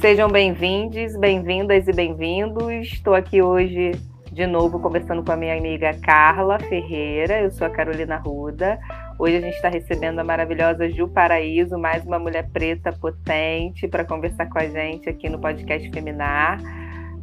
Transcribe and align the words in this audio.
Sejam 0.00 0.28
bem-vindos, 0.28 1.16
bem-vindas 1.16 1.88
e 1.88 1.92
bem-vindos. 1.92 2.86
Estou 2.86 3.16
aqui 3.16 3.42
hoje 3.42 3.90
de 4.30 4.46
novo 4.46 4.78
conversando 4.78 5.24
com 5.24 5.32
a 5.32 5.36
minha 5.36 5.58
amiga 5.58 5.92
Carla 5.92 6.56
Ferreira. 6.60 7.40
Eu 7.40 7.50
sou 7.50 7.66
a 7.66 7.70
Carolina 7.70 8.16
Ruda. 8.16 8.78
Hoje 9.18 9.38
a 9.38 9.40
gente 9.40 9.56
está 9.56 9.68
recebendo 9.68 10.20
a 10.20 10.24
maravilhosa 10.24 10.88
Ju 10.88 11.08
Paraíso, 11.08 11.76
mais 11.76 12.04
uma 12.04 12.16
mulher 12.16 12.48
preta 12.52 12.92
potente, 12.92 13.88
para 13.88 14.04
conversar 14.04 14.48
com 14.48 14.60
a 14.60 14.68
gente 14.68 15.08
aqui 15.08 15.28
no 15.28 15.40
podcast 15.40 15.90
Feminar. 15.90 16.60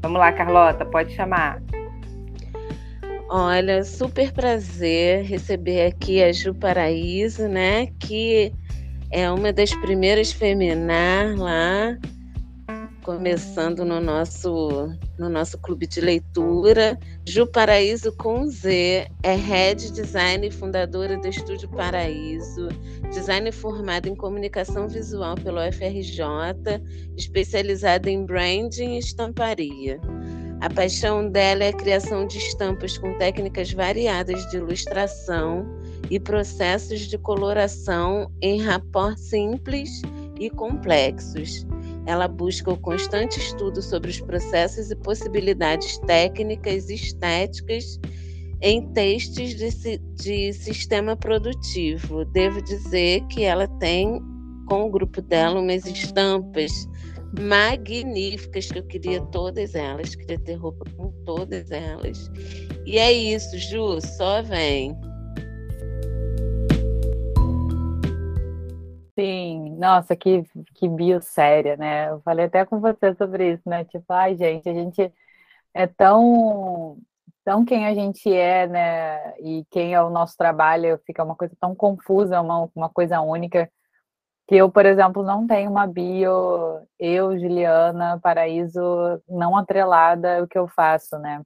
Vamos 0.02 0.20
lá, 0.20 0.34
Carlota, 0.34 0.84
pode 0.84 1.14
chamar. 1.14 1.64
Olha, 3.30 3.86
super 3.86 4.34
prazer 4.34 5.24
receber 5.24 5.86
aqui 5.88 6.22
a 6.22 6.30
Ju 6.34 6.54
Paraíso, 6.54 7.48
né? 7.48 7.88
Que 7.98 8.52
é 9.12 9.32
uma 9.32 9.54
das 9.54 9.74
primeiras 9.76 10.34
Feminar 10.34 11.38
lá 11.38 11.98
começando 13.06 13.86
no 13.86 14.02
nosso, 14.02 14.92
no 15.20 15.30
nosso 15.30 15.60
clube 15.60 15.86
de 15.86 16.02
leitura. 16.02 16.98
Ju 17.24 17.46
Paraíso 17.46 18.12
com 18.14 18.48
Z 18.48 19.08
é 19.22 19.36
Head 19.36 19.92
Design 19.92 20.48
e 20.48 20.52
fundadora 20.52 21.16
do 21.16 21.28
Estúdio 21.28 21.70
Paraíso, 21.70 22.68
design 23.14 23.52
formada 23.52 24.10
em 24.10 24.16
comunicação 24.16 24.88
visual 24.88 25.36
pelo 25.36 25.60
FRJ, 25.72 26.82
especializada 27.16 28.10
em 28.10 28.26
branding 28.26 28.96
e 28.96 28.98
estamparia. 28.98 30.02
A 30.62 30.70
paixão 30.72 31.30
dela 31.30 31.64
é 31.64 31.70
a 31.70 31.74
criação 31.74 32.26
de 32.26 32.40
estampas 32.40 32.98
com 32.98 33.16
técnicas 33.20 33.72
variadas 33.72 34.50
de 34.50 34.58
ilustração 34.58 35.64
e 36.10 36.20
processos 36.20 37.02
de 37.02 37.20
coloração 37.20 38.32
em 38.42 38.60
rapport 38.60 39.16
simples 39.16 40.02
e 40.40 40.50
complexos 40.50 41.68
ela 42.06 42.28
busca 42.28 42.72
o 42.72 42.78
constante 42.78 43.40
estudo 43.40 43.82
sobre 43.82 44.12
os 44.12 44.22
processos 44.22 44.92
e 44.92 44.96
possibilidades 44.96 45.98
técnicas 46.00 46.90
e 46.90 46.96
estéticas 46.96 48.00
em 48.62 48.82
testes 48.94 49.56
de, 49.56 49.98
de 50.16 50.54
sistema 50.54 51.16
produtivo. 51.16 52.26
Devo 52.26 52.62
dizer 52.62 53.22
que 53.28 53.44
ela 53.44 53.68
tem, 53.80 54.22
com 54.68 54.84
o 54.84 54.90
grupo 54.90 55.22
dela, 55.22 55.60
umas 55.60 55.86
estampas 55.86 56.72
magníficas 57.40 58.72
que 58.72 58.80
eu 58.80 58.84
queria 58.86 59.22
todas 59.28 59.76
elas, 59.76 60.16
queria 60.16 60.40
ter 60.40 60.56
roupa 60.56 60.86
com 60.96 61.12
todas 61.26 61.70
elas. 61.72 62.32
E 62.86 62.98
é 62.98 63.12
isso, 63.12 63.58
Ju, 63.58 64.00
só 64.02 64.42
vem. 64.42 64.96
Sim, 69.18 69.78
nossa, 69.78 70.14
que, 70.16 70.44
que 70.74 70.90
bio 70.90 71.22
séria, 71.22 71.78
né? 71.78 72.10
Eu 72.10 72.22
falei 72.22 72.46
até 72.46 72.66
com 72.66 72.82
você 72.82 73.16
sobre 73.16 73.54
isso, 73.54 73.64
né? 73.70 73.86
Tipo, 73.86 74.12
ai, 74.12 74.36
gente, 74.36 74.68
a 74.68 74.74
gente 74.74 75.14
é 75.74 75.88
tão, 75.88 76.98
tão 77.46 77.66
quem 77.66 77.88
a 77.88 77.94
gente 77.96 78.32
é, 78.34 78.68
né? 78.68 79.36
E 79.42 79.66
quem 79.72 79.94
é 79.96 80.02
o 80.04 80.10
nosso 80.12 80.38
trabalho, 80.38 81.00
fica 81.06 81.24
uma 81.24 81.36
coisa 81.36 81.56
tão 81.60 81.76
confusa, 81.76 82.42
uma, 82.42 82.70
uma 82.76 82.90
coisa 82.90 83.22
única, 83.22 83.72
que 84.48 84.56
eu, 84.56 84.72
por 84.72 84.86
exemplo, 84.86 85.24
não 85.24 85.48
tenho 85.48 85.72
uma 85.72 85.88
bio, 85.88 86.32
eu, 87.00 87.38
Juliana, 87.40 88.20
Paraíso, 88.22 88.80
não 89.30 89.58
atrelada 89.58 90.44
o 90.44 90.48
que 90.48 90.58
eu 90.58 90.68
faço, 90.68 91.18
né? 91.20 91.42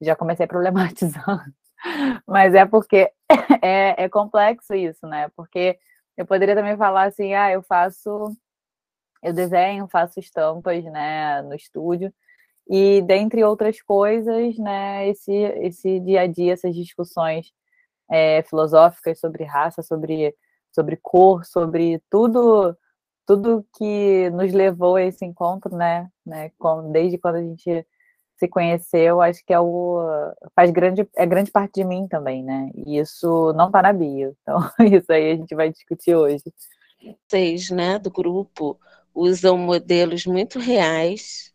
Já 0.00 0.16
comecei 0.16 0.46
problematizando, 0.46 1.42
mas 2.26 2.54
é 2.54 2.66
porque 2.66 3.10
é, 3.62 4.04
é 4.04 4.08
complexo 4.08 4.74
isso, 4.74 5.06
né? 5.06 5.28
Porque 5.36 5.78
eu 6.16 6.26
poderia 6.26 6.54
também 6.54 6.76
falar 6.76 7.04
assim, 7.04 7.34
ah, 7.34 7.50
eu 7.52 7.62
faço, 7.62 8.36
eu 9.22 9.32
desenho, 9.32 9.88
faço 9.88 10.20
estampas, 10.20 10.84
né, 10.84 11.42
no 11.42 11.54
estúdio, 11.54 12.12
e 12.68 13.02
dentre 13.02 13.44
outras 13.44 13.80
coisas, 13.82 14.56
né, 14.58 15.08
esse, 15.08 15.32
esse 15.32 16.00
dia 16.00 16.22
a 16.22 16.26
dia, 16.26 16.54
essas 16.54 16.74
discussões 16.74 17.52
é, 18.10 18.42
filosóficas 18.44 19.20
sobre 19.20 19.44
raça, 19.44 19.82
sobre, 19.82 20.34
sobre 20.72 20.96
cor, 21.02 21.44
sobre 21.44 22.02
tudo 22.10 22.76
tudo 23.26 23.66
que 23.76 24.30
nos 24.30 24.52
levou 24.52 24.96
a 24.96 25.02
esse 25.02 25.24
encontro, 25.24 25.74
né, 25.76 26.08
né, 26.26 26.50
desde 26.92 27.18
quando 27.18 27.36
a 27.36 27.42
gente 27.42 27.86
se 28.36 28.48
conheceu, 28.48 29.20
acho 29.20 29.44
que 29.44 29.52
é 29.52 29.60
o 29.60 30.00
faz 30.54 30.70
grande 30.70 31.08
é 31.16 31.26
grande 31.26 31.50
parte 31.50 31.74
de 31.74 31.84
mim 31.84 32.06
também, 32.08 32.42
né? 32.42 32.70
E 32.86 32.98
isso 32.98 33.52
não 33.54 33.70
tá 33.70 33.82
na 33.82 33.92
bio. 33.92 34.36
Então, 34.42 34.60
isso 34.80 35.12
aí 35.12 35.32
a 35.32 35.36
gente 35.36 35.54
vai 35.54 35.70
discutir 35.70 36.14
hoje. 36.14 36.42
Vocês, 37.28 37.70
né, 37.70 37.98
do 37.98 38.10
grupo, 38.10 38.78
usam 39.14 39.56
modelos 39.58 40.26
muito 40.26 40.58
reais. 40.58 41.52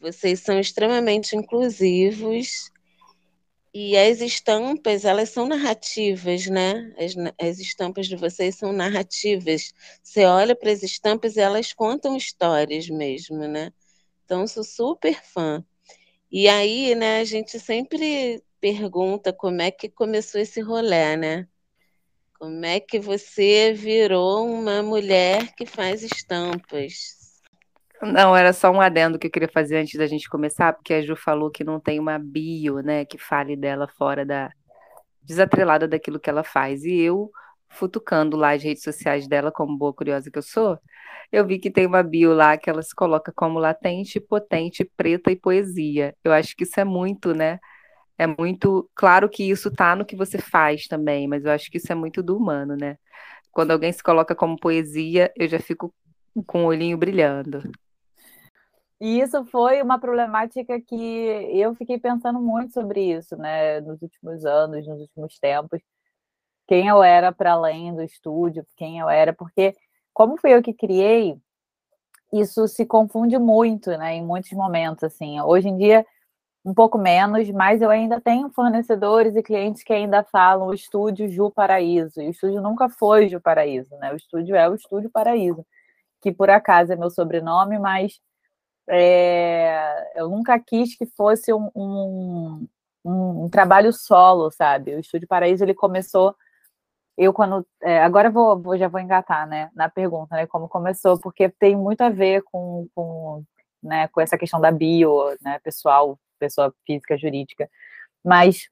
Vocês 0.00 0.40
são 0.40 0.58
extremamente 0.58 1.34
inclusivos. 1.34 2.70
E 3.74 3.96
as 3.96 4.20
estampas, 4.20 5.04
elas 5.04 5.28
são 5.30 5.46
narrativas, 5.46 6.46
né? 6.46 6.92
As, 6.98 7.14
as 7.40 7.58
estampas 7.58 8.06
de 8.06 8.16
vocês 8.16 8.56
são 8.56 8.72
narrativas. 8.72 9.72
Você 10.02 10.24
olha 10.24 10.56
para 10.56 10.70
as 10.70 10.82
estampas 10.82 11.36
e 11.36 11.40
elas 11.40 11.72
contam 11.72 12.16
histórias 12.16 12.88
mesmo, 12.88 13.36
né? 13.46 13.70
Então, 14.28 14.46
sou 14.46 14.62
super 14.62 15.18
fã. 15.24 15.64
E 16.30 16.50
aí, 16.50 16.94
né, 16.94 17.20
a 17.20 17.24
gente 17.24 17.58
sempre 17.58 18.44
pergunta 18.60 19.32
como 19.32 19.62
é 19.62 19.70
que 19.70 19.88
começou 19.88 20.38
esse 20.38 20.60
rolê, 20.60 21.16
né? 21.16 21.48
Como 22.38 22.62
é 22.66 22.78
que 22.78 23.00
você 23.00 23.72
virou 23.72 24.46
uma 24.46 24.82
mulher 24.82 25.54
que 25.54 25.64
faz 25.64 26.02
estampas? 26.02 27.40
Não, 28.02 28.36
era 28.36 28.52
só 28.52 28.70
um 28.70 28.82
adendo 28.82 29.18
que 29.18 29.28
eu 29.28 29.30
queria 29.30 29.48
fazer 29.48 29.78
antes 29.78 29.98
da 29.98 30.06
gente 30.06 30.28
começar, 30.28 30.74
porque 30.74 30.92
a 30.92 31.00
Ju 31.00 31.16
falou 31.16 31.50
que 31.50 31.64
não 31.64 31.80
tem 31.80 31.98
uma 31.98 32.18
bio, 32.18 32.80
né, 32.80 33.06
que 33.06 33.16
fale 33.16 33.56
dela 33.56 33.88
fora 33.88 34.26
da 34.26 34.52
desatrelada 35.22 35.88
daquilo 35.88 36.20
que 36.20 36.28
ela 36.28 36.44
faz. 36.44 36.84
E 36.84 37.00
eu 37.00 37.30
futucando 37.70 38.36
lá 38.36 38.52
as 38.54 38.62
redes 38.62 38.82
sociais 38.82 39.28
dela, 39.28 39.52
como 39.52 39.76
boa 39.76 39.92
curiosa 39.92 40.30
que 40.30 40.38
eu 40.38 40.42
sou, 40.42 40.78
eu 41.30 41.46
vi 41.46 41.58
que 41.58 41.70
tem 41.70 41.86
uma 41.86 42.02
bio 42.02 42.32
lá 42.32 42.56
que 42.56 42.70
ela 42.70 42.82
se 42.82 42.94
coloca 42.94 43.32
como 43.34 43.58
latente, 43.58 44.20
potente, 44.20 44.84
preta 44.96 45.30
e 45.30 45.36
poesia. 45.36 46.14
Eu 46.24 46.32
acho 46.32 46.56
que 46.56 46.64
isso 46.64 46.80
é 46.80 46.84
muito, 46.84 47.34
né? 47.34 47.58
É 48.16 48.26
muito. 48.26 48.90
Claro 48.94 49.28
que 49.28 49.48
isso 49.48 49.70
tá 49.70 49.94
no 49.94 50.04
que 50.04 50.16
você 50.16 50.38
faz 50.38 50.86
também, 50.88 51.28
mas 51.28 51.44
eu 51.44 51.52
acho 51.52 51.70
que 51.70 51.78
isso 51.78 51.92
é 51.92 51.94
muito 51.94 52.22
do 52.22 52.36
humano, 52.36 52.76
né? 52.76 52.96
Quando 53.52 53.72
alguém 53.72 53.92
se 53.92 54.02
coloca 54.02 54.34
como 54.34 54.58
poesia, 54.58 55.32
eu 55.36 55.48
já 55.48 55.58
fico 55.58 55.92
com 56.46 56.64
o 56.64 56.68
olhinho 56.68 56.96
brilhando. 56.96 57.62
E 59.00 59.20
isso 59.20 59.44
foi 59.46 59.80
uma 59.80 59.98
problemática 59.98 60.80
que 60.80 60.96
eu 60.96 61.74
fiquei 61.76 61.98
pensando 62.00 62.40
muito 62.40 62.72
sobre 62.72 63.12
isso, 63.12 63.36
né, 63.36 63.80
nos 63.80 64.02
últimos 64.02 64.44
anos, 64.44 64.86
nos 64.88 65.00
últimos 65.00 65.38
tempos. 65.38 65.80
Quem 66.68 66.86
eu 66.86 67.02
era 67.02 67.32
para 67.32 67.52
além 67.52 67.94
do 67.94 68.02
estúdio, 68.02 68.64
quem 68.76 68.98
eu 68.98 69.08
era, 69.08 69.32
porque 69.32 69.74
como 70.12 70.36
fui 70.38 70.54
eu 70.54 70.62
que 70.62 70.74
criei, 70.74 71.38
isso 72.32 72.68
se 72.68 72.84
confunde 72.84 73.38
muito, 73.38 73.90
né, 73.96 74.14
em 74.16 74.24
muitos 74.24 74.52
momentos, 74.52 75.02
assim. 75.02 75.40
Hoje 75.40 75.68
em 75.68 75.78
dia, 75.78 76.06
um 76.64 76.74
pouco 76.74 76.98
menos, 76.98 77.50
mas 77.50 77.80
eu 77.80 77.90
ainda 77.90 78.20
tenho 78.20 78.50
fornecedores 78.50 79.34
e 79.34 79.42
clientes 79.42 79.82
que 79.82 79.92
ainda 79.94 80.22
falam 80.24 80.68
o 80.68 80.74
estúdio 80.74 81.28
Ju 81.30 81.50
Paraíso, 81.50 82.20
e 82.20 82.28
o 82.28 82.30
estúdio 82.30 82.60
nunca 82.60 82.88
foi 82.90 83.28
Ju 83.28 83.40
Paraíso, 83.40 83.96
né, 83.96 84.12
o 84.12 84.16
estúdio 84.16 84.54
é 84.54 84.68
o 84.68 84.74
Estúdio 84.74 85.10
Paraíso, 85.10 85.64
que 86.20 86.32
por 86.32 86.50
acaso 86.50 86.92
é 86.92 86.96
meu 86.96 87.10
sobrenome, 87.10 87.78
mas 87.78 88.20
é, 88.88 90.12
eu 90.16 90.28
nunca 90.28 90.58
quis 90.58 90.96
que 90.96 91.06
fosse 91.06 91.52
um, 91.52 91.70
um, 91.74 92.66
um, 93.04 93.44
um 93.44 93.48
trabalho 93.50 93.92
solo, 93.92 94.50
sabe? 94.50 94.94
O 94.94 95.00
Estúdio 95.00 95.28
Paraíso, 95.28 95.64
ele 95.64 95.74
começou 95.74 96.34
eu 97.18 97.32
quando 97.32 97.66
é, 97.82 98.00
agora 98.02 98.30
vou, 98.30 98.56
vou, 98.62 98.78
já 98.78 98.86
vou 98.86 99.00
engatar 99.00 99.46
né 99.46 99.70
na 99.74 99.88
pergunta 99.88 100.36
né 100.36 100.46
como 100.46 100.68
começou 100.68 101.20
porque 101.20 101.48
tem 101.48 101.76
muito 101.76 102.00
a 102.02 102.08
ver 102.08 102.42
com, 102.44 102.86
com 102.94 103.44
né 103.82 104.06
com 104.08 104.20
essa 104.20 104.38
questão 104.38 104.60
da 104.60 104.70
bio 104.70 105.36
né 105.42 105.58
pessoal 105.58 106.18
pessoa 106.38 106.72
física 106.86 107.18
jurídica. 107.18 107.68
Mas 108.24 108.68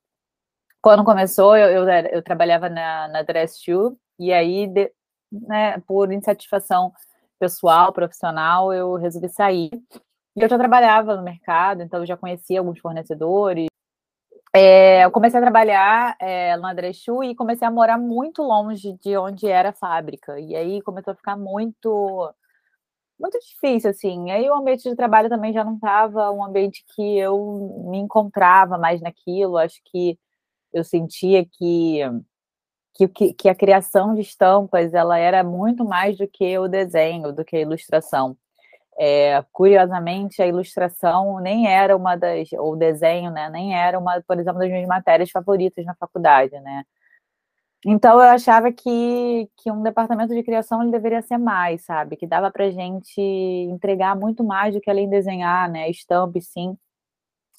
quando 0.81 1.05
começou 1.05 1.57
eu, 1.57 1.85
eu, 1.85 1.89
eu 2.13 2.23
trabalhava 2.23 2.69
na, 2.69 3.09
na 3.09 3.23
Dress 3.23 3.61
Shoe 3.63 3.97
e 4.19 4.33
aí 4.33 4.69
de, 4.69 4.93
né 5.33 5.81
por 5.81 6.13
insatisfação 6.13 6.93
pessoal 7.39 7.93
profissional 7.93 8.73
eu 8.73 8.95
resolvi 8.95 9.29
sair. 9.29 9.71
E 10.37 10.43
eu 10.43 10.49
já 10.49 10.57
trabalhava 10.57 11.17
no 11.17 11.23
mercado 11.23 11.83
então 11.83 12.01
eu 12.01 12.07
já 12.07 12.17
conhecia 12.17 12.61
alguns 12.61 12.79
fornecedores 12.79 13.67
é, 14.61 15.05
eu 15.05 15.11
comecei 15.11 15.39
a 15.39 15.43
trabalhar 15.43 16.17
é, 16.21 16.57
no 16.57 16.67
Andrechu 16.67 17.23
e 17.25 17.35
comecei 17.35 17.67
a 17.67 17.71
morar 17.71 17.99
muito 17.99 18.43
longe 18.43 18.93
de 18.95 19.17
onde 19.17 19.47
era 19.49 19.71
a 19.71 19.73
fábrica. 19.73 20.39
E 20.41 20.55
aí 20.57 20.83
começou 20.83 21.13
a 21.13 21.17
ficar 21.17 21.37
muito 21.37 22.33
muito 23.19 23.39
difícil, 23.41 23.91
assim. 23.91 24.31
Aí 24.31 24.49
o 24.49 24.55
ambiente 24.55 24.89
de 24.89 24.97
trabalho 24.97 25.29
também 25.29 25.53
já 25.53 25.65
não 25.65 25.77
estava 25.77 26.31
um 26.31 26.45
ambiente 26.45 26.85
que 26.95 27.19
eu 27.19 27.85
me 27.89 27.99
encontrava 27.99 28.79
mais 28.79 29.01
naquilo. 29.01 29.57
Acho 29.59 29.81
que 29.85 30.19
eu 30.73 30.85
sentia 30.85 31.45
que, 31.47 32.01
que, 32.95 33.35
que 33.35 33.49
a 33.49 33.55
criação 33.55 34.15
de 34.15 34.21
estampas 34.21 34.95
ela 34.95 35.19
era 35.19 35.43
muito 35.45 35.85
mais 35.85 36.19
do 36.19 36.29
que 36.29 36.59
o 36.59 36.69
desenho, 36.69 37.33
do 37.33 37.45
que 37.45 37.57
a 37.57 37.61
ilustração. 37.61 38.37
É, 38.99 39.43
curiosamente, 39.53 40.41
a 40.41 40.47
ilustração 40.47 41.39
nem 41.41 41.69
era 41.69 41.95
uma 41.97 42.17
das, 42.17 42.51
ou 42.53 42.73
o 42.73 42.77
desenho, 42.77 43.31
né, 43.31 43.51
nem 43.51 43.75
era 43.77 43.99
uma, 43.99 44.23
por 44.27 44.39
exemplo, 44.39 44.59
das 44.59 44.71
minhas 44.71 44.89
matérias 44.89 45.31
favoritas 45.31 45.85
na 45.85 45.95
faculdade, 45.95 46.59
né. 46.61 46.85
Então 47.85 48.15
eu 48.15 48.29
achava 48.29 48.73
que, 48.73 49.49
que 49.57 49.71
um 49.71 49.83
departamento 49.83 50.35
de 50.35 50.43
criação 50.43 50.83
ele 50.83 50.91
deveria 50.91 51.23
ser 51.23 51.39
mais, 51.39 51.85
sabe, 51.85 52.17
que 52.17 52.27
dava 52.27 52.51
para 52.51 52.71
gente 52.71 53.21
entregar 53.21 54.17
muito 54.17 54.43
mais 54.43 54.75
do 54.75 54.81
que 54.81 54.91
além 54.91 55.09
desenhar, 55.09 55.71
né, 55.71 55.89
estampa, 55.91 56.41
sim, 56.41 56.77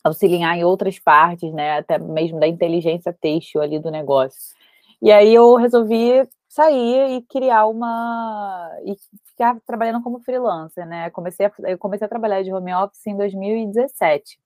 auxiliar 0.04 0.58
em 0.58 0.64
outras 0.64 1.00
partes, 1.00 1.54
né, 1.54 1.80
até 1.80 2.00
mesmo 2.00 2.40
da 2.40 2.48
inteligência 2.48 3.14
têxtil 3.14 3.62
ali 3.62 3.80
do 3.80 3.92
negócio. 3.92 4.56
E 5.02 5.12
aí 5.12 5.34
eu 5.34 5.56
resolvi 5.56 6.28
sair 6.50 7.18
e 7.18 7.22
criar 7.24 7.68
uma 7.68 8.72
e 8.86 8.96
ficar 9.38 9.60
trabalhando 9.66 10.02
como 10.02 10.20
freelancer, 10.20 10.86
né? 10.88 11.12
Comecei 11.12 11.46
a, 11.46 11.52
eu 11.60 11.78
comecei 11.78 12.06
a 12.06 12.10
trabalhar 12.10 12.42
de 12.42 12.52
home 12.52 12.74
office 12.74 13.06
em 13.06 13.16
2017. 13.16 14.40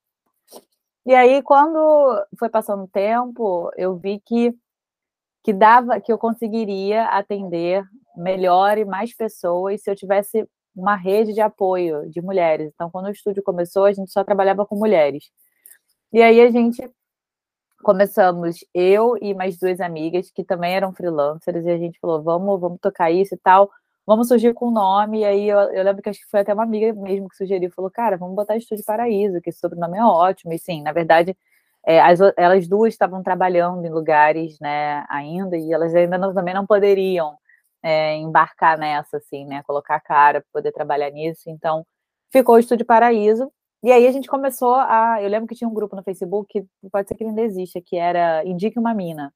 E 1.06 1.14
aí 1.14 1.42
quando 1.42 1.78
foi 2.38 2.50
passando 2.50 2.84
o 2.84 2.88
tempo, 2.88 3.70
eu 3.76 3.96
vi 3.96 4.20
que 4.20 4.54
que 5.44 5.52
dava 5.52 6.00
que 6.00 6.12
eu 6.12 6.18
conseguiria 6.18 7.06
atender 7.06 7.84
melhor 8.16 8.78
e 8.78 8.84
mais 8.84 9.12
pessoas 9.12 9.82
se 9.82 9.90
eu 9.90 9.96
tivesse 9.96 10.48
uma 10.74 10.94
rede 10.94 11.32
de 11.32 11.40
apoio 11.40 12.08
de 12.10 12.20
mulheres. 12.22 12.70
Então, 12.72 12.88
quando 12.90 13.06
o 13.06 13.10
estúdio 13.10 13.42
começou, 13.42 13.84
a 13.84 13.92
gente 13.92 14.12
só 14.12 14.22
trabalhava 14.22 14.64
com 14.64 14.76
mulheres. 14.76 15.30
E 16.12 16.22
aí 16.22 16.40
a 16.40 16.50
gente 16.50 16.88
começamos 17.82 18.58
eu 18.72 19.16
e 19.20 19.34
mais 19.34 19.58
duas 19.58 19.80
amigas 19.80 20.30
que 20.30 20.44
também 20.44 20.74
eram 20.74 20.92
freelancers 20.94 21.66
e 21.66 21.70
a 21.70 21.78
gente 21.78 21.98
falou 21.98 22.22
vamos 22.22 22.60
vamos 22.60 22.78
tocar 22.80 23.10
isso 23.10 23.34
e 23.34 23.38
tal 23.38 23.70
vamos 24.06 24.28
surgir 24.28 24.54
com 24.54 24.68
o 24.68 24.70
nome 24.70 25.20
e 25.20 25.24
aí 25.24 25.48
eu, 25.48 25.58
eu, 25.58 25.84
lembro 25.84 26.02
que 26.02 26.08
acho 26.08 26.20
que 26.20 26.30
foi 26.30 26.40
até 26.40 26.52
uma 26.54 26.62
amiga 26.64 26.92
mesmo 26.94 27.28
que 27.28 27.36
sugeriu 27.36 27.70
falou 27.70 27.90
cara 27.90 28.16
vamos 28.16 28.34
botar 28.34 28.56
Estúdio 28.56 28.84
Paraíso 28.84 29.40
que 29.40 29.50
esse 29.50 29.60
sobrenome 29.60 29.98
é 29.98 30.04
ótimo 30.04 30.52
e 30.52 30.58
sim 30.58 30.82
na 30.82 30.92
verdade 30.92 31.36
é, 31.86 32.00
as, 32.00 32.20
elas 32.36 32.68
duas 32.68 32.94
estavam 32.94 33.22
trabalhando 33.22 33.84
em 33.84 33.90
lugares 33.90 34.58
né 34.60 35.04
ainda 35.08 35.56
e 35.56 35.72
elas 35.72 35.94
ainda 35.94 36.18
não, 36.18 36.34
também 36.34 36.54
não 36.54 36.66
poderiam 36.66 37.36
é, 37.82 38.16
embarcar 38.16 38.78
nessa 38.78 39.18
assim 39.18 39.46
né 39.46 39.62
colocar 39.64 39.96
a 39.96 40.00
cara 40.00 40.40
para 40.42 40.50
poder 40.52 40.72
trabalhar 40.72 41.10
nisso 41.10 41.42
então 41.48 41.86
ficou 42.32 42.56
o 42.56 42.58
Estúdio 42.58 42.86
Paraíso 42.86 43.50
e 43.84 43.90
aí 43.90 44.06
a 44.06 44.12
gente 44.12 44.28
começou 44.28 44.74
a. 44.74 45.20
Eu 45.20 45.28
lembro 45.28 45.48
que 45.48 45.56
tinha 45.56 45.68
um 45.68 45.74
grupo 45.74 45.96
no 45.96 46.04
Facebook, 46.04 46.48
que 46.52 46.90
pode 46.90 47.08
ser 47.08 47.16
que 47.16 47.24
ainda 47.24 47.42
exista, 47.42 47.80
que 47.80 47.96
era 47.96 48.44
Indique 48.46 48.78
uma 48.78 48.94
Mina. 48.94 49.34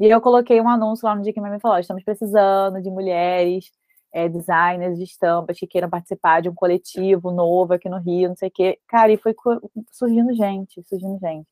E 0.00 0.06
eu 0.06 0.20
coloquei 0.20 0.60
um 0.60 0.68
anúncio 0.68 1.06
lá 1.06 1.14
no 1.14 1.22
Indique 1.22 1.38
uma 1.40 1.48
Mina 1.48 1.58
e 1.58 1.60
falou: 1.60 1.78
estamos 1.78 2.04
precisando 2.04 2.82
de 2.82 2.90
mulheres, 2.90 3.70
é, 4.12 4.28
designers 4.28 4.98
de 4.98 5.04
estampas 5.04 5.58
que 5.58 5.66
queiram 5.66 5.88
participar 5.90 6.42
de 6.42 6.48
um 6.48 6.54
coletivo 6.54 7.30
novo 7.30 7.74
aqui 7.74 7.88
no 7.88 7.98
Rio, 7.98 8.28
não 8.30 8.36
sei 8.36 8.48
o 8.48 8.52
quê. 8.52 8.78
Cara, 8.88 9.12
e 9.12 9.16
foi 9.16 9.34
surgindo 9.92 10.34
gente, 10.34 10.82
surgindo 10.84 11.18
gente. 11.18 11.46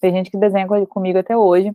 Tem 0.00 0.12
gente 0.12 0.30
que 0.30 0.38
desenha 0.38 0.66
comigo 0.86 1.18
até 1.18 1.36
hoje. 1.36 1.72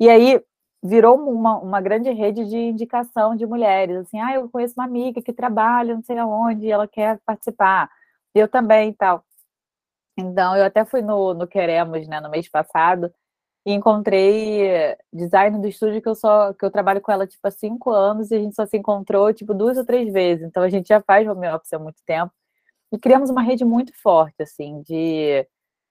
E 0.00 0.08
aí 0.08 0.40
virou 0.82 1.16
uma, 1.16 1.58
uma 1.58 1.80
grande 1.80 2.10
rede 2.10 2.44
de 2.48 2.56
indicação 2.56 3.34
de 3.36 3.46
mulheres. 3.46 3.98
Assim, 3.98 4.20
ah, 4.20 4.34
eu 4.34 4.48
conheço 4.48 4.74
uma 4.76 4.84
amiga 4.84 5.20
que 5.22 5.32
trabalha 5.32 5.94
não 5.94 6.02
sei 6.02 6.18
aonde, 6.18 6.70
ela 6.70 6.86
quer 6.86 7.18
participar. 7.26 7.90
Eu 8.34 8.48
também 8.48 8.90
e 8.90 8.94
tal. 8.94 9.24
Então, 10.16 10.56
eu 10.56 10.64
até 10.64 10.84
fui 10.84 11.00
no, 11.02 11.34
no 11.34 11.46
Queremos, 11.46 12.06
né, 12.08 12.20
no 12.20 12.30
mês 12.30 12.48
passado, 12.48 13.12
e 13.66 13.72
encontrei 13.72 14.96
design 15.12 15.60
do 15.60 15.68
estúdio 15.68 16.00
que 16.02 16.08
eu 16.08 16.14
só 16.14 16.52
que 16.54 16.64
eu 16.64 16.70
trabalho 16.70 17.00
com 17.00 17.12
ela 17.12 17.26
tipo 17.26 17.46
há 17.46 17.50
cinco 17.50 17.90
anos 17.90 18.30
e 18.30 18.36
a 18.36 18.38
gente 18.38 18.54
só 18.56 18.66
se 18.66 18.76
encontrou 18.76 19.32
tipo 19.32 19.54
duas 19.54 19.76
ou 19.78 19.84
três 19.84 20.12
vezes. 20.12 20.44
Então 20.46 20.62
a 20.62 20.68
gente 20.68 20.88
já 20.88 21.00
faz 21.00 21.28
home 21.28 21.48
office 21.48 21.72
há 21.72 21.78
muito 21.78 22.02
tempo 22.06 22.32
e 22.92 22.98
criamos 22.98 23.30
uma 23.30 23.42
rede 23.42 23.64
muito 23.64 23.92
forte 24.00 24.42
assim 24.42 24.82
de 24.82 25.46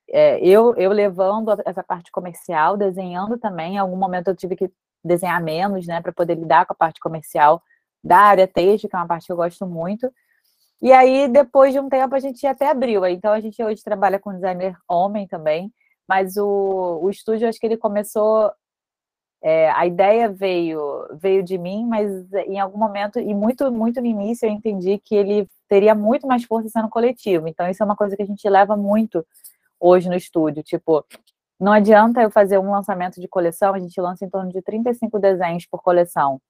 é, 0.10 0.40
eu 0.42 0.76
eu 0.76 0.92
levando 0.92 1.52
essa 1.66 1.84
parte 1.84 2.12
comercial, 2.12 2.78
desenhando 2.78 3.38
também. 3.38 3.76
Em 3.76 3.78
algum 3.80 3.98
momento 3.98 4.30
eu 4.30 4.36
tive 4.36 4.56
que 4.56 4.72
desenhar 5.04 5.42
menos, 5.44 5.88
né, 5.88 6.02
para 6.02 6.12
poder 6.12 6.36
lidar 6.36 6.66
com 6.66 6.74
a 6.74 6.76
parte 6.76 7.00
comercial 7.00 7.62
da 8.04 8.18
área 8.20 8.48
texto, 8.48 8.88
que 8.90 8.96
é 8.96 9.00
uma 9.00 9.08
parte 9.08 9.28
que 9.28 9.32
eu 9.32 9.38
gosto 9.38 9.66
muito. 9.66 10.12
E 10.82 10.92
aí, 10.92 11.28
depois 11.28 11.74
de 11.74 11.80
um 11.80 11.90
tempo, 11.90 12.14
a 12.16 12.20
gente 12.20 12.46
até 12.46 12.70
abriu. 12.70 13.06
Então, 13.08 13.34
a 13.34 13.40
gente 13.40 13.62
hoje 13.64 13.84
trabalha 13.84 14.20
com 14.20 14.34
designer 14.34 14.78
homem 14.88 15.28
também, 15.28 15.74
mas 16.08 16.38
o, 16.38 17.00
o 17.02 17.10
estúdio, 17.10 17.48
acho 17.48 17.60
que 17.60 17.66
ele 17.66 17.78
começou. 17.78 18.52
É, 19.42 19.70
a 19.72 19.86
ideia 19.86 20.30
veio 20.30 21.08
veio 21.20 21.44
de 21.44 21.58
mim, 21.58 21.86
mas 21.86 22.10
em 22.48 22.60
algum 22.60 22.78
momento, 22.78 23.20
e 23.20 23.34
muito, 23.36 23.72
muito 23.72 24.02
no 24.02 24.08
início, 24.08 24.48
eu 24.48 24.52
entendi 24.52 24.98
que 25.00 25.16
ele 25.16 25.48
teria 25.68 25.94
muito 25.94 26.26
mais 26.28 26.44
força 26.44 26.70
sendo 26.70 26.90
coletivo. 26.90 27.48
Então, 27.48 27.70
isso 27.70 27.84
é 27.84 27.86
uma 27.86 27.96
coisa 27.96 28.16
que 28.16 28.24
a 28.24 28.26
gente 28.26 28.48
leva 28.50 28.76
muito 28.76 29.26
hoje 29.80 30.10
no 30.10 30.16
estúdio. 30.16 30.64
Tipo, 30.64 31.06
não 31.60 31.72
adianta 31.72 32.22
eu 32.22 32.32
fazer 32.32 32.58
um 32.58 32.72
lançamento 32.72 33.20
de 33.22 33.28
coleção, 33.28 33.74
a 33.74 33.80
gente 33.80 34.00
lança 34.00 34.26
em 34.26 34.30
torno 34.30 34.52
de 34.52 34.62
35 34.62 35.20
desenhos 35.20 35.66
por 35.66 35.82
coleção. 35.82 36.42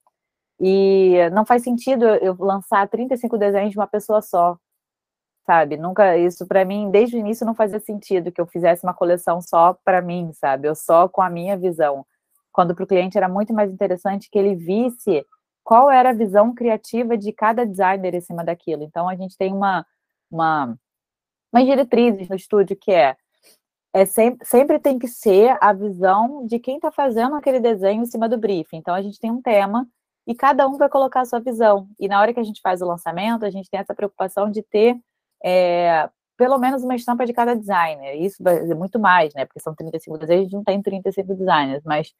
E 0.60 1.30
não 1.33 1.45
faz 1.45 1.63
sentido 1.63 2.06
eu 2.06 2.36
lançar 2.39 2.88
35 2.89 3.38
desenhos 3.38 3.71
de 3.71 3.77
uma 3.77 3.88
pessoa 3.88 4.21
só, 4.21 4.57
sabe? 5.47 5.77
Nunca, 5.77 6.17
isso 6.17 6.45
para 6.45 6.65
mim, 6.65 6.91
desde 6.91 7.15
o 7.15 7.19
início 7.19 7.45
não 7.45 7.55
fazia 7.55 7.79
sentido 7.79 8.33
que 8.33 8.41
eu 8.41 8.45
fizesse 8.45 8.83
uma 8.85 8.94
coleção 8.94 9.41
só 9.41 9.73
para 9.85 10.01
mim, 10.01 10.31
sabe? 10.33 10.67
Eu 10.67 10.75
só 10.75 11.07
com 11.07 11.21
a 11.21 11.29
minha 11.29 11.57
visão. 11.57 12.05
Quando 12.51 12.75
para 12.75 12.83
o 12.83 12.88
cliente 12.88 13.17
era 13.17 13.29
muito 13.29 13.53
mais 13.53 13.71
interessante 13.71 14.29
que 14.29 14.38
ele 14.38 14.55
visse 14.55 15.25
qual 15.63 15.89
era 15.89 16.09
a 16.09 16.13
visão 16.13 16.53
criativa 16.53 17.17
de 17.17 17.31
cada 17.31 17.65
designer 17.65 18.13
em 18.13 18.21
cima 18.21 18.44
daquilo. 18.44 18.83
Então 18.83 19.07
a 19.07 19.15
gente 19.15 19.38
tem 19.38 19.53
uma, 19.53 19.85
uma, 20.29 20.77
uma 21.53 21.63
diretrizes 21.63 22.27
no 22.27 22.35
estúdio 22.35 22.75
que 22.75 22.91
é 22.91 23.15
é 23.93 24.05
sempre, 24.05 24.45
sempre 24.45 24.79
tem 24.79 25.00
que 25.00 25.07
ser 25.07 25.57
a 25.61 25.73
visão 25.73 26.45
de 26.45 26.59
quem 26.59 26.75
está 26.75 26.91
fazendo 26.91 27.35
aquele 27.35 27.59
desenho 27.59 28.03
em 28.03 28.05
cima 28.05 28.29
do 28.29 28.38
briefing. 28.38 28.77
Então 28.77 28.93
a 28.93 29.01
gente 29.01 29.19
tem 29.19 29.31
um 29.31 29.41
tema 29.41 29.88
e 30.27 30.35
cada 30.35 30.67
um 30.67 30.77
vai 30.77 30.89
colocar 30.89 31.21
a 31.21 31.25
sua 31.25 31.39
visão. 31.39 31.88
E 32.00 32.07
na 32.07 32.19
hora 32.19 32.33
que 32.33 32.39
a 32.39 32.43
gente 32.43 32.61
faz 32.61 32.81
o 32.81 32.85
lançamento, 32.85 33.45
a 33.45 33.50
gente 33.50 33.69
tem 33.69 33.79
essa 33.79 33.95
preocupação 33.95 34.51
de 34.51 34.61
ter 34.61 35.00
é, 35.44 36.10
pelo 36.38 36.57
menos 36.60 36.84
uma 36.84 36.95
estampa 36.95 37.25
de 37.25 37.34
cada 37.34 37.56
designer. 37.56 38.16
Isso 38.16 38.42
ser 38.44 38.75
muito 38.75 39.00
mais, 39.00 39.34
né? 39.34 39.45
Porque 39.45 39.60
são 39.60 39.75
35 39.75 40.18
desenhos, 40.18 40.48
a 40.54 40.56
não 40.56 40.63
tem 40.63 40.81
35 40.81 41.34
designers, 41.34 41.84
mas 41.84 42.13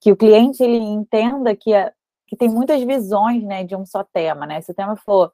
que 0.00 0.12
o 0.12 0.16
cliente 0.16 0.62
ele 0.62 0.78
entenda 0.78 1.54
que, 1.56 1.74
a, 1.74 1.92
que 2.26 2.36
tem 2.36 2.48
muitas 2.48 2.82
visões, 2.82 3.42
né, 3.44 3.64
de 3.64 3.74
um 3.76 3.84
só 3.84 4.04
tema, 4.04 4.46
né? 4.46 4.60
Se 4.60 4.70
o 4.70 4.74
tema 4.74 4.96
for, 4.96 5.32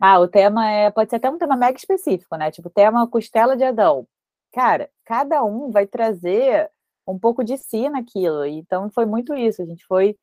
ah, 0.00 0.18
o 0.20 0.28
tema 0.28 0.68
é, 0.70 0.90
pode 0.90 1.10
ser 1.10 1.16
até 1.16 1.30
um 1.30 1.38
tema 1.38 1.56
mega 1.56 1.78
específico, 1.78 2.36
né? 2.36 2.50
Tipo, 2.50 2.70
tema 2.70 3.08
costela 3.08 3.56
de 3.56 3.64
Adão. 3.64 4.06
Cara, 4.52 4.90
cada 5.04 5.44
um 5.44 5.70
vai 5.70 5.86
trazer 5.86 6.70
um 7.06 7.18
pouco 7.18 7.44
de 7.44 7.56
si 7.58 7.88
naquilo. 7.88 8.44
Então 8.46 8.90
foi 8.90 9.06
muito 9.06 9.34
isso, 9.34 9.62
a 9.62 9.66
gente 9.66 9.84
foi 9.86 10.16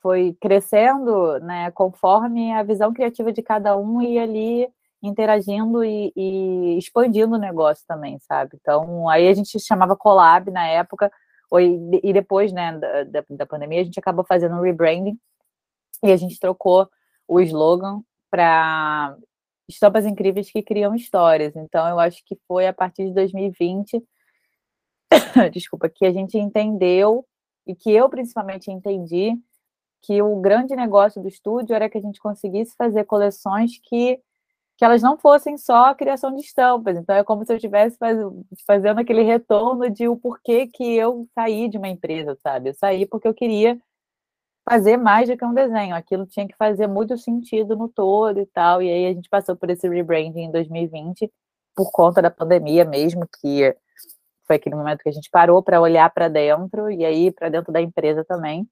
foi 0.00 0.36
crescendo, 0.40 1.40
né, 1.40 1.70
conforme 1.72 2.52
a 2.52 2.62
visão 2.62 2.92
criativa 2.92 3.32
de 3.32 3.42
cada 3.42 3.76
um 3.76 4.00
e 4.00 4.18
ali 4.18 4.68
interagindo 5.02 5.84
e, 5.84 6.12
e, 6.16 6.78
expandindo 6.78 7.34
o 7.34 7.38
negócio 7.38 7.84
também, 7.86 8.18
sabe? 8.20 8.56
Então, 8.60 9.08
aí 9.08 9.28
a 9.28 9.34
gente 9.34 9.58
chamava 9.60 9.96
collab 9.96 10.50
na 10.50 10.66
época, 10.66 11.10
e 12.02 12.12
depois, 12.12 12.52
né, 12.52 12.78
da, 12.78 13.24
da 13.30 13.46
pandemia, 13.46 13.80
a 13.80 13.84
gente 13.84 13.98
acabou 13.98 14.24
fazendo 14.24 14.56
um 14.56 14.60
rebranding 14.60 15.18
e 16.02 16.12
a 16.12 16.16
gente 16.16 16.38
trocou 16.38 16.88
o 17.26 17.40
slogan 17.40 18.02
para 18.30 19.16
estampas 19.68 20.06
incríveis 20.06 20.50
que 20.50 20.62
criam 20.62 20.94
histórias. 20.94 21.56
Então, 21.56 21.86
eu 21.88 21.98
acho 21.98 22.22
que 22.24 22.36
foi 22.46 22.66
a 22.66 22.72
partir 22.72 23.06
de 23.06 23.14
2020, 23.14 24.02
desculpa, 25.52 25.88
que 25.88 26.04
a 26.04 26.12
gente 26.12 26.38
entendeu 26.38 27.24
e 27.66 27.74
que 27.74 27.90
eu 27.90 28.08
principalmente 28.08 28.70
entendi 28.70 29.34
que 30.00 30.22
o 30.22 30.36
grande 30.40 30.74
negócio 30.76 31.20
do 31.20 31.28
estúdio 31.28 31.74
era 31.74 31.88
que 31.88 31.98
a 31.98 32.00
gente 32.00 32.20
conseguisse 32.20 32.74
fazer 32.76 33.04
coleções 33.04 33.78
que, 33.82 34.20
que 34.78 34.84
elas 34.84 35.02
não 35.02 35.18
fossem 35.18 35.58
só 35.58 35.86
a 35.86 35.94
criação 35.94 36.34
de 36.34 36.40
estampas. 36.42 36.96
Então, 36.96 37.16
é 37.16 37.24
como 37.24 37.44
se 37.44 37.52
eu 37.52 37.56
estivesse 37.56 37.98
faz, 37.98 38.16
fazendo 38.64 39.00
aquele 39.00 39.22
retorno 39.22 39.90
de 39.90 40.08
o 40.08 40.16
porquê 40.16 40.68
que 40.68 40.94
eu 40.96 41.26
saí 41.34 41.68
de 41.68 41.76
uma 41.76 41.88
empresa, 41.88 42.38
sabe? 42.40 42.70
Eu 42.70 42.74
saí 42.74 43.04
porque 43.04 43.26
eu 43.26 43.34
queria 43.34 43.76
fazer 44.68 44.96
mais 44.96 45.28
do 45.28 45.36
que 45.36 45.44
um 45.44 45.52
desenho. 45.52 45.96
Aquilo 45.96 46.26
tinha 46.26 46.46
que 46.46 46.54
fazer 46.56 46.86
muito 46.86 47.18
sentido 47.18 47.76
no 47.76 47.88
todo 47.88 48.38
e 48.40 48.46
tal. 48.46 48.80
E 48.80 48.88
aí 48.88 49.06
a 49.06 49.14
gente 49.14 49.28
passou 49.28 49.56
por 49.56 49.68
esse 49.68 49.88
rebranding 49.88 50.42
em 50.44 50.52
2020 50.52 51.28
por 51.74 51.90
conta 51.90 52.22
da 52.22 52.30
pandemia 52.30 52.84
mesmo, 52.84 53.26
que 53.40 53.74
foi 54.46 54.56
aquele 54.56 54.76
momento 54.76 55.02
que 55.02 55.08
a 55.08 55.12
gente 55.12 55.28
parou 55.30 55.62
para 55.62 55.80
olhar 55.80 56.08
para 56.10 56.28
dentro 56.28 56.90
e 56.90 57.04
aí 57.04 57.32
para 57.32 57.48
dentro 57.48 57.72
da 57.72 57.82
empresa 57.82 58.24
também. 58.24 58.68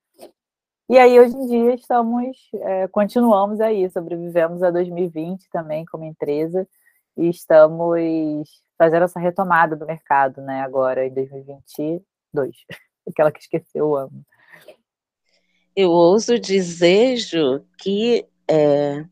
E 0.88 0.98
aí, 0.98 1.18
hoje 1.18 1.34
em 1.34 1.46
dia, 1.48 1.74
estamos, 1.74 2.36
é, 2.54 2.86
continuamos 2.86 3.60
aí, 3.60 3.90
sobrevivemos 3.90 4.62
a 4.62 4.70
2020 4.70 5.48
também 5.50 5.84
como 5.84 6.04
empresa 6.04 6.66
e 7.16 7.28
estamos 7.28 8.62
fazendo 8.78 9.02
essa 9.02 9.18
retomada 9.18 9.74
do 9.74 9.84
mercado, 9.84 10.40
né, 10.42 10.60
agora 10.60 11.04
em 11.04 11.12
2022, 11.12 12.56
aquela 13.08 13.32
que 13.32 13.40
esqueceu 13.40 13.88
o 13.88 13.96
ano. 13.96 14.24
Eu 15.74 15.90
ouso 15.90 16.34
Ju, 16.36 17.66
que 17.78 18.24
é, 18.48 19.04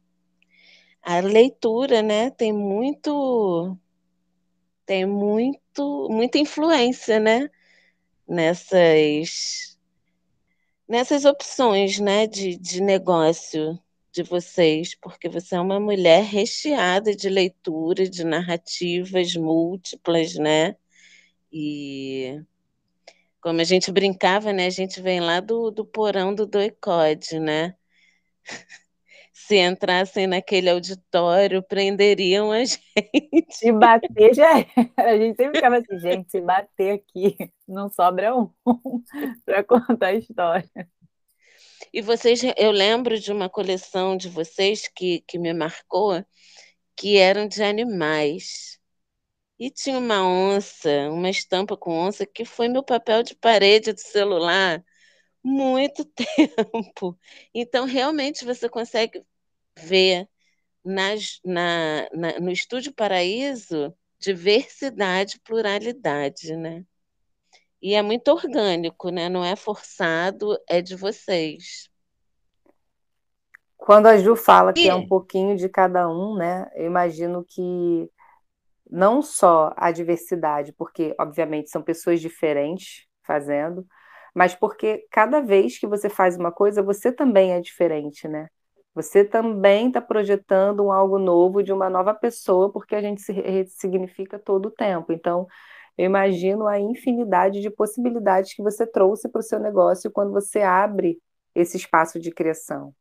a 1.02 1.18
leitura, 1.20 2.02
né, 2.02 2.30
tem 2.30 2.52
muito 2.52 3.76
tem 4.86 5.04
muito 5.06 6.08
muita 6.08 6.38
influência, 6.38 7.18
né, 7.18 7.50
nessas 8.28 9.73
nessas 10.88 11.24
opções, 11.24 11.98
né, 11.98 12.26
de, 12.26 12.56
de 12.56 12.80
negócio 12.82 13.78
de 14.12 14.22
vocês, 14.22 14.94
porque 14.94 15.28
você 15.28 15.56
é 15.56 15.60
uma 15.60 15.80
mulher 15.80 16.22
recheada 16.24 17.14
de 17.14 17.28
leitura, 17.28 18.08
de 18.08 18.24
narrativas 18.24 19.34
múltiplas, 19.34 20.34
né? 20.36 20.76
E 21.52 22.40
como 23.40 23.60
a 23.60 23.64
gente 23.64 23.92
brincava, 23.92 24.52
né? 24.52 24.66
A 24.66 24.70
gente 24.70 25.00
vem 25.02 25.20
lá 25.20 25.40
do, 25.40 25.70
do 25.70 25.84
porão 25.84 26.34
do 26.34 26.46
Doicode, 26.46 27.38
né? 27.40 27.76
Se 29.36 29.56
entrassem 29.56 30.28
naquele 30.28 30.70
auditório, 30.70 31.60
prenderiam 31.60 32.52
a 32.52 32.58
gente. 32.64 33.46
Se 33.50 33.72
bater 33.72 34.32
já 34.32 34.60
era. 34.60 34.92
A 34.96 35.18
gente 35.18 35.36
sempre 35.36 35.56
ficava 35.56 35.78
assim, 35.78 35.98
gente, 35.98 36.30
se 36.30 36.40
bater 36.40 36.92
aqui, 36.92 37.36
não 37.66 37.90
sobra 37.90 38.32
um 38.36 38.48
para 39.44 39.64
contar 39.64 40.06
a 40.06 40.14
história. 40.14 40.70
E 41.92 42.00
vocês, 42.00 42.42
eu 42.56 42.70
lembro 42.70 43.18
de 43.18 43.32
uma 43.32 43.50
coleção 43.50 44.16
de 44.16 44.28
vocês 44.28 44.86
que, 44.86 45.20
que 45.26 45.36
me 45.36 45.52
marcou, 45.52 46.24
que 46.96 47.18
eram 47.18 47.48
de 47.48 47.60
animais. 47.60 48.78
E 49.58 49.68
tinha 49.68 49.98
uma 49.98 50.24
onça, 50.24 51.10
uma 51.10 51.28
estampa 51.28 51.76
com 51.76 51.92
onça, 51.92 52.24
que 52.24 52.44
foi 52.44 52.68
meu 52.68 52.84
papel 52.84 53.24
de 53.24 53.34
parede 53.34 53.92
do 53.92 54.00
celular 54.00 54.84
muito 55.44 56.04
tempo. 56.16 57.18
Então, 57.54 57.84
realmente, 57.84 58.44
você 58.44 58.68
consegue 58.68 59.22
ver 59.76 60.26
nas, 60.82 61.40
na, 61.44 62.08
na, 62.12 62.40
no 62.40 62.50
Estúdio 62.50 62.92
Paraíso 62.92 63.94
diversidade, 64.18 65.38
pluralidade, 65.40 66.56
né? 66.56 66.84
E 67.82 67.94
é 67.94 68.00
muito 68.00 68.28
orgânico, 68.28 69.10
né? 69.10 69.28
Não 69.28 69.44
é 69.44 69.54
forçado, 69.54 70.58
é 70.66 70.80
de 70.80 70.96
vocês. 70.96 71.90
Quando 73.76 74.06
a 74.06 74.16
Ju 74.16 74.34
fala 74.34 74.72
que 74.72 74.88
é 74.88 74.94
um 74.94 75.06
pouquinho 75.06 75.54
de 75.56 75.68
cada 75.68 76.08
um, 76.08 76.34
né? 76.36 76.70
Eu 76.74 76.86
imagino 76.86 77.44
que 77.46 78.10
não 78.90 79.20
só 79.20 79.74
a 79.76 79.92
diversidade, 79.92 80.72
porque 80.72 81.14
obviamente 81.20 81.68
são 81.68 81.82
pessoas 81.82 82.18
diferentes 82.20 83.06
fazendo, 83.22 83.86
mas 84.34 84.54
porque 84.54 85.06
cada 85.10 85.40
vez 85.40 85.78
que 85.78 85.86
você 85.86 86.08
faz 86.10 86.36
uma 86.36 86.52
coisa, 86.52 86.82
você 86.82 87.12
também 87.12 87.52
é 87.52 87.60
diferente, 87.60 88.28
né? 88.28 88.48
Você 88.94 89.24
também 89.24 89.88
está 89.88 90.00
projetando 90.00 90.84
um 90.84 90.92
algo 90.92 91.18
novo 91.18 91.62
de 91.62 91.72
uma 91.72 91.90
nova 91.90 92.14
pessoa, 92.14 92.70
porque 92.72 92.94
a 92.94 93.00
gente 93.02 93.22
se 93.22 93.32
ressignifica 93.32 94.38
todo 94.38 94.66
o 94.66 94.70
tempo. 94.70 95.12
Então, 95.12 95.46
eu 95.98 96.06
imagino 96.06 96.66
a 96.66 96.78
infinidade 96.78 97.60
de 97.60 97.70
possibilidades 97.70 98.54
que 98.54 98.62
você 98.62 98.86
trouxe 98.86 99.28
para 99.28 99.40
o 99.40 99.42
seu 99.42 99.58
negócio 99.60 100.10
quando 100.10 100.32
você 100.32 100.60
abre 100.62 101.18
esse 101.54 101.76
espaço 101.76 102.18
de 102.20 102.30
criação. 102.32 102.94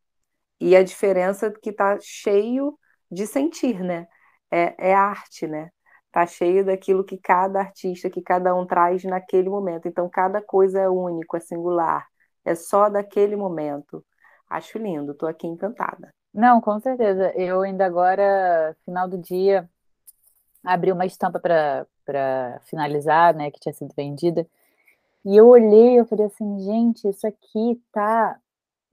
E 0.60 0.76
a 0.76 0.82
diferença 0.82 1.50
que 1.50 1.70
está 1.70 1.98
cheio 2.00 2.78
de 3.10 3.26
sentir, 3.26 3.80
né? 3.82 4.06
É, 4.50 4.90
é 4.90 4.94
arte, 4.94 5.46
né? 5.46 5.70
Está 6.14 6.26
cheio 6.26 6.64
daquilo 6.64 7.02
que 7.02 7.18
cada 7.18 7.58
artista, 7.58 8.08
que 8.08 8.22
cada 8.22 8.54
um 8.54 8.64
traz 8.64 9.02
naquele 9.02 9.50
momento. 9.50 9.88
Então, 9.88 10.08
cada 10.08 10.40
coisa 10.40 10.78
é 10.78 10.88
único, 10.88 11.36
é 11.36 11.40
singular, 11.40 12.06
é 12.44 12.54
só 12.54 12.88
daquele 12.88 13.34
momento. 13.34 14.04
Acho 14.48 14.78
lindo, 14.78 15.10
estou 15.10 15.28
aqui 15.28 15.48
encantada. 15.48 16.14
Não, 16.32 16.60
com 16.60 16.78
certeza. 16.78 17.32
Eu 17.34 17.62
ainda 17.62 17.84
agora, 17.84 18.76
final 18.84 19.08
do 19.08 19.18
dia, 19.18 19.68
abri 20.62 20.92
uma 20.92 21.04
estampa 21.04 21.40
para 21.40 22.60
finalizar, 22.66 23.34
né, 23.34 23.50
que 23.50 23.58
tinha 23.58 23.72
sido 23.72 23.92
vendida. 23.96 24.46
E 25.24 25.36
eu 25.36 25.48
olhei, 25.48 25.98
eu 25.98 26.06
falei 26.06 26.26
assim, 26.26 26.60
gente, 26.60 27.08
isso 27.08 27.26
aqui 27.26 27.82
tá. 27.90 28.38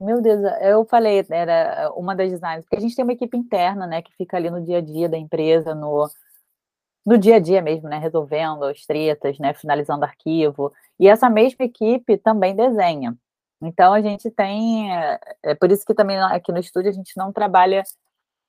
Meu 0.00 0.20
Deus, 0.20 0.40
eu 0.60 0.84
falei, 0.86 1.24
era 1.30 1.88
uma 1.94 2.16
das 2.16 2.32
designers, 2.32 2.64
porque 2.64 2.78
a 2.78 2.80
gente 2.80 2.96
tem 2.96 3.04
uma 3.04 3.12
equipe 3.12 3.36
interna, 3.36 3.86
né, 3.86 4.02
que 4.02 4.12
fica 4.16 4.36
ali 4.36 4.50
no 4.50 4.60
dia 4.60 4.78
a 4.78 4.80
dia 4.80 5.08
da 5.08 5.16
empresa, 5.16 5.72
no, 5.72 6.10
no 7.04 7.18
dia 7.18 7.36
a 7.36 7.38
dia 7.38 7.60
mesmo, 7.62 7.88
né, 7.88 7.98
resolvendo 7.98 8.64
as 8.64 8.84
tretas, 8.86 9.38
né, 9.38 9.54
finalizando 9.54 10.04
arquivo. 10.04 10.72
E 10.98 11.08
essa 11.08 11.28
mesma 11.28 11.64
equipe 11.64 12.16
também 12.18 12.54
desenha. 12.54 13.16
Então 13.62 13.92
a 13.92 14.00
gente 14.00 14.30
tem, 14.30 14.94
é, 14.96 15.20
é 15.44 15.54
por 15.54 15.70
isso 15.70 15.84
que 15.84 15.94
também 15.94 16.18
aqui 16.20 16.52
no 16.52 16.58
estúdio 16.58 16.90
a 16.90 16.94
gente 16.94 17.16
não 17.16 17.32
trabalha 17.32 17.82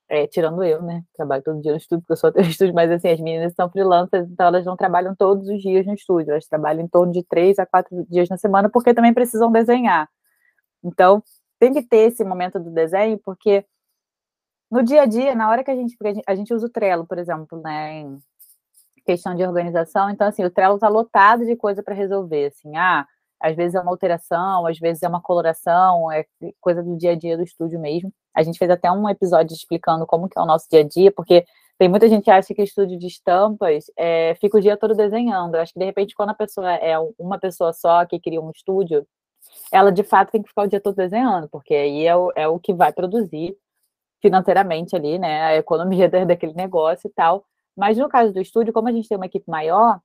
é, 0.09 0.27
tirando 0.27 0.63
eu, 0.63 0.81
né? 0.81 1.03
Trabalho 1.15 1.43
todo 1.43 1.61
dia 1.61 1.71
no 1.71 1.77
estúdio, 1.77 2.01
porque 2.01 2.13
eu 2.13 2.17
sou 2.17 2.29
até 2.29 2.41
estúdio, 2.43 2.73
mas 2.73 2.91
assim, 2.91 3.09
as 3.09 3.19
meninas 3.19 3.53
são 3.55 3.69
freelancers, 3.69 4.29
então 4.29 4.47
elas 4.47 4.65
não 4.65 4.75
trabalham 4.75 5.15
todos 5.15 5.47
os 5.49 5.61
dias 5.61 5.85
no 5.85 5.93
estúdio, 5.93 6.31
elas 6.31 6.47
trabalham 6.47 6.83
em 6.83 6.87
torno 6.87 7.11
de 7.13 7.23
três 7.23 7.57
a 7.59 7.65
quatro 7.65 8.05
dias 8.09 8.29
na 8.29 8.37
semana, 8.37 8.69
porque 8.69 8.93
também 8.93 9.13
precisam 9.13 9.51
desenhar. 9.51 10.09
Então, 10.83 11.23
tem 11.59 11.73
que 11.73 11.81
ter 11.83 12.11
esse 12.11 12.23
momento 12.23 12.59
do 12.59 12.69
desenho, 12.71 13.17
porque 13.19 13.65
no 14.69 14.83
dia 14.83 15.03
a 15.03 15.05
dia, 15.05 15.35
na 15.35 15.49
hora 15.49 15.63
que 15.63 15.71
a 15.71 15.75
gente. 15.75 15.95
A 16.03 16.07
gente, 16.13 16.23
a 16.27 16.35
gente 16.35 16.53
usa 16.53 16.65
o 16.67 16.69
Trello, 16.69 17.05
por 17.05 17.17
exemplo, 17.19 17.61
né? 17.61 18.01
Em 18.01 18.19
questão 19.05 19.35
de 19.35 19.43
organização, 19.43 20.09
então, 20.09 20.27
assim, 20.27 20.43
o 20.43 20.49
Trello 20.49 20.75
está 20.75 20.87
lotado 20.87 21.45
de 21.45 21.55
coisa 21.55 21.83
para 21.83 21.95
resolver, 21.95 22.47
assim, 22.47 22.75
ah 22.77 23.05
às 23.43 23.57
vezes 23.57 23.75
é 23.75 23.81
uma 23.81 23.91
alteração, 23.91 24.65
às 24.65 24.79
vezes 24.79 25.03
é 25.03 25.07
uma 25.07 25.21
coloração, 25.21 26.09
é 26.09 26.25
coisa 26.61 26.81
do 26.81 26.95
dia 26.97 27.11
a 27.11 27.15
dia 27.15 27.35
do 27.35 27.43
estúdio 27.43 27.77
mesmo. 27.77 28.11
A 28.33 28.41
gente 28.41 28.57
fez 28.57 28.71
até 28.71 28.89
um 28.89 29.09
episódio 29.09 29.53
explicando 29.53 30.07
como 30.07 30.29
que 30.29 30.39
é 30.39 30.41
o 30.41 30.45
nosso 30.45 30.65
dia 30.71 30.79
a 30.79 30.83
dia, 30.87 31.11
porque 31.11 31.45
tem 31.77 31.89
muita 31.89 32.07
gente 32.07 32.23
que 32.23 32.31
acha 32.31 32.53
que 32.53 32.63
estúdio 32.63 32.97
de 32.97 33.07
estampas 33.07 33.85
é, 33.97 34.33
fica 34.35 34.57
o 34.57 34.61
dia 34.61 34.77
todo 34.77 34.95
desenhando. 34.95 35.55
Eu 35.55 35.61
acho 35.61 35.73
que, 35.73 35.79
de 35.79 35.85
repente, 35.85 36.15
quando 36.15 36.29
a 36.29 36.33
pessoa 36.33 36.71
é 36.75 36.97
uma 37.19 37.37
pessoa 37.37 37.73
só 37.73 38.05
que 38.05 38.17
cria 38.17 38.39
um 38.39 38.49
estúdio, 38.49 39.05
ela, 39.73 39.91
de 39.91 40.03
fato, 40.03 40.31
tem 40.31 40.41
que 40.41 40.47
ficar 40.47 40.63
o 40.63 40.67
dia 40.67 40.79
todo 40.79 40.95
desenhando, 40.95 41.49
porque 41.49 41.75
aí 41.75 42.07
é 42.07 42.15
o, 42.15 42.31
é 42.37 42.47
o 42.47 42.59
que 42.59 42.73
vai 42.73 42.93
produzir 42.93 43.57
financeiramente 44.21 44.95
ali, 44.95 45.19
né, 45.19 45.41
a 45.43 45.55
economia 45.57 46.07
daquele 46.25 46.53
negócio 46.53 47.09
e 47.09 47.13
tal. 47.13 47.45
Mas 47.75 47.97
no 47.97 48.09
caso 48.09 48.33
do 48.33 48.41
estúdio, 48.41 48.73
como 48.73 48.87
a 48.87 48.91
gente 48.91 49.07
tem 49.07 49.17
uma 49.17 49.25
equipe 49.25 49.49
maior, 49.49 49.99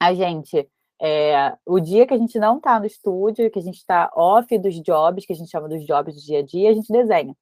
a 0.00 0.14
gente 0.14 0.68
é, 1.00 1.56
o 1.66 1.78
dia 1.78 2.06
que 2.06 2.14
a 2.14 2.18
gente 2.18 2.38
não 2.38 2.56
está 2.58 2.78
no 2.80 2.86
estúdio, 2.86 3.50
que 3.50 3.58
a 3.58 3.62
gente 3.62 3.76
está 3.76 4.10
off 4.14 4.56
dos 4.58 4.80
jobs, 4.82 5.26
que 5.26 5.32
a 5.32 5.36
gente 5.36 5.50
chama 5.50 5.68
dos 5.68 5.84
jobs 5.84 6.14
do 6.14 6.20
dia 6.22 6.38
a 6.40 6.42
dia, 6.42 6.70
a 6.70 6.74
gente 6.74 6.90
desenha. 6.92 7.36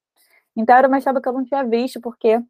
Então 0.57 0.77
era 0.77 0.89
uma 0.89 0.99
história 0.99 1.21
que 1.21 1.29
eu 1.29 1.33
não 1.33 1.45
tinha 1.45 1.65
visto, 1.65 2.01
porque, 2.01 2.43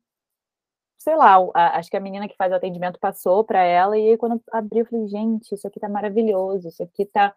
sei 0.98 1.16
lá, 1.16 1.36
a, 1.54 1.78
acho 1.78 1.90
que 1.90 1.96
a 1.96 2.00
menina 2.00 2.28
que 2.28 2.36
faz 2.36 2.52
o 2.52 2.56
atendimento 2.56 2.98
passou 3.00 3.44
para 3.44 3.62
ela, 3.62 3.98
e 3.98 4.10
aí 4.10 4.16
quando 4.18 4.42
abriu, 4.52 4.80
eu 4.84 4.86
falei, 4.86 5.08
gente, 5.08 5.54
isso 5.54 5.66
aqui 5.66 5.80
tá 5.80 5.88
maravilhoso, 5.88 6.68
isso 6.68 6.82
aqui 6.82 7.06
tá. 7.06 7.34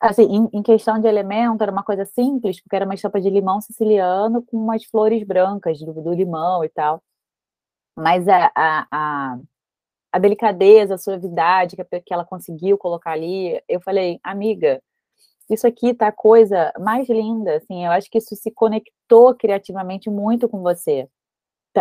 Assim, 0.00 0.24
em, 0.24 0.48
em 0.52 0.62
questão 0.62 1.00
de 1.00 1.08
elemento, 1.08 1.62
era 1.62 1.72
uma 1.72 1.82
coisa 1.84 2.04
simples, 2.04 2.60
porque 2.60 2.76
era 2.76 2.84
uma 2.84 2.94
estampa 2.94 3.20
de 3.20 3.30
limão 3.30 3.60
siciliano 3.60 4.42
com 4.42 4.58
umas 4.58 4.84
flores 4.84 5.22
brancas 5.24 5.80
do, 5.80 5.94
do 5.94 6.12
limão 6.12 6.64
e 6.64 6.68
tal. 6.68 7.02
Mas 7.96 8.26
a, 8.28 8.50
a, 8.56 8.86
a 8.90 9.38
a 10.12 10.18
delicadeza, 10.18 10.94
a 10.94 10.98
suavidade 10.98 11.76
que, 11.76 11.84
que 12.00 12.14
ela 12.14 12.24
conseguiu 12.24 12.78
colocar 12.78 13.12
ali, 13.12 13.60
eu 13.68 13.80
falei, 13.80 14.20
amiga, 14.22 14.80
isso 15.50 15.66
aqui 15.66 15.94
tá 15.94 16.08
a 16.08 16.12
coisa 16.12 16.72
mais 16.80 17.08
linda, 17.08 17.56
assim, 17.56 17.84
eu 17.84 17.92
acho 17.92 18.10
que 18.10 18.18
isso 18.18 18.34
se 18.36 18.50
conectou 18.50 19.34
criativamente 19.34 20.08
muito 20.10 20.48
com 20.48 20.62
você. 20.62 21.08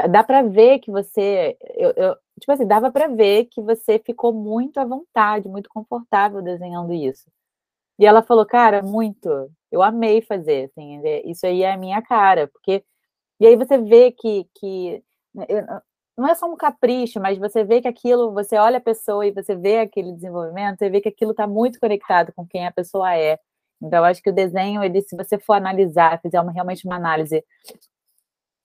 Dá 0.10 0.24
para 0.24 0.42
ver 0.42 0.80
que 0.80 0.90
você, 0.92 1.56
eu, 1.76 1.92
eu, 1.96 2.16
tipo 2.40 2.52
assim, 2.52 2.66
dava 2.68 2.92
para 2.92 3.08
ver 3.08 3.46
que 3.46 3.62
você 3.62 4.00
ficou 4.00 4.34
muito 4.34 4.80
à 4.80 4.86
vontade, 4.86 5.48
muito 5.50 5.70
confortável 5.70 6.42
desenhando 6.42 6.94
isso. 6.94 7.26
E 8.00 8.06
ela 8.06 8.24
falou, 8.24 8.46
cara, 8.46 8.82
muito, 8.84 9.30
eu 9.72 9.82
amei 9.84 10.22
fazer, 10.22 10.66
assim, 10.72 11.02
isso 11.26 11.46
aí 11.46 11.64
é 11.64 11.74
a 11.74 11.78
minha 11.78 12.02
cara, 12.02 12.48
porque 12.48 12.84
e 13.40 13.48
aí 13.48 13.56
você 13.58 13.78
vê 13.78 14.12
que, 14.12 14.48
que 14.56 15.04
eu, 15.50 15.64
não 16.18 16.28
é 16.28 16.36
só 16.36 16.46
um 16.52 16.56
capricho, 16.56 17.20
mas 17.20 17.38
você 17.38 17.64
vê 17.64 17.82
que 17.82 17.88
aquilo, 17.88 18.34
você 18.34 18.58
olha 18.58 18.78
a 18.78 18.82
pessoa 18.82 19.26
e 19.26 19.32
você 19.32 19.56
vê 19.56 19.80
aquele 19.80 20.14
desenvolvimento, 20.14 20.78
você 20.80 20.90
vê 20.90 21.02
que 21.02 21.10
aquilo 21.10 21.32
está 21.32 21.48
muito 21.48 21.80
conectado 21.80 22.32
com 22.36 22.46
quem 22.48 22.68
a 22.68 22.72
pessoa 22.72 23.16
é. 23.16 23.40
Então, 23.82 24.00
eu 24.00 24.06
acho 24.06 24.22
que 24.22 24.30
o 24.30 24.34
desenho, 24.34 24.84
ele, 24.84 25.02
se 25.02 25.16
você 25.16 25.40
for 25.40 25.54
analisar, 25.54 26.22
fizer 26.22 26.40
uma, 26.40 26.52
realmente 26.52 26.86
uma 26.86 26.96
análise 26.96 27.44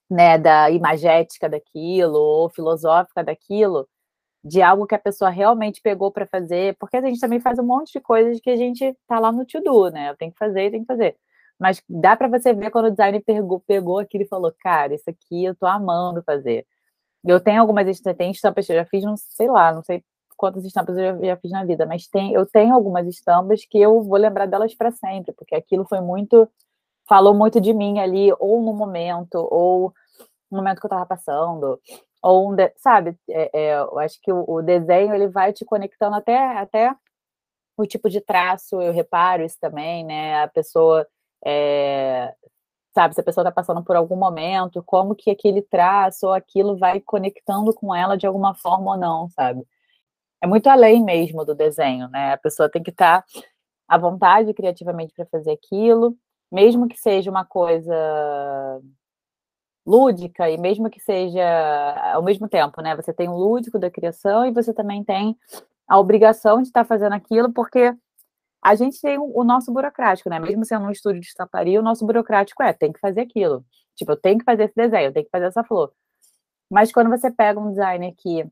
né, 0.09 0.37
da 0.37 0.69
imagética 0.71 1.49
daquilo, 1.49 2.17
ou 2.17 2.49
filosófica 2.49 3.23
daquilo, 3.23 3.87
de 4.43 4.61
algo 4.61 4.87
que 4.87 4.95
a 4.95 4.99
pessoa 4.99 5.29
realmente 5.29 5.81
pegou 5.81 6.11
para 6.11 6.27
fazer, 6.27 6.75
porque 6.79 6.97
a 6.97 7.01
gente 7.01 7.19
também 7.19 7.39
faz 7.39 7.59
um 7.59 7.63
monte 7.65 7.93
de 7.93 7.99
coisas 8.01 8.39
que 8.41 8.49
a 8.49 8.55
gente 8.57 8.95
tá 9.07 9.19
lá 9.19 9.31
no 9.31 9.45
to-do, 9.45 9.89
né? 9.91 10.09
Eu 10.09 10.17
tenho 10.17 10.31
que 10.31 10.37
fazer 10.37 10.71
tenho 10.71 10.83
que 10.83 10.87
fazer. 10.87 11.17
Mas 11.59 11.83
dá 11.89 12.15
para 12.15 12.27
você 12.29 12.53
ver 12.53 12.71
quando 12.71 12.85
o 12.85 12.91
designer 12.91 13.21
pegou, 13.23 13.59
pegou 13.61 13.99
aquilo 13.99 14.23
e 14.23 14.27
falou, 14.27 14.53
cara, 14.59 14.95
isso 14.95 15.09
aqui 15.09 15.43
eu 15.45 15.55
tô 15.55 15.65
amando 15.65 16.23
fazer. 16.23 16.65
Eu 17.25 17.39
tenho 17.39 17.61
algumas 17.61 17.99
tem 17.99 18.31
estampas 18.31 18.65
que 18.65 18.71
eu 18.71 18.77
já 18.77 18.85
fiz, 18.85 19.03
não 19.03 19.15
sei 19.17 19.47
lá, 19.49 19.73
não 19.73 19.83
sei 19.83 20.03
quantas 20.39 20.63
estampas 20.63 20.97
eu 20.97 21.03
já, 21.03 21.25
já 21.27 21.37
fiz 21.37 21.51
na 21.51 21.65
vida, 21.65 21.85
mas 21.85 22.07
tem, 22.07 22.33
eu 22.33 22.45
tenho 22.45 22.73
algumas 22.73 23.05
estampas 23.07 23.65
que 23.65 23.79
eu 23.79 24.01
vou 24.01 24.17
lembrar 24.17 24.45
delas 24.45 24.73
para 24.73 24.89
sempre, 24.89 25.33
porque 25.33 25.53
aquilo 25.53 25.85
foi 25.85 25.99
muito, 25.99 26.49
falou 27.07 27.33
muito 27.33 27.59
de 27.59 27.73
mim 27.73 27.99
ali, 27.99 28.31
ou 28.39 28.61
no 28.61 28.73
momento, 28.73 29.35
ou 29.51 29.93
um 30.49 30.57
momento 30.57 30.79
que 30.79 30.85
eu 30.85 30.89
estava 30.89 31.05
passando, 31.05 31.79
ou 32.23 32.51
um, 32.51 32.55
de, 32.55 32.71
sabe, 32.77 33.17
é, 33.29 33.49
é, 33.53 33.79
eu 33.79 33.99
acho 33.99 34.19
que 34.21 34.31
o, 34.31 34.45
o, 34.47 34.61
desenho 34.61 35.13
ele 35.13 35.27
vai 35.27 35.51
te 35.53 35.65
conectando 35.65 36.15
até, 36.15 36.37
até 36.57 36.95
o 37.77 37.85
tipo 37.85 38.09
de 38.09 38.21
traço, 38.21 38.81
eu 38.81 38.93
reparo 38.93 39.43
isso 39.43 39.57
também, 39.59 40.05
né, 40.05 40.41
a 40.43 40.47
pessoa, 40.47 41.05
é, 41.45 42.33
sabe, 42.99 43.15
se 43.15 43.21
a 43.21 43.23
pessoa 43.23 43.43
está 43.43 43.51
passando 43.51 43.81
por 43.81 43.95
algum 43.95 44.17
momento, 44.17 44.83
como 44.83 45.15
que 45.15 45.29
aquele 45.29 45.61
traço 45.61 46.27
ou 46.27 46.33
aquilo 46.33 46.77
vai 46.77 46.99
conectando 46.99 47.73
com 47.73 47.95
ela 47.95 48.17
de 48.17 48.27
alguma 48.27 48.53
forma 48.53 48.91
ou 48.91 48.97
não, 48.97 49.29
sabe, 49.29 49.63
é 50.41 50.47
muito 50.47 50.67
além 50.67 51.01
mesmo 51.03 51.45
do 51.45 51.55
desenho, 51.55 52.09
né, 52.09 52.33
a 52.33 52.37
pessoa 52.37 52.69
tem 52.69 52.83
que 52.83 52.91
estar 52.91 53.21
tá 53.21 53.41
à 53.87 53.97
vontade 53.97 54.53
criativamente 54.53 55.13
para 55.13 55.25
fazer 55.27 55.51
aquilo, 55.51 56.13
mesmo 56.51 56.89
que 56.89 56.97
seja 56.97 57.31
uma 57.31 57.45
coisa 57.45 57.95
lúdica 59.85 60.49
e 60.49 60.57
mesmo 60.57 60.89
que 60.89 60.99
seja 60.99 61.41
ao 62.13 62.21
mesmo 62.21 62.47
tempo, 62.47 62.81
né? 62.81 62.95
Você 62.95 63.13
tem 63.13 63.29
o 63.29 63.35
lúdico 63.35 63.79
da 63.79 63.89
criação 63.89 64.45
e 64.45 64.51
você 64.51 64.73
também 64.73 65.03
tem 65.03 65.37
a 65.87 65.97
obrigação 65.99 66.61
de 66.61 66.67
estar 66.67 66.85
fazendo 66.85 67.13
aquilo, 67.13 67.51
porque 67.53 67.95
a 68.61 68.75
gente 68.75 68.99
tem 69.01 69.17
o, 69.17 69.43
nosso 69.43 69.71
burocrático, 69.71 70.29
né? 70.29 70.39
Mesmo 70.39 70.65
sendo 70.65 70.85
um 70.85 70.91
estúdio 70.91 71.21
de 71.21 71.27
estamparia, 71.27 71.79
o 71.79 71.83
nosso 71.83 72.05
burocrático 72.05 72.61
é, 72.61 72.73
tem 72.73 72.91
que 72.91 72.99
fazer 72.99 73.21
aquilo. 73.21 73.65
Tipo, 73.95 74.11
eu 74.11 74.17
tenho 74.17 74.39
que 74.39 74.45
fazer 74.45 74.63
esse 74.65 74.75
desenho, 74.75 75.07
eu 75.07 75.13
tenho 75.13 75.25
que 75.25 75.31
fazer 75.31 75.45
essa 75.45 75.63
flor. 75.63 75.93
Mas 76.69 76.91
quando 76.91 77.09
você 77.09 77.31
pega 77.31 77.59
um 77.59 77.69
designer 77.71 78.13
que, 78.17 78.45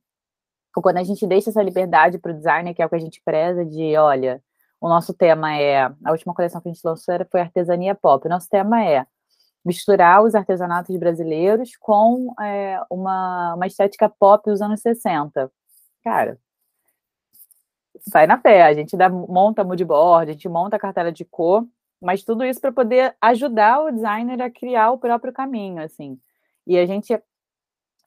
quando 0.76 0.98
a 0.98 1.04
gente 1.04 1.28
deixa 1.28 1.50
essa 1.50 1.62
liberdade 1.62 2.20
para 2.20 2.32
o 2.32 2.36
designer, 2.36 2.74
que 2.74 2.82
é 2.82 2.86
o 2.86 2.90
que 2.90 2.96
a 2.96 3.00
gente 3.00 3.22
preza, 3.24 3.66
de, 3.66 3.98
olha, 3.98 4.42
o 4.80 4.88
nosso 4.90 5.14
tema 5.14 5.56
é, 5.56 5.86
a 6.04 6.12
última 6.12 6.34
coleção 6.34 6.62
que 6.62 6.70
a 6.70 6.74
gente 6.74 6.84
lançou 6.84 7.16
foi 7.32 7.42
artesania 7.42 7.96
pop, 7.96 8.26
o 8.26 8.30
nosso 8.30 8.50
tema 8.50 8.84
é 8.84 9.06
misturar 9.66 10.24
os 10.24 10.34
artesanatos 10.34 10.96
brasileiros 10.98 11.72
com 11.78 12.34
é, 12.42 12.80
uma, 12.90 13.56
uma 13.56 13.68
estética 13.68 14.08
pop 14.08 14.50
dos 14.50 14.62
anos 14.62 14.80
60. 14.82 15.52
Cara, 16.04 16.40
vai 18.12 18.27
na 18.27 18.39
fé, 18.39 18.63
a 18.63 18.74
gente 18.74 18.96
dá, 18.98 19.10
monta 19.10 19.63
moodboard, 19.63 20.30
a 20.30 20.34
gente 20.34 20.50
monta 20.50 20.75
a 20.75 20.80
cartela 20.80 21.12
de 21.12 21.25
cor, 21.25 21.66
mas 22.01 22.24
tudo 22.24 22.44
isso 22.46 22.62
para 22.62 22.72
poder 22.72 23.16
ajudar 23.22 23.84
o 23.84 23.92
designer 23.92 24.42
a 24.42 24.50
criar 24.50 24.92
o 24.92 24.98
próprio 24.98 25.34
caminho, 25.34 25.82
assim. 25.82 26.20
E 26.66 26.77
a 26.77 26.86
gente 26.86 27.20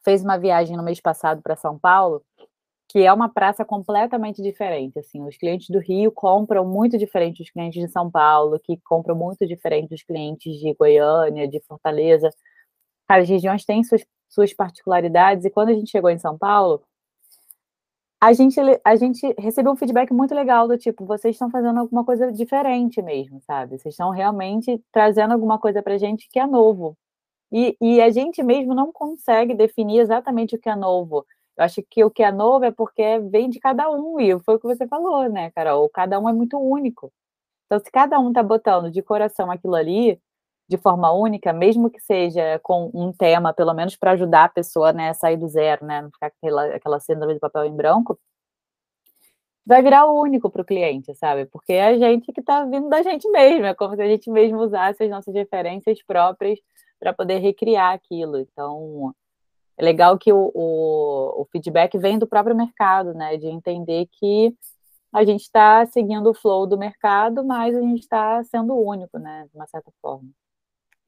fez 0.05 0.23
uma 0.23 0.39
viagem 0.39 0.77
no 0.77 0.83
mês 0.83 1.01
passado 1.01 1.43
para 1.43 1.57
São 1.57 1.79
Paulo, 1.79 2.23
que 2.89 3.01
é 3.01 3.13
uma 3.13 3.29
praça 3.29 3.65
completamente 3.65 4.43
diferente, 4.43 4.99
assim, 4.99 5.23
os 5.23 5.37
clientes 5.37 5.71
do 5.71 5.79
Rio 5.79 6.11
compram 6.11 6.67
muito 6.67 6.99
diferente 6.99 7.39
dos 7.39 7.51
clientes 7.51 7.81
de 7.81 7.89
São 7.89 8.11
Paulo, 8.11 8.59
que 8.59 8.77
compram 8.85 9.15
muito 9.15 9.47
diferente 9.47 9.91
dos 9.91 10.03
clientes 10.03 10.59
de 10.59 10.75
Goiânia, 10.75 11.47
de 11.47 11.61
Fortaleza. 11.61 12.31
As 13.09 13.29
regiões 13.29 13.65
têm 13.65 13.85
suas, 13.85 14.05
suas 14.29 14.53
particularidades, 14.53 15.45
e 15.45 15.51
quando 15.51 15.69
a 15.69 15.75
gente 15.75 15.91
chegou 15.91 16.11
em 16.11 16.19
São 16.19 16.37
Paulo, 16.37 16.83
a 18.21 18.33
gente, 18.33 18.61
a 18.85 18.97
gente 18.97 19.35
recebeu 19.39 19.73
um 19.73 19.77
feedback 19.77 20.13
muito 20.13 20.35
legal 20.35 20.69
do 20.69 20.77
tipo, 20.79 21.05
vocês 21.07 21.35
estão 21.35 21.51
fazendo 21.51 21.81
alguma 21.81 22.05
coisa 22.05 22.31
diferente 22.33 23.01
mesmo, 23.03 23.41
sabe? 23.43 23.79
Vocês 23.79 23.95
estão 23.95 24.11
realmente 24.11 24.83
trazendo 24.93 25.33
alguma 25.33 25.59
coisa 25.59 25.83
pra 25.83 25.99
gente 25.99 26.29
que 26.31 26.39
é 26.39 26.47
novo. 26.47 26.97
E, 27.53 27.77
e 27.81 28.01
a 28.01 28.11
gente 28.11 28.43
mesmo 28.43 28.75
não 28.75 28.93
consegue 28.93 29.55
definir 29.55 30.01
exatamente 30.01 30.57
o 30.57 30.59
que 30.59 30.69
é 30.69 30.77
novo 30.77 31.27
eu 31.61 31.65
acho 31.65 31.83
que 31.83 32.03
o 32.03 32.11
que 32.11 32.23
é 32.23 32.33
novo 32.33 32.65
é 32.65 32.71
porque 32.71 33.19
vem 33.31 33.51
de 33.51 33.61
cada 33.61 33.91
um, 33.91 34.19
e 34.19 34.39
foi 34.41 34.55
o 34.57 34.59
que 34.59 34.67
você 34.67 34.87
falou, 34.87 35.29
né, 35.29 35.51
Carol? 35.51 35.89
Cada 35.91 36.19
um 36.19 36.27
é 36.29 36.33
muito 36.33 36.59
único. 36.59 37.13
Então, 37.67 37.79
se 37.81 37.91
cada 37.91 38.19
um 38.19 38.29
está 38.29 38.43
botando 38.43 38.91
de 38.91 39.03
coração 39.03 39.51
aquilo 39.51 39.75
ali, 39.75 40.21
de 40.71 40.79
forma 40.79 41.13
única, 41.13 41.53
mesmo 41.53 41.91
que 41.91 42.01
seja 42.01 42.61
com 42.63 42.93
um 42.95 43.13
tema, 43.13 43.53
pelo 43.53 43.75
menos 43.75 43.97
para 43.97 44.13
ajudar 44.13 44.45
a 44.45 44.49
pessoa 44.49 44.93
né, 44.93 45.09
a 45.09 45.15
sair 45.15 45.37
do 45.37 45.49
zero, 45.49 45.85
né, 45.85 46.01
não 46.01 46.11
ficar 46.13 46.29
aquela, 46.29 46.65
aquela 46.77 47.01
síndrome 47.01 47.35
de 47.35 47.41
papel 47.41 47.65
em 47.65 47.75
branco, 47.75 48.17
vai 49.67 49.83
virar 49.83 50.07
único 50.07 50.49
para 50.49 50.63
o 50.63 50.65
cliente, 50.65 51.13
sabe? 51.17 51.47
Porque 51.47 51.73
é 51.73 51.89
a 51.89 51.99
gente 51.99 52.33
que 52.33 52.41
está 52.41 52.65
vindo 52.65 52.89
da 52.89 53.03
gente 53.03 53.29
mesmo, 53.31 53.67
é 53.67 53.75
como 53.75 53.97
se 53.97 54.03
a 54.03 54.07
gente 54.07 54.31
mesmo 54.31 54.59
usasse 54.61 55.03
as 55.03 55.11
nossas 55.11 55.35
referências 55.35 56.01
próprias 56.05 56.61
para 57.01 57.13
poder 57.13 57.39
recriar 57.39 57.93
aquilo. 57.93 58.39
Então, 58.39 59.13
é 59.77 59.83
legal 59.83 60.17
que 60.19 60.33
o, 60.33 60.53
o, 60.55 61.43
o 61.43 61.49
feedback 61.51 61.99
vem 61.99 62.17
do 62.17 62.29
próprio 62.29 62.55
mercado, 62.57 63.13
né? 63.13 63.37
De 63.37 63.49
entender 63.49 64.07
que 64.13 64.55
a 65.13 65.25
gente 65.25 65.43
está 65.43 65.85
seguindo 65.87 66.31
o 66.31 66.35
flow 66.35 66.65
do 66.65 66.79
mercado, 66.79 67.45
mas 67.45 67.75
a 67.75 67.81
gente 67.81 68.01
está 68.03 68.45
sendo 68.45 68.75
único, 68.75 69.19
né? 69.19 69.49
De 69.51 69.57
uma 69.57 69.67
certa 69.67 69.91
forma. 70.01 70.31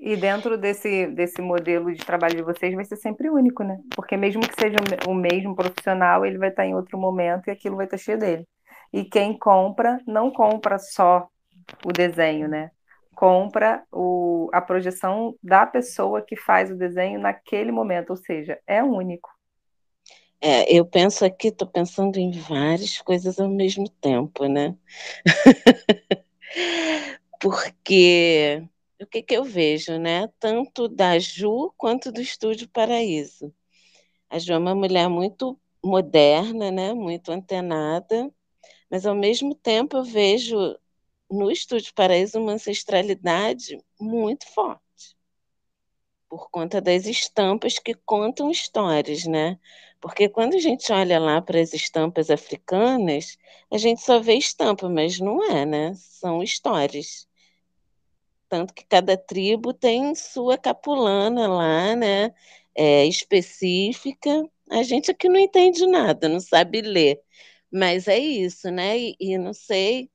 E 0.04 0.16
dentro 0.16 0.58
desse, 0.58 1.06
desse 1.06 1.40
modelo 1.40 1.94
de 1.94 2.04
trabalho 2.04 2.34
de 2.34 2.42
vocês 2.42 2.74
vai 2.74 2.84
ser 2.84 2.96
sempre 2.96 3.30
único, 3.30 3.62
né? 3.62 3.78
Porque 3.94 4.16
mesmo 4.16 4.42
que 4.42 4.60
seja 4.60 4.76
o 5.06 5.14
mesmo 5.14 5.54
profissional, 5.54 6.26
ele 6.26 6.38
vai 6.38 6.48
estar 6.48 6.66
em 6.66 6.74
outro 6.74 6.98
momento 6.98 7.46
e 7.46 7.52
aquilo 7.52 7.76
vai 7.76 7.84
estar 7.86 7.96
cheio 7.96 8.18
dele. 8.18 8.44
E 8.92 9.04
quem 9.04 9.38
compra, 9.38 10.00
não 10.04 10.32
compra 10.32 10.76
só 10.76 11.28
o 11.84 11.92
desenho, 11.92 12.48
né? 12.48 12.72
compra 13.14 13.84
o, 13.92 14.48
a 14.52 14.60
projeção 14.60 15.36
da 15.42 15.64
pessoa 15.66 16.22
que 16.22 16.36
faz 16.36 16.70
o 16.70 16.76
desenho 16.76 17.20
naquele 17.20 17.70
momento, 17.70 18.10
ou 18.10 18.16
seja, 18.16 18.58
é 18.66 18.82
único. 18.82 19.30
É, 20.40 20.76
eu 20.76 20.84
penso 20.84 21.24
aqui, 21.24 21.48
estou 21.48 21.68
pensando 21.68 22.16
em 22.16 22.32
várias 22.32 23.00
coisas 23.00 23.38
ao 23.38 23.48
mesmo 23.48 23.88
tempo, 23.88 24.46
né? 24.46 24.74
Porque 27.40 28.64
o 29.02 29.06
que, 29.06 29.22
que 29.22 29.34
eu 29.36 29.44
vejo, 29.44 29.98
né? 29.98 30.28
Tanto 30.38 30.88
da 30.88 31.18
Ju 31.18 31.72
quanto 31.76 32.12
do 32.12 32.20
Estúdio 32.20 32.68
Paraíso. 32.68 33.52
A 34.30 34.38
Ju 34.38 34.54
é 34.54 34.58
uma 34.58 34.74
mulher 34.74 35.08
muito 35.08 35.58
moderna, 35.84 36.70
né? 36.70 36.94
Muito 36.94 37.32
antenada, 37.32 38.32
mas 38.90 39.06
ao 39.06 39.14
mesmo 39.14 39.54
tempo 39.54 39.96
eu 39.98 40.04
vejo 40.04 40.56
no 41.30 41.50
Estúdio 41.50 41.94
Paraíso 41.94 42.38
uma 42.40 42.52
ancestralidade 42.52 43.78
muito 44.00 44.46
forte, 44.52 44.82
por 46.28 46.50
conta 46.50 46.80
das 46.80 47.06
estampas 47.06 47.78
que 47.78 47.94
contam 47.94 48.50
histórias, 48.50 49.24
né? 49.26 49.58
Porque 50.00 50.28
quando 50.28 50.54
a 50.54 50.58
gente 50.58 50.92
olha 50.92 51.18
lá 51.18 51.40
para 51.40 51.60
as 51.60 51.72
estampas 51.72 52.30
africanas, 52.30 53.38
a 53.70 53.78
gente 53.78 54.00
só 54.02 54.18
vê 54.20 54.34
estampa, 54.34 54.88
mas 54.88 55.20
não 55.20 55.42
é, 55.50 55.64
né? 55.66 55.94
São 55.94 56.42
histórias. 56.42 57.28
Tanto 58.52 58.74
que 58.74 58.84
cada 58.86 59.16
tribo 59.16 59.74
tem 59.74 60.14
sua 60.14 60.58
capulana 60.58 61.48
lá, 61.48 61.96
né? 61.96 62.34
É, 62.76 63.06
específica. 63.06 64.30
A 64.70 64.82
gente 64.84 65.10
aqui 65.10 65.28
não 65.28 65.40
entende 65.40 65.86
nada, 65.86 66.28
não 66.28 66.40
sabe 66.40 66.82
ler. 66.82 67.22
Mas 67.72 68.08
é 68.08 68.18
isso, 68.18 68.70
né? 68.70 68.98
E, 68.98 69.16
e 69.20 69.38
não 69.38 69.54
sei 69.54 70.10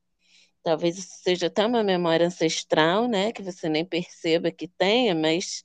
Talvez 0.63 0.97
isso 0.97 1.15
seja 1.23 1.47
até 1.47 1.65
uma 1.65 1.84
memória 1.84 2.28
ancestral, 2.28 3.08
né? 3.08 3.32
Que 3.32 3.41
você 3.41 3.69
nem 3.69 3.86
perceba 3.86 4.52
que 4.52 4.67
tenha, 4.67 5.15
mas 5.15 5.63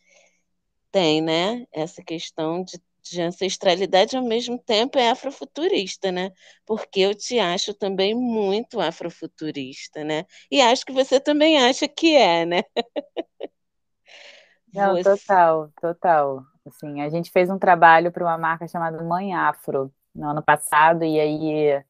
tem, 0.92 1.20
né? 1.22 1.66
Essa 1.72 2.02
questão 2.02 2.62
de, 2.64 2.78
de 3.02 3.20
ancestralidade 3.20 4.16
ao 4.16 4.22
mesmo 4.24 4.58
tempo 4.58 4.98
é 4.98 5.10
afrofuturista, 5.10 6.12
né? 6.12 6.30
Porque 6.64 7.00
eu 7.00 7.14
te 7.14 7.38
acho 7.38 7.74
também 7.74 8.14
muito 8.14 8.80
afrofuturista, 8.80 10.04
né? 10.04 10.24
E 10.50 10.60
acho 10.60 10.84
que 10.86 10.92
você 10.92 11.20
também 11.20 11.58
acha 11.62 11.88
que 11.88 12.14
é, 12.14 12.46
né? 12.46 12.62
Não, 14.72 14.96
você... 14.96 15.02
total, 15.02 15.70
total. 15.80 16.42
Assim, 16.66 17.02
a 17.02 17.10
gente 17.10 17.30
fez 17.30 17.50
um 17.50 17.58
trabalho 17.58 18.10
para 18.10 18.24
uma 18.24 18.38
marca 18.38 18.66
chamada 18.66 19.02
Mãe 19.02 19.34
Afro 19.34 19.92
no 20.14 20.30
ano 20.30 20.42
passado, 20.42 21.04
e 21.04 21.20
aí 21.20 21.82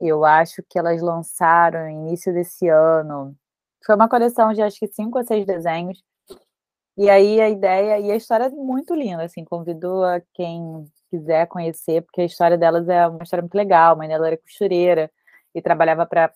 eu 0.00 0.24
acho 0.24 0.62
que 0.68 0.78
elas 0.78 1.02
lançaram 1.02 1.80
no 1.84 1.90
início 2.08 2.32
desse 2.32 2.68
ano. 2.68 3.36
Foi 3.84 3.94
uma 3.94 4.08
coleção 4.08 4.52
de 4.52 4.62
acho 4.62 4.78
que 4.78 4.86
cinco 4.88 5.18
ou 5.18 5.24
seis 5.24 5.44
desenhos. 5.44 6.02
E 6.96 7.08
aí 7.08 7.40
a 7.40 7.48
ideia 7.48 7.98
e 8.00 8.10
a 8.10 8.16
história 8.16 8.44
é 8.44 8.50
muito 8.50 8.94
linda, 8.94 9.22
assim, 9.24 9.44
convido 9.44 10.04
a 10.04 10.20
quem 10.34 10.84
quiser 11.10 11.46
conhecer, 11.48 12.02
porque 12.02 12.20
a 12.22 12.24
história 12.24 12.58
delas 12.58 12.88
é 12.88 13.06
uma 13.06 13.22
história 13.22 13.42
muito 13.42 13.54
legal. 13.54 13.94
A 13.94 13.96
mãe 13.96 14.08
dela 14.08 14.26
era 14.26 14.36
costureira 14.36 15.10
e 15.54 15.62
trabalhava 15.62 16.06
para 16.06 16.32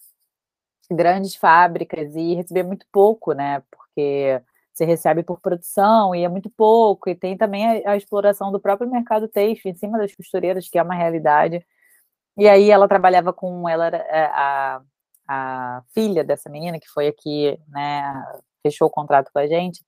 grandes 0.91 1.35
fábricas 1.37 2.15
e 2.17 2.35
recebia 2.35 2.65
muito 2.65 2.87
pouco, 2.93 3.33
né? 3.33 3.63
Porque 3.71 4.43
você 4.73 4.85
recebe 4.85 5.23
por 5.23 5.41
produção 5.41 6.15
e 6.15 6.25
é 6.25 6.29
muito 6.29 6.51
pouco, 6.51 7.09
e 7.09 7.15
tem 7.15 7.37
também 7.37 7.85
a, 7.87 7.93
a 7.93 7.97
exploração 7.97 8.51
do 8.53 8.61
próprio 8.61 8.91
mercado 8.91 9.29
têxtil 9.29 9.71
em 9.71 9.75
cima 9.75 9.99
das 9.99 10.15
costureiras, 10.15 10.69
que 10.69 10.79
é 10.79 10.83
uma 10.83 10.95
realidade. 10.95 11.65
E 12.37 12.49
aí 12.49 12.71
ela 12.71 12.89
trabalhava 12.89 13.33
com 13.33 13.69
ela 13.69 13.89
é, 13.89 14.27
a, 14.27 14.83
a 15.29 15.83
filha 15.95 16.25
dessa 16.25 16.51
menina 16.51 16.81
que 16.81 16.89
foi 16.89 17.09
aqui, 17.09 17.59
né, 17.69 18.03
fechou 18.63 18.89
o 18.89 18.91
contrato 18.91 19.31
com 19.33 19.39
a 19.39 19.47
gente. 19.47 19.85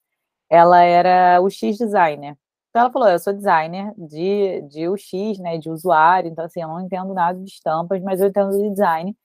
Ela 0.51 0.83
era 0.83 1.41
o 1.43 1.51
X 1.51 1.79
designer. 1.79 2.37
Então 2.71 2.83
ela 2.83 2.93
falou: 2.93 3.09
"Eu 3.09 3.19
sou 3.19 3.33
designer 3.33 3.93
de 3.97 4.63
de 4.63 4.89
UX, 4.89 5.39
né, 5.41 5.59
de 5.59 5.71
usuário, 5.71 6.31
então 6.31 6.45
assim, 6.45 6.63
eu 6.63 6.69
não 6.69 6.81
entendo 6.81 7.15
nada 7.15 7.39
de 7.41 7.49
estampas, 7.51 8.03
mas 8.03 8.21
eu 8.21 8.29
entendo 8.29 8.51
de 8.53 8.71
design". 8.71 9.17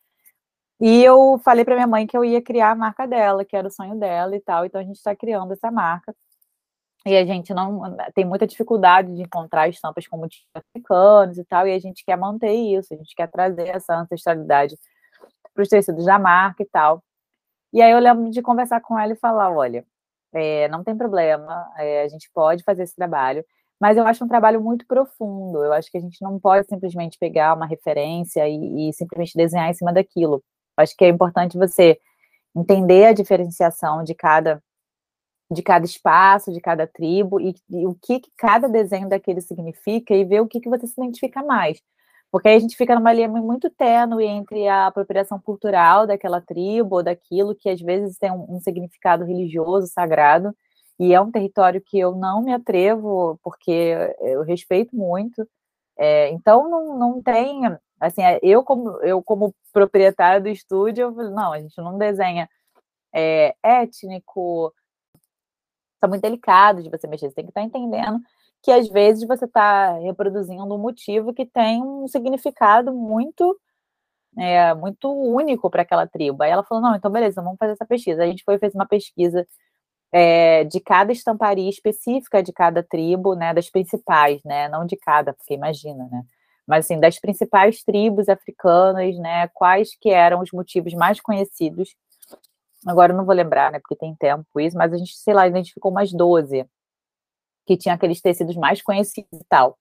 E 0.82 1.04
eu 1.04 1.40
falei 1.46 1.66
para 1.66 1.76
minha 1.76 1.88
mãe 1.88 2.08
que 2.08 2.18
eu 2.18 2.26
ia 2.26 2.42
criar 2.42 2.72
a 2.72 2.76
marca 2.76 3.08
dela, 3.08 3.46
que 3.46 3.56
era 3.56 3.68
o 3.68 3.72
sonho 3.72 3.96
dela 4.00 4.36
e 4.36 4.42
tal. 4.42 4.66
Então 4.66 4.82
a 4.82 4.84
gente 4.84 4.98
está 4.98 5.16
criando 5.16 5.54
essa 5.54 5.72
marca. 5.72 6.14
e 7.06 7.18
a 7.18 7.26
gente 7.26 7.54
não 7.54 7.82
tem 8.14 8.26
muita 8.26 8.46
dificuldade 8.48 9.14
de 9.16 9.24
encontrar 9.24 9.68
estampas 9.70 10.06
com 10.08 10.18
motivos 10.18 10.46
africanos 10.56 11.38
e 11.40 11.44
tal, 11.46 11.68
e 11.68 11.74
a 11.74 11.80
gente 11.80 12.06
quer 12.06 12.16
manter 12.18 12.54
isso, 12.54 12.94
a 12.94 12.98
gente 12.98 13.16
quer 13.16 13.28
trazer 13.30 13.70
essa 13.70 13.96
ancestralidade 14.00 14.78
para 15.54 15.64
os 15.64 15.70
tecidos 15.70 16.06
da 16.06 16.20
marca 16.20 16.64
e 16.64 16.68
tal. 16.68 17.04
E 17.74 17.82
aí 17.82 17.92
eu 17.92 18.00
lembro 18.00 18.32
de 18.32 18.42
conversar 18.44 18.82
com 18.82 19.00
ela 19.00 19.14
e 19.14 19.18
falar, 19.18 19.52
olha, 19.52 19.86
é, 20.34 20.68
não 20.70 20.84
tem 20.84 20.96
problema, 20.98 21.70
é, 21.78 22.04
a 22.04 22.08
gente 22.08 22.30
pode 22.34 22.64
fazer 22.64 22.84
esse 22.84 22.96
trabalho, 22.96 23.44
mas 23.80 23.98
eu 23.98 24.06
acho 24.06 24.24
um 24.24 24.28
trabalho 24.28 24.62
muito 24.62 24.86
profundo. 24.86 25.64
Eu 25.64 25.74
acho 25.74 25.90
que 25.92 25.98
a 25.98 26.02
gente 26.02 26.22
não 26.22 26.40
pode 26.40 26.68
simplesmente 26.68 27.18
pegar 27.20 27.56
uma 27.56 27.66
referência 27.66 28.48
e, 28.48 28.90
e 28.90 28.94
simplesmente 28.94 29.36
desenhar 29.36 29.70
em 29.70 29.74
cima 29.74 29.92
daquilo. 29.92 30.36
Eu 30.78 30.84
acho 30.84 30.96
que 30.96 31.04
é 31.04 31.10
importante 31.10 31.58
você 31.58 32.00
entender 32.56 33.06
a 33.06 33.14
diferenciação 33.14 34.04
de 34.04 34.14
cada 34.14 34.62
de 35.52 35.62
cada 35.62 35.84
espaço, 35.86 36.54
de 36.54 36.62
cada 36.62 36.88
tribo 36.88 37.38
e, 37.40 37.54
e 37.70 37.86
o 37.86 37.94
que, 37.94 38.22
que, 38.22 38.32
cada 38.38 38.70
desenho 38.70 39.10
daquele 39.10 39.42
significa 39.42 40.14
e 40.16 40.24
ver 40.24 40.40
o 40.40 40.48
que, 40.48 40.62
que 40.62 40.70
você 40.70 40.88
se 40.88 40.94
identifica 40.98 41.44
mais. 41.44 41.82
Porque 42.32 42.48
aí 42.48 42.56
a 42.56 42.60
gente 42.60 42.78
fica 42.78 42.96
numa 42.96 43.12
linha 43.12 43.28
muito 43.28 43.70
tênue 43.70 44.26
entre 44.26 44.66
a 44.68 44.88
apropriação 44.88 45.40
cultural 45.40 46.08
daquela 46.08 46.40
tribo 46.40 46.96
ou 46.98 47.04
daquilo 47.04 47.54
que 47.54 47.70
às 47.70 47.82
vezes 47.82 48.18
tem 48.18 48.32
um, 48.32 48.56
um 48.56 48.60
significado 48.62 49.26
religioso, 49.26 49.88
sagrado, 49.88 50.56
e 50.98 51.14
é 51.14 51.20
um 51.20 51.32
território 51.32 51.82
que 51.82 52.00
eu 52.00 52.16
não 52.16 52.42
me 52.42 52.54
atrevo, 52.54 53.38
porque 53.44 53.96
eu 54.22 54.44
respeito 54.44 54.96
muito. 54.96 55.46
É, 55.98 56.30
então 56.30 56.70
não, 56.70 56.98
não 56.98 57.22
tem, 57.22 57.64
assim, 58.00 58.24
é, 58.24 58.40
eu 58.42 58.64
como 58.64 58.92
eu 59.02 59.22
como 59.22 59.54
proprietária 59.74 60.40
do 60.42 60.50
estúdio, 60.50 61.04
eu, 61.04 61.32
não, 61.32 61.54
a 61.54 61.60
gente 61.60 61.78
não 61.78 61.98
desenha 61.98 62.50
é, 63.14 63.56
étnico, 63.64 64.74
está 65.96 66.08
muito 66.08 66.22
delicado 66.22 66.82
de 66.84 66.90
você 66.90 67.08
mexer, 67.08 67.30
você 67.30 67.36
tem 67.36 67.46
que 67.46 67.52
estar 67.52 67.62
tá 67.62 67.68
entendendo 67.68 68.20
que 68.64 68.72
às 68.72 68.88
vezes 68.90 69.28
você 69.28 69.46
está 69.46 69.98
reproduzindo 70.00 70.74
um 70.74 70.78
motivo 70.78 71.34
que 71.34 71.46
tem 71.46 71.82
um 71.84 72.08
significado 72.08 72.94
muito 72.94 73.60
é, 74.38 74.74
muito 74.74 75.12
único 75.12 75.70
para 75.70 75.82
aquela 75.82 76.08
tribo. 76.08 76.44
Aí 76.44 76.52
ela 76.52 76.64
falou, 76.64 76.82
não, 76.84 76.96
então 76.96 77.12
beleza, 77.12 77.42
vamos 77.42 77.58
fazer 77.60 77.74
essa 77.74 77.86
pesquisa. 77.86 78.24
A 78.24 78.28
gente 78.28 78.44
foi 78.46 78.58
fez 78.60 78.74
uma 78.74 78.88
pesquisa 78.88 79.46
é, 80.12 80.64
de 80.66 80.80
cada 80.80 81.12
estamparia 81.12 81.70
específica 81.70 82.44
de 82.44 82.54
cada 82.54 82.84
tribo, 82.84 83.36
né, 83.36 83.54
das 83.54 83.70
principais, 83.70 84.42
né, 84.44 84.68
não 84.70 84.86
de 84.86 84.98
cada, 84.98 85.34
porque 85.34 85.54
imagina, 85.54 86.08
né, 86.12 86.24
mas 86.68 86.86
assim, 86.86 87.00
das 87.00 87.20
principais 87.20 87.84
tribos 87.84 88.30
africanas, 88.30 89.18
né, 89.20 89.48
quais 89.54 89.96
que 90.00 90.10
eram 90.10 90.42
os 90.42 90.52
motivos 90.52 90.94
mais 90.94 91.22
conhecidos 91.22 91.96
agora 92.86 93.14
eu 93.14 93.18
não 93.18 93.26
vou 93.26 93.36
lembrar, 93.36 93.72
né, 93.72 93.80
porque 93.80 93.96
tem 93.96 94.16
tempo 94.16 94.60
isso, 94.60 94.78
mas 94.78 94.94
a 94.94 94.98
gente, 94.98 95.16
sei 95.18 95.34
lá, 95.34 95.48
identificou 95.48 95.92
umas 95.92 96.12
12 96.12 96.66
que 97.66 97.78
tinha 97.78 97.96
aqueles 97.96 98.22
tecidos 98.22 98.56
mais 98.56 98.82
conhecidos 98.82 99.40
e 99.40 99.46
tal. 99.48 99.78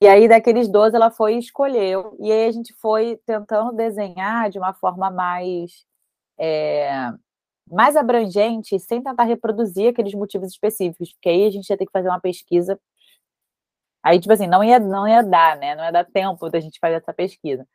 E 0.00 0.08
aí, 0.08 0.28
daqueles 0.28 0.68
12, 0.68 0.96
ela 0.96 1.10
foi 1.10 1.36
e 1.36 1.38
escolheu, 1.38 2.16
e 2.20 2.30
aí 2.30 2.48
a 2.48 2.52
gente 2.52 2.74
foi 2.74 3.18
tentando 3.24 3.72
desenhar 3.72 4.50
de 4.50 4.58
uma 4.58 4.74
forma 4.74 5.10
mais, 5.10 5.86
é, 6.38 7.12
mais 7.70 7.96
abrangente, 7.96 8.78
sem 8.80 9.02
tentar 9.02 9.24
reproduzir 9.24 9.90
aqueles 9.90 10.14
motivos 10.14 10.50
específicos, 10.50 11.12
porque 11.12 11.28
aí 11.28 11.46
a 11.46 11.50
gente 11.50 11.68
ia 11.70 11.76
ter 11.76 11.86
que 11.86 11.92
fazer 11.92 12.08
uma 12.08 12.20
pesquisa. 12.20 12.78
Aí, 14.02 14.20
tipo 14.20 14.32
assim, 14.32 14.46
não 14.46 14.62
ia, 14.62 14.78
não 14.78 15.08
ia 15.08 15.22
dar, 15.22 15.56
né? 15.56 15.74
Não 15.74 15.84
ia 15.84 15.92
dar 15.92 16.04
tempo 16.04 16.50
da 16.50 16.60
gente 16.60 16.78
fazer 16.78 16.96
essa 16.96 17.12
pesquisa. 17.14 17.66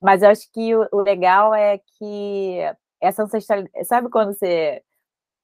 Mas 0.00 0.22
eu 0.22 0.30
acho 0.30 0.50
que 0.52 0.74
o, 0.74 0.88
o 0.92 1.00
legal 1.02 1.54
é 1.54 1.78
que 1.78 2.60
essa 3.00 3.22
ancestralidade. 3.24 3.84
Sabe 3.86 4.08
quando 4.10 4.34
você 4.34 4.82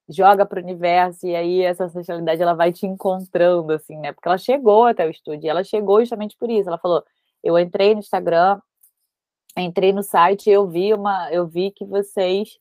joga 0.08 0.44
para 0.46 0.60
o 0.60 0.62
universo 0.62 1.26
e 1.26 1.34
aí 1.36 1.62
essa 1.62 1.84
ancestralidade 1.84 2.42
ela 2.42 2.54
vai 2.54 2.72
te 2.72 2.86
encontrando, 2.86 3.72
assim, 3.72 3.96
né? 3.98 4.12
Porque 4.12 4.28
ela 4.28 4.38
chegou 4.38 4.86
até 4.86 5.06
o 5.06 5.10
estúdio, 5.10 5.48
ela 5.48 5.64
chegou 5.64 6.00
justamente 6.00 6.36
por 6.38 6.50
isso. 6.50 6.68
Ela 6.68 6.78
falou: 6.78 7.04
eu 7.42 7.58
entrei 7.58 7.94
no 7.94 8.00
Instagram, 8.00 8.60
entrei 9.56 9.92
no 9.92 10.02
site, 10.02 10.50
eu 10.50 10.66
vi 10.68 10.94
uma, 10.94 11.30
eu 11.32 11.46
vi 11.46 11.70
que 11.70 11.84
vocês 11.84 12.58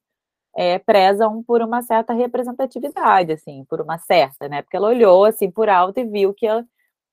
é, 0.55 0.79
prezam 0.79 1.43
por 1.43 1.61
uma 1.61 1.81
certa 1.81 2.13
representatividade, 2.13 3.31
assim, 3.33 3.65
por 3.65 3.81
uma 3.81 3.97
certa, 3.97 4.47
né? 4.49 4.61
Porque 4.61 4.77
ela 4.77 4.89
olhou 4.89 5.25
assim 5.25 5.49
por 5.51 5.69
alto 5.69 5.99
e 5.99 6.05
viu 6.05 6.33
que 6.33 6.45
ela, 6.45 6.63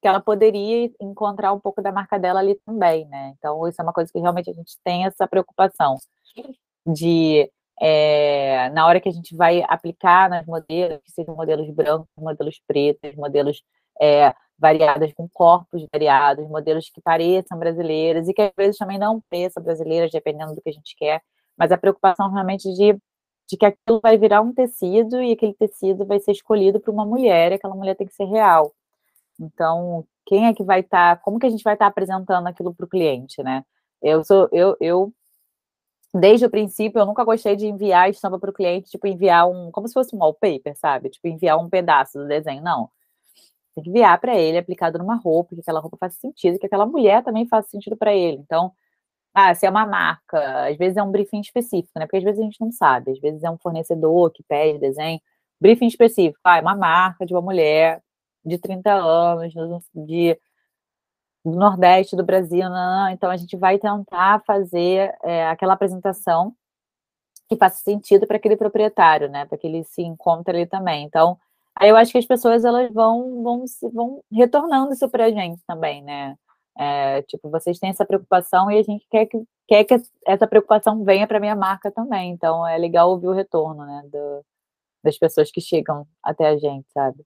que 0.03 0.09
ela 0.09 0.21
poderia 0.21 0.91
encontrar 1.01 1.53
um 1.53 1.61
pouco 1.61 1.83
da 1.83 1.93
marca 1.93 2.19
dela 2.19 2.41
ali 2.41 2.57
também, 2.67 3.07
né? 3.09 3.35
Então, 3.39 3.67
isso 3.69 3.81
é 3.81 3.85
uma 3.85 3.93
coisa 3.93 4.13
que 4.13 4.19
realmente 4.19 4.51
a 4.51 4.55
gente 4.55 4.77
tem 4.85 5.07
essa 5.07 5.27
preocupação 5.27 5.97
de 6.87 7.51
é, 7.81 8.71
na 8.71 8.87
hora 8.87 9.01
que 9.01 9.09
a 9.09 9.13
gente 9.13 9.37
vai 9.37 9.63
aplicar 9.69 10.29
nas 10.29 10.45
modelos, 10.47 11.01
que 11.05 11.13
sejam 11.13 11.35
modelos 11.35 11.71
brancos, 11.71 12.09
modelos 12.17 12.61
pretos, 12.67 13.15
modelos 13.15 13.63
é, 14.01 14.35
variados, 14.59 15.13
com 15.15 15.29
corpos 15.29 15.87
variados, 15.93 16.49
modelos 16.49 16.91
que 16.91 17.01
pareçam 17.01 17.59
brasileiras 17.59 18.29
e 18.29 18.35
que 18.35 18.43
às 18.43 18.53
vezes 18.57 18.79
também 18.79 18.99
não 18.99 19.23
pareçam 19.31 19.63
brasileiras, 19.63 20.11
dependendo 20.11 20.55
do 20.55 20.61
que 20.61 20.69
a 20.69 20.73
gente 20.73 20.97
quer, 20.97 21.23
mas 21.57 21.71
a 21.71 21.79
preocupação 21.79 22.31
realmente 22.31 22.73
de, 22.75 22.99
de 23.49 23.57
que 23.57 23.67
aquilo 23.67 24.01
vai 24.03 24.19
virar 24.19 24.41
um 24.43 24.53
tecido 24.53 25.23
e 25.23 25.33
aquele 25.33 25.55
tecido 25.55 26.05
vai 26.05 26.19
ser 26.21 26.33
escolhido 26.33 26.81
por 26.81 26.93
uma 26.93 27.07
mulher 27.07 27.53
e 27.53 27.55
aquela 27.57 27.75
mulher 27.75 27.95
tem 27.97 28.07
que 28.07 28.15
ser 28.15 28.25
real. 28.25 28.73
Então, 29.41 30.05
quem 30.27 30.47
é 30.47 30.55
que 30.55 30.65
vai 30.65 30.81
estar, 30.81 31.17
tá, 31.17 31.23
como 31.23 31.39
que 31.39 31.47
a 31.47 31.51
gente 31.51 31.63
vai 31.63 31.75
estar 31.75 31.87
tá 31.87 31.91
apresentando 31.91 32.47
aquilo 32.49 32.75
para 32.75 32.85
o 32.85 32.89
cliente, 32.89 33.43
né? 33.43 33.65
Eu 34.03 34.25
sou, 34.25 34.49
eu, 34.53 34.77
eu 34.81 35.13
desde 36.15 36.47
o 36.47 36.51
princípio, 36.51 37.01
eu 37.01 37.07
nunca 37.07 37.25
gostei 37.25 37.57
de 37.57 37.67
enviar 37.67 38.11
estampa 38.11 38.39
para 38.39 38.51
o 38.51 38.53
cliente, 38.53 38.91
tipo, 38.91 39.07
enviar 39.07 39.49
um, 39.49 39.71
como 39.71 39.89
se 39.89 39.95
fosse 39.95 40.15
um 40.15 40.19
wallpaper, 40.19 40.77
sabe? 40.77 41.11
Tipo, 41.11 41.29
enviar 41.29 41.59
um 41.59 41.69
pedaço 41.69 42.19
do 42.19 42.27
desenho. 42.27 42.63
Não. 42.63 42.91
Tem 43.75 43.85
que 43.85 43.91
enviar 43.91 44.21
para 44.21 44.37
ele, 44.37 44.59
aplicado 44.59 44.99
numa 44.99 45.17
roupa, 45.17 45.55
que 45.55 45.61
aquela 45.61 45.81
roupa 45.81 45.97
faça 45.99 46.19
sentido, 46.19 46.59
que 46.59 46.67
aquela 46.67 46.87
mulher 46.87 47.23
também 47.25 47.47
faça 47.47 47.69
sentido 47.69 47.97
para 47.97 48.15
ele. 48.15 48.39
Então, 48.39 48.73
ah, 49.35 49.55
se 49.55 49.67
é 49.67 49.71
uma 49.71 49.87
marca, 49.87 50.69
às 50.69 50.77
vezes 50.77 50.97
é 50.97 51.03
um 51.03 51.13
briefing 51.13 51.41
específico, 51.41 51.99
né? 51.99 52.07
Porque 52.07 52.19
às 52.19 52.25
vezes 52.25 52.41
a 52.41 52.45
gente 52.45 52.61
não 52.61 52.73
sabe, 52.73 53.13
às 53.13 53.21
vezes 53.21 53.45
é 53.45 53.51
um 53.51 53.59
fornecedor 53.59 54.31
que 54.33 54.43
pede 54.43 54.79
desenho. 54.81 55.21
Briefing 55.61 55.87
específico, 55.87 56.41
ah, 56.45 56.59
é 56.59 56.61
uma 56.61 56.77
marca 56.77 57.27
de 57.27 57.35
uma 57.35 57.43
mulher 57.43 58.03
de 58.45 58.59
30 58.59 58.93
anos, 58.93 59.53
de 59.95 60.39
do 61.51 61.59
Nordeste 61.59 62.17
do 62.17 62.25
Brasil, 62.25 62.69
não, 62.69 63.09
então 63.11 63.31
a 63.31 63.37
gente 63.37 63.57
vai 63.57 63.79
tentar 63.79 64.43
fazer 64.47 65.15
é, 65.23 65.47
aquela 65.49 65.75
apresentação 65.75 66.55
que 67.49 67.57
faça 67.57 67.83
sentido 67.83 68.27
para 68.27 68.37
aquele 68.37 68.57
proprietário, 68.57 69.29
né, 69.29 69.47
para 69.47 69.57
que 69.59 69.67
ele 69.67 69.85
se 69.85 70.03
encontre 70.03 70.57
ali 70.57 70.67
também. 70.67 71.05
Então, 71.05 71.39
aí 71.77 71.89
eu 71.91 71.97
acho 71.97 72.13
que 72.13 72.19
as 72.19 72.27
pessoas 72.27 72.65
elas 72.65 72.93
vão 72.93 73.43
vão 73.43 73.65
vão 73.93 74.23
retornando 74.33 74.93
isso 74.93 75.09
para 75.09 75.27
a 75.27 75.31
gente 75.31 75.63
também, 75.67 76.03
né? 76.03 76.37
É, 76.79 77.23
tipo, 77.23 77.51
vocês 77.51 77.79
têm 77.79 77.91
essa 77.91 78.07
preocupação 78.07 78.71
e 78.71 78.79
a 78.79 78.83
gente 78.83 79.07
quer 79.11 79.27
que 79.27 79.43
quer 79.69 79.85
que 79.85 79.95
essa 80.27 80.47
preocupação 80.47 81.05
venha 81.05 81.27
para 81.27 81.41
minha 81.41 81.57
marca 81.57 81.91
também. 81.91 82.31
Então, 82.33 82.67
é 82.67 82.79
legal 82.79 83.11
ouvir 83.11 83.29
o 83.29 83.33
retorno, 83.33 83.85
né, 83.85 84.03
do, 84.11 84.45
das 85.05 85.19
pessoas 85.19 85.51
que 85.51 85.61
chegam 85.61 86.07
até 86.23 86.49
a 86.49 86.59
gente, 86.59 86.87
sabe? 86.93 87.25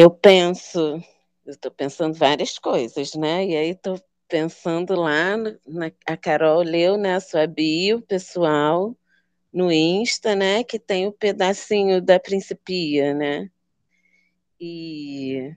Eu 0.00 0.12
penso, 0.12 1.02
estou 1.44 1.72
pensando 1.72 2.14
várias 2.14 2.56
coisas, 2.56 3.16
né? 3.16 3.44
E 3.44 3.56
aí 3.56 3.70
estou 3.70 4.00
pensando 4.28 4.94
lá, 4.94 5.36
na, 5.66 5.90
a 6.06 6.16
Carol 6.16 6.62
leu 6.62 6.96
né, 6.96 7.16
a 7.16 7.20
sua 7.20 7.48
bio 7.48 8.00
pessoal 8.02 8.96
no 9.52 9.72
Insta, 9.72 10.36
né? 10.36 10.62
Que 10.62 10.78
tem 10.78 11.06
o 11.06 11.08
um 11.08 11.12
pedacinho 11.12 12.00
da 12.00 12.20
Principia, 12.20 13.12
né? 13.12 13.50
E 14.60 15.52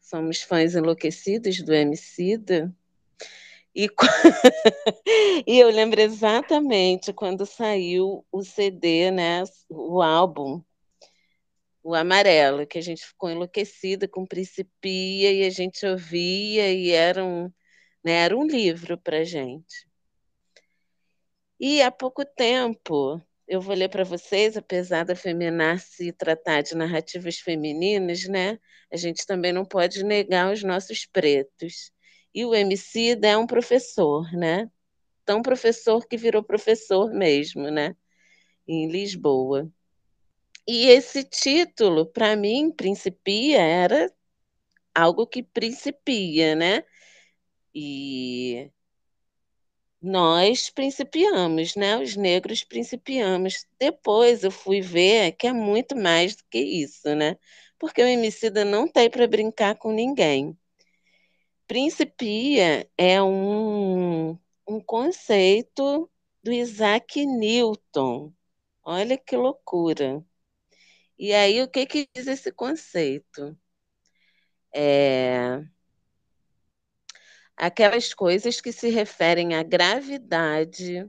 somos 0.00 0.40
fãs 0.40 0.76
enlouquecidos 0.76 1.60
do 1.60 1.74
Emicida. 1.74 2.72
E, 3.74 3.88
e 5.48 5.58
eu 5.58 5.68
lembro 5.68 6.00
exatamente 6.00 7.12
quando 7.12 7.44
saiu 7.44 8.24
o 8.30 8.44
CD, 8.44 9.10
né? 9.10 9.42
O 9.68 10.00
álbum 10.00 10.62
o 11.82 11.94
amarelo, 11.94 12.66
que 12.66 12.78
a 12.78 12.82
gente 12.82 13.06
ficou 13.06 13.30
enlouquecida 13.30 14.08
com 14.08 14.26
Principia 14.26 15.32
e 15.32 15.44
a 15.44 15.50
gente 15.50 15.84
ouvia 15.86 16.72
e 16.72 16.90
era 16.90 17.24
um, 17.24 17.44
né, 18.04 18.12
era 18.24 18.36
um 18.36 18.46
livro 18.46 18.98
para 18.98 19.24
gente. 19.24 19.88
E 21.58 21.82
há 21.82 21.90
pouco 21.90 22.24
tempo, 22.24 23.20
eu 23.46 23.60
vou 23.60 23.74
ler 23.74 23.88
para 23.90 24.04
vocês, 24.04 24.56
apesar 24.56 25.04
da 25.04 25.14
Feminar 25.16 25.78
se 25.80 26.12
tratar 26.12 26.62
de 26.62 26.74
narrativas 26.74 27.38
femininas, 27.38 28.26
né? 28.28 28.58
A 28.92 28.96
gente 28.96 29.26
também 29.26 29.52
não 29.52 29.64
pode 29.64 30.04
negar 30.04 30.52
os 30.52 30.62
nossos 30.62 31.04
pretos. 31.06 31.92
E 32.34 32.44
o 32.44 32.54
MC 32.54 33.18
é 33.22 33.36
um 33.36 33.46
professor, 33.46 34.30
né? 34.32 34.70
Tão 35.24 35.42
professor 35.42 36.06
que 36.06 36.16
virou 36.16 36.42
professor 36.42 37.12
mesmo, 37.12 37.70
né? 37.70 37.96
Em 38.66 38.88
Lisboa. 38.88 39.70
E 40.66 40.86
esse 40.88 41.24
título, 41.24 42.06
para 42.06 42.36
mim, 42.36 42.70
Principia, 42.70 43.60
era 43.60 44.12
algo 44.94 45.26
que 45.26 45.42
principia, 45.42 46.54
né? 46.54 46.84
E 47.74 48.70
nós 50.02 50.68
principiamos, 50.70 51.74
né? 51.76 51.96
Os 51.98 52.16
negros 52.16 52.64
principiamos. 52.64 53.66
Depois 53.78 54.42
eu 54.44 54.50
fui 54.50 54.80
ver 54.80 55.32
que 55.32 55.46
é 55.46 55.52
muito 55.52 55.96
mais 55.96 56.36
do 56.36 56.44
que 56.50 56.58
isso, 56.58 57.14
né? 57.14 57.36
Porque 57.78 58.02
o 58.02 58.06
Emicida 58.06 58.64
não 58.64 58.86
tem 58.88 59.10
para 59.10 59.26
brincar 59.26 59.76
com 59.76 59.92
ninguém. 59.92 60.56
Principia 61.66 62.90
é 62.98 63.22
um, 63.22 64.32
um 64.66 64.80
conceito 64.84 66.10
do 66.42 66.52
Isaac 66.52 67.24
Newton. 67.24 68.32
Olha 68.84 69.16
que 69.16 69.36
loucura. 69.36 70.24
E 71.22 71.34
aí, 71.34 71.60
o 71.62 71.68
que, 71.68 71.84
que 71.84 72.08
diz 72.16 72.26
esse 72.26 72.50
conceito? 72.50 73.54
É, 74.74 75.62
aquelas 77.54 78.14
coisas 78.14 78.58
que 78.58 78.72
se 78.72 78.88
referem 78.88 79.54
à 79.54 79.62
gravidade, 79.62 81.06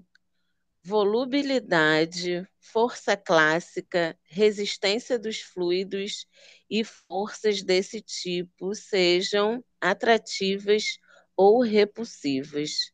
volubilidade, 0.84 2.46
força 2.60 3.16
clássica, 3.16 4.20
resistência 4.24 5.18
dos 5.18 5.40
fluidos 5.40 6.28
e 6.70 6.84
forças 6.84 7.64
desse 7.64 8.02
tipo 8.02 8.76
sejam 8.76 9.64
atrativas 9.80 10.98
ou 11.38 11.62
repulsivas. 11.62 12.92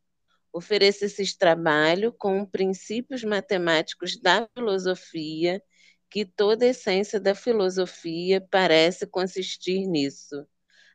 Ofereça 0.54 1.06
esse 1.06 1.36
trabalho 1.36 2.14
com 2.14 2.46
princípios 2.46 3.24
matemáticos 3.24 4.22
da 4.22 4.48
filosofia, 4.56 5.60
que 6.10 6.26
toda 6.26 6.66
a 6.66 6.70
essência 6.70 7.20
da 7.20 7.36
filosofia 7.36 8.46
parece 8.50 9.06
consistir 9.08 9.88
nisso 9.88 10.48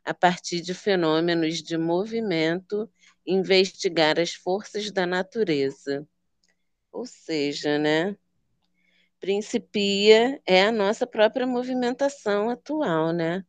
a 0.03 0.13
partir 0.13 0.61
de 0.61 0.73
fenômenos 0.73 1.61
de 1.63 1.77
movimento, 1.77 2.89
investigar 3.25 4.19
as 4.19 4.33
forças 4.33 4.91
da 4.91 5.05
natureza. 5.05 6.05
Ou 6.91 7.05
seja, 7.05 7.77
né? 7.77 8.17
Principia 9.19 10.41
é 10.45 10.63
a 10.63 10.71
nossa 10.71 11.07
própria 11.07 11.47
movimentação 11.47 12.49
atual, 12.49 13.13
né? 13.13 13.45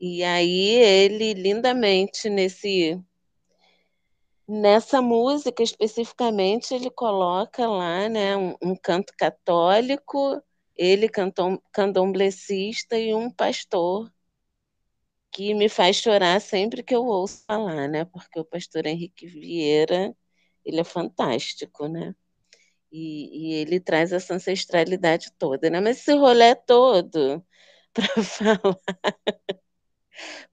E 0.00 0.24
aí 0.24 0.70
ele 0.70 1.34
lindamente 1.34 2.28
nesse 2.28 3.00
nessa 4.46 5.02
música 5.02 5.62
especificamente 5.62 6.74
ele 6.74 6.90
coloca 6.90 7.68
lá, 7.68 8.08
né, 8.08 8.34
um, 8.34 8.56
um 8.62 8.74
canto 8.74 9.12
católico, 9.16 10.42
ele 10.78 11.08
cantom, 11.08 11.58
candomblessista 11.72 12.98
e 12.98 13.14
um 13.14 13.30
pastor 13.30 14.10
que 15.30 15.54
me 15.54 15.68
faz 15.68 15.96
chorar 15.96 16.40
sempre 16.40 16.82
que 16.82 16.94
eu 16.94 17.04
ouço 17.04 17.44
falar, 17.46 17.88
né? 17.88 18.04
Porque 18.06 18.38
o 18.40 18.44
pastor 18.44 18.86
Henrique 18.86 19.26
Vieira, 19.26 20.14
ele 20.64 20.80
é 20.80 20.84
fantástico, 20.84 21.86
né? 21.88 22.14
E, 22.92 23.52
e 23.52 23.54
ele 23.56 23.80
traz 23.80 24.12
essa 24.12 24.34
ancestralidade 24.34 25.32
toda, 25.38 25.70
né? 25.70 25.80
Mas 25.80 25.98
esse 26.00 26.14
rolê 26.14 26.54
todo 26.56 27.44
para 27.94 28.22
falar 28.24 28.60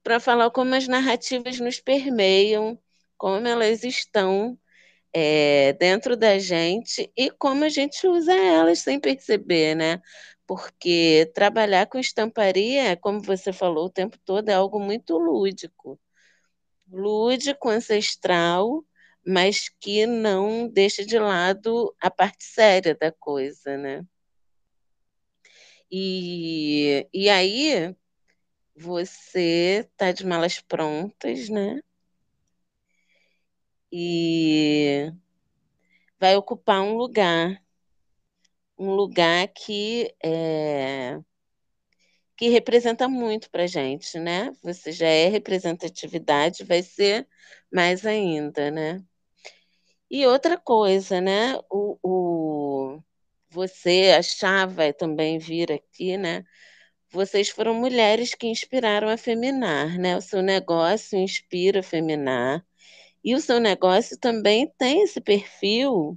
para 0.02 0.20
falar 0.20 0.50
como 0.50 0.74
as 0.74 0.86
narrativas 0.88 1.58
nos 1.60 1.80
permeiam, 1.80 2.78
como 3.16 3.46
elas 3.46 3.84
estão 3.84 4.58
é, 5.12 5.72
dentro 5.74 6.16
da 6.16 6.38
gente 6.38 7.10
e 7.16 7.30
como 7.30 7.64
a 7.64 7.68
gente 7.68 8.06
usa 8.06 8.34
elas 8.34 8.80
sem 8.80 9.00
perceber, 9.00 9.74
né? 9.74 10.00
porque 10.46 11.30
trabalhar 11.34 11.86
com 11.86 11.98
estamparia, 11.98 12.96
como 12.96 13.20
você 13.20 13.52
falou 13.52 13.86
o 13.86 13.90
tempo 13.90 14.18
todo, 14.24 14.48
é 14.48 14.54
algo 14.54 14.78
muito 14.78 15.18
lúdico. 15.18 16.00
Lúdico, 16.90 17.68
ancestral, 17.68 18.84
mas 19.26 19.68
que 19.80 20.06
não 20.06 20.68
deixa 20.68 21.04
de 21.04 21.18
lado 21.18 21.94
a 22.00 22.10
parte 22.10 22.44
séria 22.44 22.94
da 22.94 23.12
coisa, 23.12 23.76
né? 23.76 24.04
E, 25.90 27.08
e 27.12 27.28
aí 27.28 27.94
você 28.76 29.88
tá 29.96 30.12
de 30.12 30.26
malas 30.26 30.60
prontas, 30.60 31.48
né? 31.48 31.80
E 33.92 35.12
vai 36.18 36.36
ocupar 36.36 36.82
um 36.82 36.96
lugar 36.96 37.62
um 38.78 38.94
lugar 38.94 39.48
que 39.48 40.14
é, 40.22 41.18
que 42.36 42.48
representa 42.48 43.08
muito 43.08 43.50
para 43.50 43.66
gente, 43.66 44.18
né? 44.18 44.52
Você 44.62 44.92
já 44.92 45.06
é 45.08 45.28
representatividade, 45.28 46.64
vai 46.64 46.82
ser 46.82 47.26
mais 47.72 48.04
ainda, 48.06 48.70
né? 48.70 49.02
E 50.10 50.26
outra 50.26 50.56
coisa, 50.58 51.20
né? 51.20 51.56
O, 51.70 51.98
o, 52.02 53.02
você 53.50 54.14
achava 54.16 54.92
também 54.92 55.38
vir 55.38 55.72
aqui, 55.72 56.16
né? 56.16 56.44
Vocês 57.10 57.48
foram 57.50 57.74
mulheres 57.74 58.34
que 58.34 58.48
inspiraram 58.48 59.08
a 59.08 59.16
feminar, 59.16 59.98
né? 59.98 60.16
O 60.16 60.20
seu 60.22 60.42
negócio 60.42 61.18
inspira 61.18 61.80
a 61.80 61.82
feminar. 61.82 62.64
E 63.26 63.34
o 63.34 63.40
seu 63.40 63.58
negócio 63.58 64.16
também 64.16 64.72
tem 64.78 65.02
esse 65.02 65.20
perfil 65.20 66.16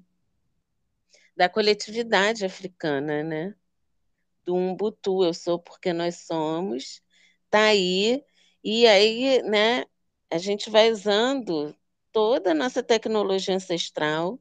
da 1.36 1.50
coletividade 1.50 2.45
africana, 2.45 3.24
né? 3.24 3.56
Do 4.45 4.56
Umbutu, 4.56 5.24
eu 5.26 5.34
sou 5.34 5.60
porque 5.60 5.93
nós 5.93 6.28
somos, 6.28 7.02
tá 7.50 7.65
aí, 7.65 8.24
e 8.63 8.88
aí, 8.88 9.41
né, 9.43 9.86
a 10.32 10.38
gente 10.38 10.69
vai 10.69 10.91
usando 10.91 11.76
toda 12.12 12.52
a 12.52 12.56
nossa 12.56 12.84
tecnologia 12.84 13.56
ancestral, 13.56 14.39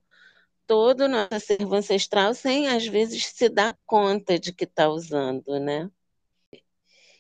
todo 0.67 1.03
o 1.05 1.09
nosso 1.09 1.35
acervo 1.35 1.75
ancestral, 1.75 2.35
sem 2.35 2.69
às 2.69 2.87
vezes 2.87 3.27
se 3.27 3.49
dar 3.49 3.79
conta 3.87 4.39
de 4.39 4.53
que 4.53 4.65
está 4.65 4.89
usando, 4.91 5.61
né? 5.61 5.91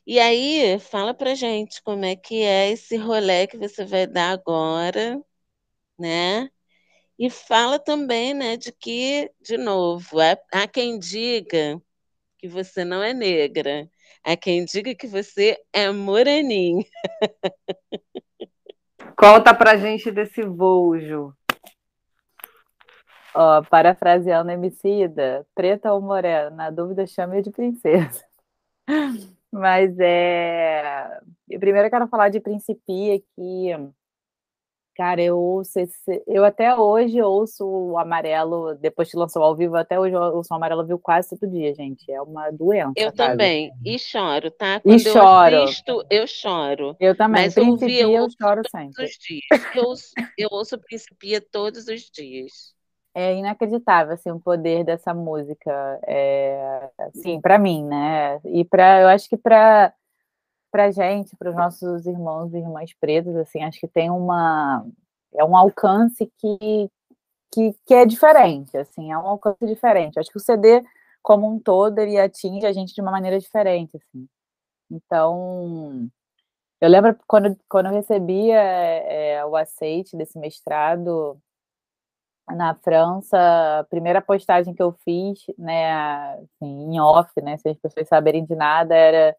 E 0.07 0.19
aí, 0.19 0.79
fala 0.81 1.15
pra 1.15 1.35
gente 1.35 1.83
como 1.83 2.05
é 2.05 2.17
que 2.17 2.43
é 2.43 2.71
esse 2.71 2.97
rolê 2.97 3.47
que 3.47 3.57
você 3.59 3.85
vai 3.85 4.07
dar 4.07 4.31
agora, 4.31 5.23
né? 5.99 6.49
E 7.19 7.29
fala 7.29 7.79
também, 7.79 8.33
né, 8.33 8.57
de 8.57 8.71
que, 8.71 9.31
de 9.41 9.59
novo, 9.59 10.21
há, 10.21 10.39
há 10.53 10.69
quem 10.69 10.99
diga 10.99 11.81
que 12.39 12.47
você 12.47 12.85
não 12.85 13.03
é 13.03 13.13
negra, 13.13 13.91
há 14.23 14.37
quem 14.37 14.65
diga 14.65 14.95
que 14.95 15.09
você 15.09 15.61
é 15.73 15.91
moreninha. 15.91 16.85
Conta 19.17 19.53
pra 19.53 19.77
gente 19.77 20.13
desse 20.13 20.43
voo, 20.43 20.97
Ju. 21.01 21.35
Ó, 23.35 23.63
parafraseando 23.63 24.53
Emicida, 24.53 25.45
preta 25.55 25.93
ou 25.93 26.01
morena, 26.01 26.51
na 26.51 26.71
dúvida 26.71 27.07
chame 27.07 27.43
de 27.43 27.51
princesa. 27.51 28.25
Mas 29.51 29.99
é. 29.99 31.21
Primeiro 31.59 31.87
eu 31.87 31.91
quero 31.91 32.09
falar 32.09 32.29
de 32.29 32.39
Principia, 32.39 33.19
que 33.35 33.73
Cara, 34.99 35.23
eu 35.23 35.39
ouço 35.39 35.79
esse, 35.79 36.25
eu 36.27 36.45
até 36.45 36.75
hoje 36.75 37.23
ouço 37.23 37.65
o 37.65 37.97
amarelo, 37.97 38.75
depois 38.75 39.09
que 39.09 39.17
lançou 39.17 39.45
ao 39.45 39.55
vivo, 39.55 39.77
até 39.77 39.99
hoje 39.99 40.17
eu 40.17 40.21
ouço 40.21 40.53
o 40.53 40.57
amarelo 40.57 40.85
viu 40.85 40.99
quase 40.99 41.39
todo 41.39 41.49
dia, 41.49 41.73
gente. 41.73 42.11
É 42.11 42.21
uma 42.21 42.51
doença. 42.51 42.95
Eu 42.97 43.15
sabe? 43.15 43.17
também. 43.17 43.71
E 43.85 43.97
choro, 43.97 44.51
tá? 44.51 44.81
Quando 44.81 44.99
e 44.99 45.07
eu 45.07 45.13
choro. 45.13 45.63
assisto, 45.63 46.05
eu 46.11 46.27
choro. 46.27 46.97
Eu 46.99 47.17
também. 47.17 47.45
Mas 47.45 47.55
Principia, 47.55 48.03
eu, 48.03 48.11
eu 48.11 48.29
choro 48.29 48.63
sempre. 48.69 48.95
Todos 48.97 49.11
os 49.13 49.19
dias. 49.19 49.77
Eu 49.77 49.85
ouço, 49.85 50.13
eu 50.37 50.49
ouço 50.51 50.79
Principia 50.79 51.41
todos 51.41 51.87
os 51.87 52.11
dias. 52.11 52.75
É 53.15 53.37
inacreditável 53.37 54.15
assim 54.15 54.33
o 54.33 54.41
poder 54.41 54.83
dessa 54.83 55.15
música, 55.15 56.01
é, 56.09 56.91
assim, 56.99 57.41
para 57.41 57.57
mim, 57.57 57.85
né? 57.85 58.41
E 58.45 58.65
para 58.65 59.03
eu 59.03 59.09
acho 59.09 59.29
que 59.29 59.37
para 59.37 59.95
para 60.71 60.91
gente, 60.91 61.37
para 61.37 61.51
os 61.51 61.57
nossos 61.57 62.07
irmãos 62.07 62.53
e 62.55 62.59
irmãs 62.59 62.93
pretas, 63.01 63.37
assim, 63.37 63.63
acho 63.63 63.81
que 63.81 63.89
tem 63.89 64.11
uma 64.11 64.85
é 65.35 65.45
um 65.45 65.57
alcance 65.57 66.31
que, 66.39 66.91
que, 67.53 67.75
que 67.87 67.95
é 67.95 68.07
diferente, 68.07 68.77
assim, 68.77 69.13
é 69.13 69.19
um 69.19 69.27
alcance 69.27 69.65
diferente. 69.67 70.19
Acho 70.19 70.31
que 70.31 70.39
o 70.39 70.41
CD 70.41 70.83
como 71.23 71.47
um 71.47 71.61
todo 71.61 71.99
ele 71.99 72.19
atinge 72.19 72.67
a 72.67 72.73
gente 72.73 72.95
de 72.95 73.01
uma 73.03 73.11
maneira 73.11 73.39
diferente, 73.39 73.97
assim. 73.97 74.27
Então, 74.91 76.09
eu 76.81 76.89
lembro 76.89 77.17
quando, 77.27 77.57
quando 77.69 77.87
eu 77.87 77.93
recebi 77.93 78.51
é, 78.51 79.35
é, 79.37 79.47
o 79.47 79.57
aceite 79.57 80.17
desse 80.17 80.39
mestrado 80.39 81.41
na 82.49 82.75
França, 82.77 83.37
a 83.81 83.85
primeira 83.85 84.23
postagem 84.23 84.75
que 84.75 84.83
eu 84.83 84.93
fiz, 85.05 85.39
né, 85.59 85.93
assim, 86.35 86.95
em 86.95 87.01
off, 87.01 87.31
né, 87.43 87.59
sem 87.59 87.73
as 87.73 87.79
pessoas 87.79 88.09
saberem 88.09 88.45
de 88.45 88.55
nada, 88.57 88.95
era 88.95 89.37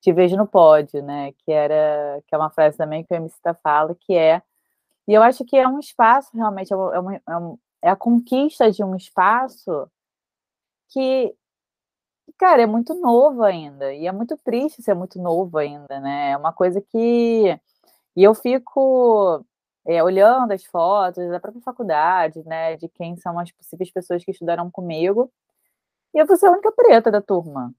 te 0.00 0.12
vejo 0.12 0.36
no 0.36 0.46
pódio, 0.46 1.02
né? 1.02 1.32
Que 1.44 1.52
era 1.52 2.22
que 2.26 2.34
é 2.34 2.38
uma 2.38 2.50
frase 2.50 2.76
também 2.76 3.04
que 3.04 3.12
o 3.14 3.16
MC 3.16 3.36
fala, 3.62 3.94
que 3.94 4.14
é 4.14 4.42
e 5.08 5.14
eu 5.14 5.22
acho 5.22 5.44
que 5.44 5.56
é 5.56 5.66
um 5.68 5.78
espaço 5.80 6.30
realmente 6.36 6.72
é, 6.72 6.76
uma, 6.76 7.16
é, 7.16 7.36
um, 7.38 7.58
é 7.82 7.90
a 7.90 7.96
conquista 7.96 8.70
de 8.70 8.84
um 8.84 8.94
espaço 8.96 9.90
que 10.90 11.34
cara 12.38 12.62
é 12.62 12.66
muito 12.66 12.94
novo 12.94 13.42
ainda 13.42 13.92
e 13.92 14.06
é 14.06 14.12
muito 14.12 14.36
triste 14.38 14.82
ser 14.82 14.94
muito 14.94 15.20
novo 15.20 15.58
ainda, 15.58 16.00
né? 16.00 16.30
É 16.32 16.36
uma 16.36 16.52
coisa 16.52 16.80
que 16.80 17.58
e 18.16 18.24
eu 18.24 18.34
fico 18.34 19.44
é, 19.86 20.02
olhando 20.02 20.52
as 20.52 20.64
fotos 20.64 21.28
da 21.30 21.40
própria 21.40 21.62
faculdade, 21.62 22.42
né, 22.44 22.76
de 22.76 22.88
quem 22.88 23.16
são 23.16 23.38
as 23.38 23.50
possíveis 23.52 23.90
pessoas 23.90 24.24
que 24.24 24.30
estudaram 24.32 24.70
comigo, 24.70 25.32
e 26.14 26.18
eu 26.18 26.26
vou 26.26 26.36
ser 26.36 26.46
a 26.46 26.52
única 26.52 26.72
preta 26.72 27.10
da 27.10 27.22
turma. 27.22 27.74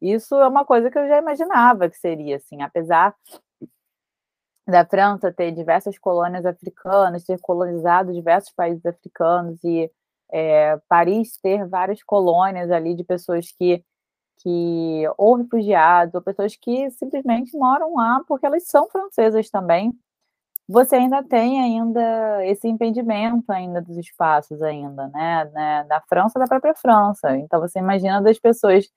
Isso 0.00 0.34
é 0.36 0.48
uma 0.48 0.64
coisa 0.64 0.90
que 0.90 0.98
eu 0.98 1.08
já 1.08 1.18
imaginava 1.18 1.88
que 1.88 1.96
seria, 1.96 2.36
assim, 2.36 2.62
apesar 2.62 3.14
da 4.66 4.84
França 4.84 5.32
ter 5.32 5.52
diversas 5.52 5.98
colônias 5.98 6.44
africanas, 6.44 7.24
ter 7.24 7.38
colonizado 7.40 8.12
diversos 8.12 8.52
países 8.52 8.84
africanos 8.84 9.62
e 9.62 9.90
é, 10.30 10.76
Paris 10.88 11.38
ter 11.38 11.66
várias 11.68 12.02
colônias 12.02 12.70
ali 12.70 12.94
de 12.94 13.04
pessoas 13.04 13.52
que, 13.52 13.84
que 14.38 15.04
ou 15.16 15.36
refugiados 15.36 16.14
ou 16.14 16.22
pessoas 16.22 16.56
que 16.56 16.90
simplesmente 16.90 17.56
moram 17.56 17.94
lá 17.94 18.20
porque 18.26 18.44
elas 18.46 18.66
são 18.66 18.88
francesas 18.88 19.48
também. 19.50 19.92
Você 20.68 20.96
ainda 20.96 21.22
tem 21.22 21.62
ainda 21.62 22.44
esse 22.44 22.66
impedimento 22.66 23.52
ainda 23.52 23.80
dos 23.80 23.96
espaços 23.96 24.60
ainda, 24.62 25.06
né, 25.08 25.44
né 25.54 25.84
da 25.84 26.00
França 26.00 26.40
da 26.40 26.46
própria 26.48 26.74
França. 26.74 27.36
Então 27.36 27.60
você 27.60 27.78
imagina 27.78 28.20
das 28.20 28.38
pessoas 28.38 28.90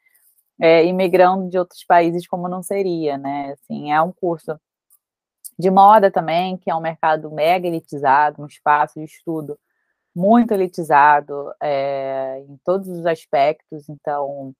é, 0.60 0.86
imigrando 0.86 1.50
de 1.50 1.58
outros 1.58 1.84
países 1.86 2.28
como 2.28 2.48
não 2.50 2.62
seria, 2.63 3.17
né? 3.17 3.54
Assim, 3.54 3.91
é 3.91 4.02
um 4.02 4.12
curso 4.12 4.60
de 5.58 5.69
moda 5.72 6.12
também, 6.12 6.58
que 6.58 6.69
é 6.72 6.76
um 6.76 6.82
mercado 6.82 7.32
mega 7.32 7.67
elitizado, 7.67 8.41
um 8.41 8.48
espaço 8.48 9.00
de 9.00 9.06
estudo 9.06 9.58
muito 10.15 10.54
elitizado 10.54 11.52
é, 11.62 12.43
em 12.48 12.58
todos 12.63 12.88
os 12.89 13.06
aspectos. 13.06 13.88
Então, 13.89 14.54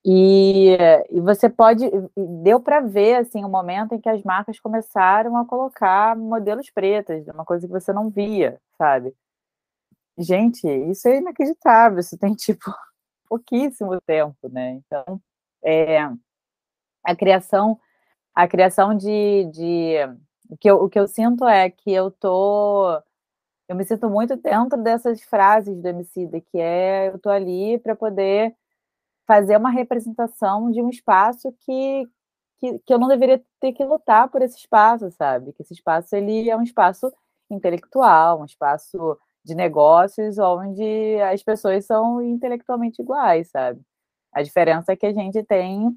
E, 0.05 0.77
e 1.11 1.21
você 1.21 1.49
pode, 1.49 1.85
deu 2.43 2.61
para 2.61 2.81
ver 2.81 3.17
assim 3.17 3.45
o 3.45 3.49
um 3.49 3.51
momento 3.51 3.95
em 3.95 4.01
que 4.01 4.09
as 4.09 4.23
marcas 4.23 4.61
começaram 4.61 5.37
a 5.37 5.45
colocar 5.45 6.17
modelos 6.17 6.71
pretas, 6.71 7.27
uma 7.29 7.45
coisa 7.45 7.67
que 7.67 7.73
você 7.73 7.93
não 7.93 8.09
via, 8.09 8.61
sabe? 8.79 9.15
Gente, 10.19 10.67
isso 10.91 11.09
é 11.09 11.19
inacreditável, 11.19 12.01
isso 12.01 12.19
tem, 12.19 12.35
tipo, 12.37 12.73
pouquíssimo 13.29 14.01
tempo, 14.03 14.49
né? 14.51 14.73
Então, 14.73 15.21
é, 15.65 16.01
a 17.05 17.17
criação, 17.17 17.79
a 18.35 18.49
criação 18.49 18.97
de, 18.97 19.45
de 19.53 19.97
o, 20.51 20.57
que 20.57 20.71
eu, 20.71 20.77
o 20.83 20.89
que 20.89 20.99
eu 20.99 21.07
sinto 21.09 21.47
é 21.47 21.71
que 21.71 21.93
eu 21.93 22.11
tô, 22.11 22.93
eu 23.69 23.77
me 23.77 23.85
sinto 23.85 24.09
muito 24.11 24.37
dentro 24.37 24.83
dessas 24.83 25.23
frases 25.23 25.81
do 25.81 25.89
Emicida, 25.89 26.41
que 26.41 26.59
é, 26.59 27.09
eu 27.09 27.19
tô 27.19 27.31
ali 27.31 27.79
para 27.79 27.97
poder 27.97 28.55
fazer 29.29 29.57
uma 29.59 29.71
representação 29.71 30.71
de 30.71 30.81
um 30.81 30.89
espaço 30.89 31.55
que, 31.61 32.09
que, 32.59 32.79
que 32.79 32.95
eu 32.95 32.99
não 32.99 33.09
deveria 33.09 33.45
ter 33.61 33.75
que 33.75 33.85
lutar 33.85 34.31
por 34.31 34.41
esse 34.41 34.57
espaço, 34.57 35.11
sabe? 35.11 35.53
Que 35.53 35.61
esse 35.63 35.75
espaço, 35.75 36.17
ele 36.17 36.49
é 36.49 36.57
um 36.57 36.63
espaço 36.63 37.13
intelectual, 37.51 38.41
um 38.41 38.47
espaço 38.47 39.19
de 39.45 39.55
negócios 39.55 40.39
onde 40.39 41.21
as 41.21 41.43
pessoas 41.43 41.85
são 41.85 42.23
intelectualmente 42.23 43.03
iguais, 43.03 43.51
sabe? 43.51 43.83
A 44.33 44.43
diferença 44.43 44.93
é 44.93 44.97
que 44.97 45.07
a 45.07 45.13
gente 45.13 45.43
tem 45.45 45.95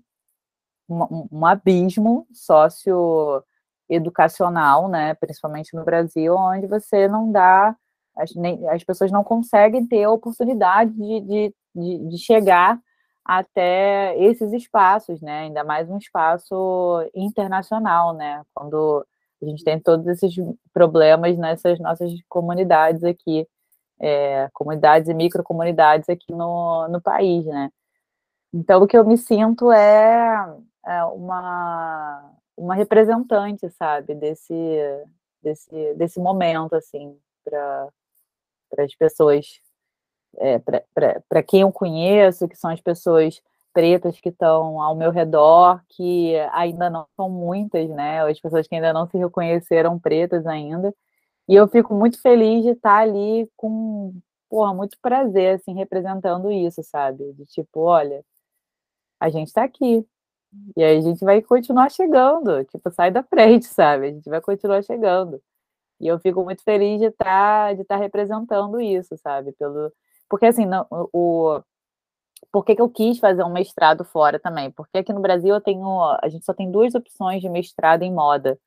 um, 0.90 1.28
um 1.32 1.46
abismo 1.46 2.28
socioeducacional, 2.34 4.90
né, 4.90 5.14
principalmente 5.16 5.74
no 5.74 5.86
Brasil, 5.86 6.36
onde 6.36 6.68
você 6.68 7.08
não 7.08 7.32
dá, 7.32 7.78
as, 8.18 8.36
nem, 8.36 8.68
as 8.68 8.84
pessoas 8.84 9.10
não 9.10 9.24
conseguem 9.24 9.88
ter 9.88 10.04
a 10.04 10.12
oportunidade 10.12 10.92
de, 10.92 11.22
de, 11.22 11.56
de, 11.76 12.10
de 12.10 12.18
chegar 12.18 12.78
até 13.26 14.18
esses 14.18 14.52
espaços, 14.54 15.22
né, 15.22 15.42
ainda 15.42 15.64
mais 15.64 15.90
um 15.90 15.98
espaço 15.98 16.56
internacional, 17.16 18.14
né, 18.14 18.44
quando 18.54 19.06
a 19.42 19.46
gente 19.46 19.64
tem 19.64 19.80
todos 19.80 20.06
esses 20.08 20.34
problemas 20.74 21.38
nessas 21.38 21.80
nossas 21.80 22.12
comunidades 22.30 23.04
aqui, 23.04 23.48
é, 24.00 24.50
comunidades 24.54 25.10
e 25.10 25.14
microcomunidades 25.14 26.10
aqui 26.10 26.34
no, 26.34 26.88
no 26.88 27.02
país, 27.02 27.46
né? 27.46 27.72
Então, 28.54 28.84
o 28.84 28.88
que 28.88 28.98
eu 28.98 29.06
me 29.06 29.18
sinto 29.18 29.72
é, 29.72 30.36
é 30.86 31.04
uma, 31.06 32.34
uma 32.58 32.76
representante, 32.76 33.70
sabe, 33.72 34.14
desse, 34.16 34.54
desse, 35.42 35.94
desse 35.96 36.20
momento, 36.20 36.74
assim, 36.76 37.18
para 37.44 37.90
as 38.80 38.96
pessoas, 38.96 39.46
é, 40.38 40.60
para 40.60 41.44
quem 41.44 41.62
eu 41.62 41.72
conheço, 41.72 42.48
que 42.48 42.58
são 42.58 42.72
as 42.72 42.82
pessoas 42.82 43.42
pretas 43.74 44.20
que 44.20 44.30
estão 44.30 44.82
ao 44.82 44.96
meu 44.96 45.12
redor, 45.12 45.82
que 45.90 46.36
ainda 46.52 46.90
não 46.90 47.08
são 47.16 47.30
muitas, 47.30 47.90
né? 47.90 48.22
As 48.30 48.40
pessoas 48.40 48.68
que 48.68 48.76
ainda 48.76 48.94
não 48.94 49.08
se 49.08 49.18
reconheceram 49.18 50.00
pretas 50.00 50.46
ainda. 50.46 50.94
E 51.48 51.56
eu 51.56 51.68
fico 51.68 51.94
muito 51.94 52.22
feliz 52.22 52.64
de 52.64 52.72
estar 52.72 52.98
ali 53.00 53.50
com, 53.58 54.14
porra, 54.50 54.74
muito 54.74 54.98
prazer, 55.02 55.56
assim, 55.56 55.74
representando 55.76 56.52
isso, 56.52 56.84
sabe? 56.84 57.34
De 57.34 57.46
tipo, 57.46 57.82
olha, 57.82 58.24
a 59.20 59.30
gente 59.30 59.48
está 59.48 59.64
aqui. 59.64 60.06
E 60.78 60.84
aí 60.84 60.98
a 60.98 61.02
gente 61.02 61.24
vai 61.24 61.42
continuar 61.42 61.90
chegando, 61.92 62.64
tipo, 62.66 62.92
sai 62.92 63.12
da 63.12 63.24
frente, 63.24 63.66
sabe? 63.68 64.08
A 64.08 64.12
gente 64.12 64.30
vai 64.30 64.42
continuar 64.42 64.84
chegando. 64.84 65.42
E 66.00 66.08
eu 66.08 66.20
fico 66.20 66.44
muito 66.44 66.64
feliz 66.64 67.00
de 67.00 67.08
estar 67.08 67.76
de 67.76 67.84
estar 67.84 67.98
representando 67.98 68.82
isso, 68.82 69.18
sabe? 69.18 69.54
Pelo 69.54 69.92
porque 70.32 70.46
assim, 70.46 70.66
não, 70.66 70.88
o 71.12 71.62
por 72.52 72.66
que, 72.66 72.76
que 72.76 72.82
eu 72.82 72.90
quis 72.90 73.20
fazer 73.20 73.44
um 73.44 73.52
mestrado 73.52 74.06
fora 74.06 74.40
também? 74.40 74.72
Porque 74.72 74.98
aqui 75.00 75.14
no 75.14 75.22
Brasil 75.22 75.54
eu 75.56 75.62
tenho, 75.62 75.88
a 76.22 76.30
gente 76.30 76.46
só 76.46 76.54
tem 76.54 76.72
duas 76.72 76.96
opções 76.96 77.42
de 77.42 77.50
mestrado 77.50 78.04
em 78.04 78.14
moda, 78.14 78.60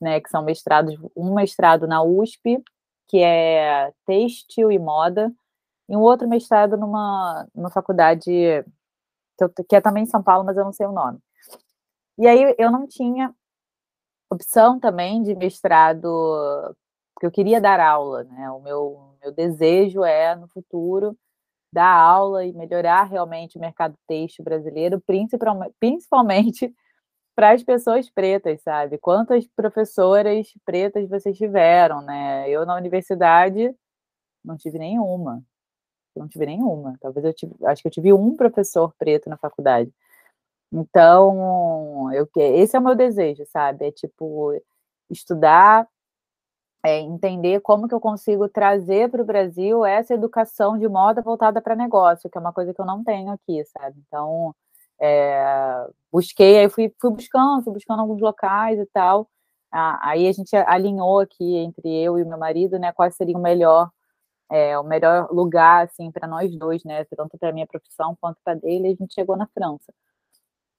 né? 0.00 0.20
Que 0.20 0.30
são 0.30 0.42
mestrados, 0.42 0.94
um 1.16 1.34
mestrado 1.34 1.86
na 1.86 2.02
USP, 2.02 2.62
que 3.08 3.18
é 3.18 3.92
têxtil 4.06 4.72
e 4.72 4.78
moda, 4.78 5.32
e 5.88 5.96
um 5.96 6.00
outro 6.00 6.28
mestrado 6.28 6.76
numa, 6.76 7.46
numa 7.54 7.70
faculdade 7.70 8.24
que, 9.38 9.44
eu, 9.44 9.50
que 9.68 9.76
é 9.76 9.80
também 9.80 10.04
em 10.04 10.06
São 10.06 10.22
Paulo, 10.22 10.44
mas 10.44 10.56
eu 10.56 10.64
não 10.64 10.72
sei 10.72 10.86
o 10.86 10.92
nome. 10.92 11.18
E 12.18 12.26
aí 12.26 12.54
eu 12.58 12.70
não 12.70 12.86
tinha 12.86 13.34
opção 14.30 14.80
também 14.80 15.22
de 15.22 15.34
mestrado, 15.34 16.74
porque 17.14 17.26
eu 17.26 17.30
queria 17.30 17.60
dar 17.60 17.80
aula, 17.80 18.24
né? 18.24 18.50
O 18.50 18.60
meu, 18.60 19.11
meu 19.22 19.32
desejo 19.32 20.04
é, 20.04 20.34
no 20.34 20.48
futuro, 20.48 21.16
dar 21.72 21.92
aula 21.94 22.44
e 22.44 22.52
melhorar 22.52 23.04
realmente 23.04 23.56
o 23.56 23.60
mercado 23.60 23.96
têxtil 24.06 24.44
brasileiro, 24.44 25.02
principalmente 25.80 26.74
para 27.34 27.52
as 27.52 27.62
pessoas 27.62 28.10
pretas, 28.10 28.62
sabe? 28.62 28.98
Quantas 28.98 29.46
professoras 29.48 30.48
pretas 30.64 31.08
vocês 31.08 31.36
tiveram, 31.36 32.02
né? 32.02 32.48
Eu 32.50 32.66
na 32.66 32.76
universidade 32.76 33.74
não 34.44 34.56
tive 34.56 34.78
nenhuma. 34.78 35.42
Não 36.16 36.28
tive 36.28 36.46
nenhuma. 36.46 36.96
Talvez 37.00 37.24
eu 37.24 37.34
tive, 37.34 37.54
acho 37.66 37.82
que 37.82 37.88
eu 37.88 37.92
tive 37.92 38.12
um 38.12 38.36
professor 38.36 38.94
preto 38.98 39.30
na 39.30 39.38
faculdade. 39.38 39.92
Então, 40.72 42.12
eu 42.14 42.28
esse 42.36 42.76
é 42.76 42.78
o 42.80 42.82
meu 42.82 42.94
desejo, 42.94 43.44
sabe? 43.46 43.86
É 43.86 43.92
tipo 43.92 44.52
estudar 45.10 45.88
é, 46.84 46.98
entender 47.00 47.60
como 47.60 47.88
que 47.88 47.94
eu 47.94 48.00
consigo 48.00 48.48
trazer 48.48 49.10
para 49.10 49.22
o 49.22 49.24
Brasil 49.24 49.84
essa 49.84 50.14
educação 50.14 50.78
de 50.78 50.88
moda 50.88 51.22
voltada 51.22 51.60
para 51.62 51.76
negócio, 51.76 52.28
que 52.28 52.36
é 52.36 52.40
uma 52.40 52.52
coisa 52.52 52.74
que 52.74 52.80
eu 52.80 52.86
não 52.86 53.04
tenho 53.04 53.30
aqui, 53.30 53.64
sabe? 53.66 54.00
Então, 54.06 54.54
é, 55.00 55.86
busquei, 56.12 56.58
aí 56.60 56.68
fui, 56.70 56.92
fui 57.00 57.10
buscando, 57.10 57.64
fui 57.64 57.72
buscando 57.74 58.00
alguns 58.00 58.20
locais 58.20 58.78
e 58.78 58.86
tal. 58.86 59.28
Aí 59.72 60.28
a 60.28 60.32
gente 60.32 60.54
alinhou 60.54 61.20
aqui 61.20 61.56
entre 61.56 61.88
eu 61.88 62.18
e 62.18 62.24
meu 62.24 62.38
marido, 62.38 62.78
né, 62.78 62.92
qual 62.92 63.10
seria 63.10 63.36
o 63.36 63.40
melhor, 63.40 63.90
é, 64.50 64.78
o 64.78 64.84
melhor 64.84 65.28
lugar, 65.32 65.86
assim, 65.86 66.10
para 66.12 66.28
nós 66.28 66.54
dois, 66.56 66.84
né, 66.84 67.04
tanto 67.16 67.38
para 67.38 67.52
minha 67.52 67.66
profissão 67.66 68.16
quanto 68.20 68.38
para 68.44 68.54
dele, 68.54 68.88
a 68.88 68.94
gente 68.94 69.14
chegou 69.14 69.36
na 69.36 69.46
França. 69.48 69.92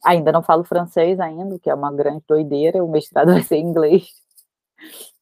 Ainda 0.05 0.31
não 0.31 0.43
falo 0.43 0.63
francês 0.63 1.19
ainda, 1.19 1.57
que 1.59 1.69
é 1.69 1.75
uma 1.75 1.91
grande 1.91 2.23
doideira, 2.27 2.83
o 2.83 2.89
mestrado 2.89 3.27
vai 3.33 3.41
ser 3.43 3.57
em 3.57 3.67
inglês, 3.67 4.09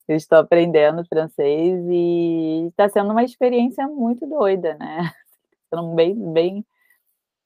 eu 0.07 0.15
estou 0.15 0.39
aprendendo 0.39 1.05
francês 1.05 1.83
e 1.89 2.67
está 2.69 2.89
sendo 2.89 3.11
uma 3.11 3.23
experiência 3.23 3.87
muito 3.87 4.25
doida, 4.27 4.75
né? 4.75 5.11
Sendo 5.73 5.95
bem, 5.95 6.33
bem, 6.33 6.65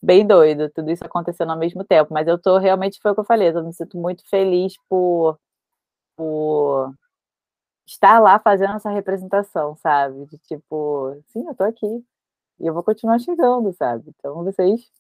bem 0.02 0.26
doido, 0.28 0.70
tudo 0.72 0.92
isso 0.92 1.06
acontecendo 1.06 1.52
ao 1.52 1.60
mesmo 1.60 1.84
tempo. 1.84 2.14
Mas 2.14 2.28
eu 2.28 2.36
estou 2.38 2.58
realmente, 2.58 3.00
foi 3.02 3.12
o 3.12 3.16
que 3.16 3.22
eu 3.22 3.26
falei, 3.26 3.50
eu 3.50 3.64
me 3.64 3.74
sinto 3.74 3.98
muito 3.98 4.28
feliz 4.30 4.76
por, 4.90 5.40
por 6.18 6.94
estar 7.88 8.20
lá 8.20 8.40
fazendo 8.40 8.76
essa 8.76 8.90
representação, 8.92 9.76
sabe? 9.78 10.26
De 10.28 10.38
tipo, 10.40 11.16
sim, 11.28 11.46
eu 11.46 11.52
estou 11.52 11.68
aqui 11.68 11.88
e 12.60 12.68
eu 12.68 12.74
vou 12.74 12.84
continuar 12.84 13.20
chegando, 13.20 13.74
sabe? 13.74 14.06
Então 14.18 14.44
vocês 14.44 14.92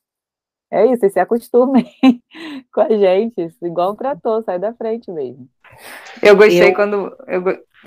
É 0.76 0.86
isso, 0.92 1.10
se 1.10 1.20
acostumem 1.22 1.90
com 2.74 2.82
a 2.82 2.90
gente, 2.90 3.50
igual 3.64 3.94
um 3.94 3.96
trator, 3.96 4.44
sai 4.44 4.60
da 4.60 4.74
frente 4.74 5.10
mesmo. 5.10 5.48
Eu 6.22 6.36
gostei 6.36 6.72
eu... 6.72 6.76
quando 6.76 7.16
eu, 7.28 7.42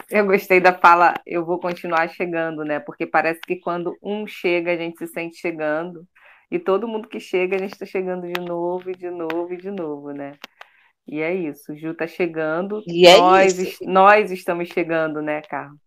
eu 0.09 0.27
gostei 0.27 0.59
da 0.59 0.73
fala, 0.73 1.13
eu 1.27 1.45
vou 1.45 1.61
continuar 1.61 2.09
chegando, 2.09 2.65
né? 2.65 2.81
Porque 2.81 3.07
parece 3.07 3.43
que 3.43 3.57
quando 3.57 3.95
um 4.03 4.27
chega, 4.27 4.73
a 4.73 4.77
gente 4.77 4.97
se 4.97 5.07
sente 5.07 5.37
chegando, 5.37 6.07
e 6.51 6.59
todo 6.59 6.89
mundo 6.89 7.09
que 7.09 7.21
chega, 7.21 7.57
a 7.57 7.59
gente 7.59 7.75
está 7.75 7.85
chegando 7.85 8.27
de 8.27 8.41
novo, 8.41 8.91
e 8.91 8.95
de 8.95 9.11
novo, 9.11 9.53
e 9.53 9.59
de 9.59 9.71
novo, 9.71 10.13
né? 10.13 10.33
E 11.07 11.21
é 11.21 11.35
isso, 11.35 11.75
o 11.75 11.77
Ju 11.77 11.91
está 11.91 12.07
chegando, 12.07 12.83
e 12.87 13.07
é 13.07 13.19
nós, 13.19 13.59
é 13.59 13.87
nós 13.87 14.31
estamos 14.31 14.67
chegando, 14.69 15.21
né, 15.21 15.43
Carlos? 15.43 15.79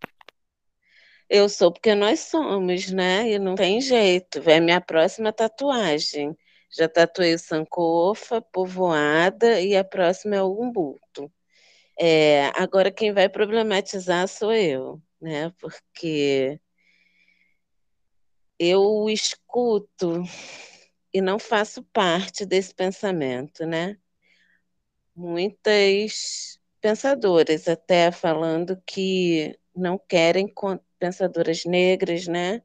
Eu 1.27 1.49
sou 1.49 1.71
porque 1.71 1.95
nós 1.95 2.19
somos, 2.19 2.91
né? 2.91 3.27
E 3.31 3.39
não 3.39 3.55
tem 3.55 3.79
jeito. 3.79 4.47
É 4.47 4.59
minha 4.59 4.81
próxima 4.81 5.31
tatuagem. 5.31 6.35
Já 6.71 6.87
tatuei 6.87 7.35
o 7.35 7.39
Sankofa, 7.39 8.41
Povoada, 8.41 9.59
e 9.61 9.75
a 9.75 9.83
próxima 9.83 10.37
é 10.37 10.41
o 10.41 10.59
Umbuto. 10.59 11.31
É, 11.99 12.47
agora 12.55 12.91
quem 12.91 13.13
vai 13.13 13.29
problematizar 13.29 14.27
sou 14.27 14.53
eu, 14.53 15.01
né? 15.21 15.51
Porque 15.59 16.59
eu 18.57 19.09
escuto 19.09 20.23
e 21.13 21.21
não 21.21 21.37
faço 21.39 21.83
parte 21.83 22.45
desse 22.45 22.73
pensamento, 22.73 23.65
né? 23.65 23.97
Muitas 25.15 26.59
pensadoras 26.79 27.67
até 27.67 28.11
falando 28.11 28.81
que 28.85 29.57
não 29.75 29.97
querem 29.97 30.51
pensadoras 30.99 31.65
negras, 31.65 32.27
né? 32.27 32.63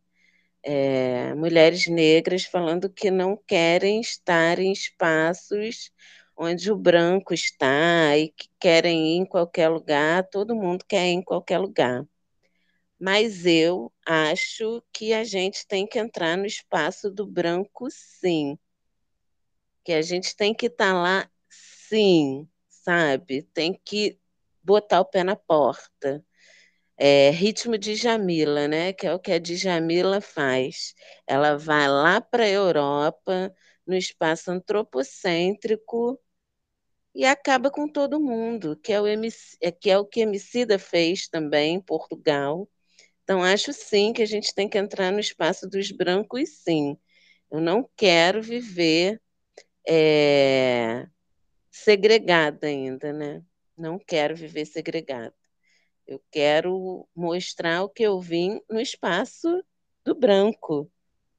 É, 0.68 1.32
mulheres 1.36 1.86
negras 1.86 2.44
falando 2.44 2.90
que 2.90 3.08
não 3.08 3.36
querem 3.36 4.00
estar 4.00 4.58
em 4.58 4.72
espaços 4.72 5.92
onde 6.36 6.72
o 6.72 6.76
branco 6.76 7.32
está 7.32 8.16
e 8.18 8.30
que 8.30 8.48
querem 8.58 9.14
ir 9.14 9.18
em 9.20 9.24
qualquer 9.24 9.68
lugar, 9.68 10.28
todo 10.28 10.56
mundo 10.56 10.84
quer 10.84 11.06
ir 11.06 11.12
em 11.12 11.22
qualquer 11.22 11.58
lugar. 11.58 12.04
Mas 12.98 13.46
eu 13.46 13.92
acho 14.04 14.82
que 14.92 15.12
a 15.12 15.22
gente 15.22 15.64
tem 15.68 15.86
que 15.86 16.00
entrar 16.00 16.36
no 16.36 16.46
espaço 16.46 17.12
do 17.12 17.24
branco, 17.24 17.86
sim. 17.90 18.58
Que 19.84 19.92
a 19.92 20.02
gente 20.02 20.34
tem 20.34 20.52
que 20.52 20.66
estar 20.66 20.92
tá 20.92 21.00
lá, 21.00 21.30
sim, 21.48 22.48
sabe? 22.68 23.42
Tem 23.54 23.72
que 23.84 24.18
botar 24.64 25.00
o 25.00 25.04
pé 25.04 25.22
na 25.22 25.36
porta 25.36 26.24
é, 26.96 27.30
ritmo 27.30 27.78
de 27.78 27.94
Jamila, 27.94 28.68
né? 28.68 28.92
Que 28.92 29.06
é 29.06 29.14
o 29.14 29.18
que 29.20 29.32
a 29.32 29.38
Djamila 29.38 30.20
faz. 30.20 30.94
Ela 31.26 31.56
vai 31.56 31.88
lá 31.88 32.20
para 32.20 32.44
a 32.44 32.48
Europa, 32.48 33.54
no 33.86 33.94
espaço 33.96 34.50
antropocêntrico, 34.50 36.20
e 37.14 37.24
acaba 37.24 37.70
com 37.70 37.88
todo 37.88 38.20
mundo, 38.20 38.76
que 38.76 38.92
é 38.92 39.00
o, 39.00 39.06
MC, 39.06 39.56
é, 39.60 39.72
que, 39.72 39.90
é 39.90 39.98
o 39.98 40.04
que 40.04 40.20
Emicida 40.20 40.78
fez 40.78 41.28
também 41.28 41.76
em 41.76 41.80
Portugal. 41.80 42.68
Então, 43.24 43.42
acho 43.42 43.72
sim 43.72 44.12
que 44.12 44.22
a 44.22 44.26
gente 44.26 44.54
tem 44.54 44.68
que 44.68 44.78
entrar 44.78 45.12
no 45.12 45.20
espaço 45.20 45.68
dos 45.68 45.90
brancos, 45.92 46.48
sim. 46.64 46.98
Eu 47.50 47.60
não 47.60 47.88
quero 47.96 48.42
viver 48.42 49.20
é, 49.88 51.08
segregada 51.70 52.66
ainda, 52.68 53.12
né? 53.12 53.44
Não 53.76 53.98
quero 53.98 54.36
viver 54.36 54.66
segregada. 54.66 55.34
Eu 56.06 56.22
quero 56.30 57.08
mostrar 57.14 57.82
o 57.82 57.88
que 57.88 58.02
eu 58.04 58.20
vim 58.20 58.60
no 58.70 58.80
espaço 58.80 59.64
do 60.04 60.14
branco, 60.14 60.90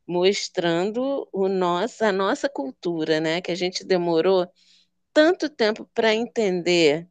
mostrando 0.05 1.27
o 1.31 1.47
nosso, 1.47 2.03
a 2.03 2.11
nossa 2.11 2.49
cultura, 2.49 3.19
né? 3.21 3.41
Que 3.41 3.51
a 3.51 3.55
gente 3.55 3.83
demorou 3.85 4.51
tanto 5.13 5.49
tempo 5.49 5.89
para 5.93 6.13
entender 6.13 7.09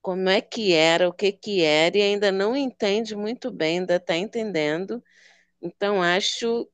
como 0.00 0.28
é 0.28 0.40
que 0.40 0.72
era, 0.72 1.08
o 1.08 1.12
que 1.12 1.32
que 1.32 1.62
era, 1.62 1.98
e 1.98 2.02
ainda 2.02 2.30
não 2.30 2.56
entende 2.56 3.16
muito 3.16 3.50
bem, 3.50 3.80
ainda 3.80 3.96
está 3.96 4.16
entendendo. 4.16 5.02
Então, 5.60 6.02
acho 6.02 6.68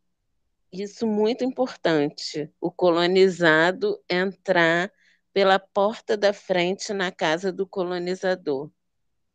isso 0.72 1.06
muito 1.06 1.44
importante, 1.44 2.50
o 2.60 2.70
colonizado 2.70 4.02
entrar 4.08 4.92
pela 5.32 5.58
porta 5.58 6.16
da 6.16 6.32
frente 6.32 6.92
na 6.92 7.10
casa 7.12 7.52
do 7.52 7.66
colonizador 7.66 8.70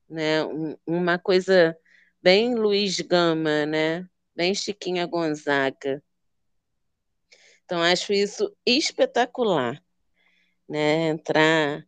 né? 0.10 0.44
uma 0.86 1.20
coisa 1.20 1.78
bem 2.22 2.56
Luiz 2.56 3.00
Gama, 3.02 3.66
né? 3.66 4.08
Bem 4.36 4.54
Chiquinha 4.56 5.06
Gonzaga. 5.06 6.04
Então 7.66 7.82
acho 7.82 8.14
isso 8.14 8.56
espetacular, 8.66 9.84
né? 10.70 11.10
Entrar 11.10 11.88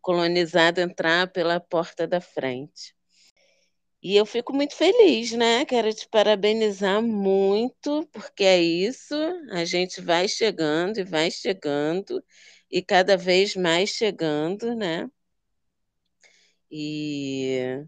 colonizado 0.00 0.80
entrar 0.80 1.28
pela 1.28 1.60
porta 1.60 2.06
da 2.06 2.20
frente. 2.20 2.94
E 4.02 4.16
eu 4.16 4.24
fico 4.24 4.52
muito 4.52 4.74
feliz, 4.74 5.32
né? 5.32 5.64
Quero 5.66 5.92
te 5.92 6.08
parabenizar 6.08 7.02
muito, 7.02 8.08
porque 8.12 8.44
é 8.44 8.60
isso, 8.60 9.14
a 9.50 9.64
gente 9.64 10.00
vai 10.00 10.26
chegando 10.26 10.98
e 10.98 11.04
vai 11.04 11.30
chegando, 11.30 12.24
e 12.70 12.82
cada 12.82 13.16
vez 13.16 13.54
mais 13.54 13.90
chegando, 13.90 14.74
né? 14.74 15.06
E. 16.70 17.84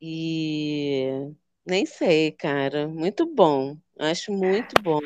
E. 0.00 1.32
Nem 1.66 1.84
sei, 1.86 2.32
cara. 2.32 2.88
Muito 2.88 3.26
bom. 3.26 3.76
Acho 3.98 4.32
muito 4.32 4.80
bom. 4.82 5.00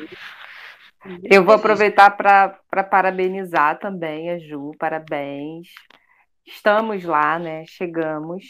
Eu 1.23 1.43
vou 1.43 1.55
aproveitar 1.55 2.11
para 2.11 2.83
parabenizar 2.83 3.79
também 3.79 4.29
a 4.29 4.39
Ju. 4.39 4.71
Parabéns. 4.79 5.67
Estamos 6.45 7.03
lá, 7.03 7.37
né? 7.37 7.65
Chegamos. 7.67 8.43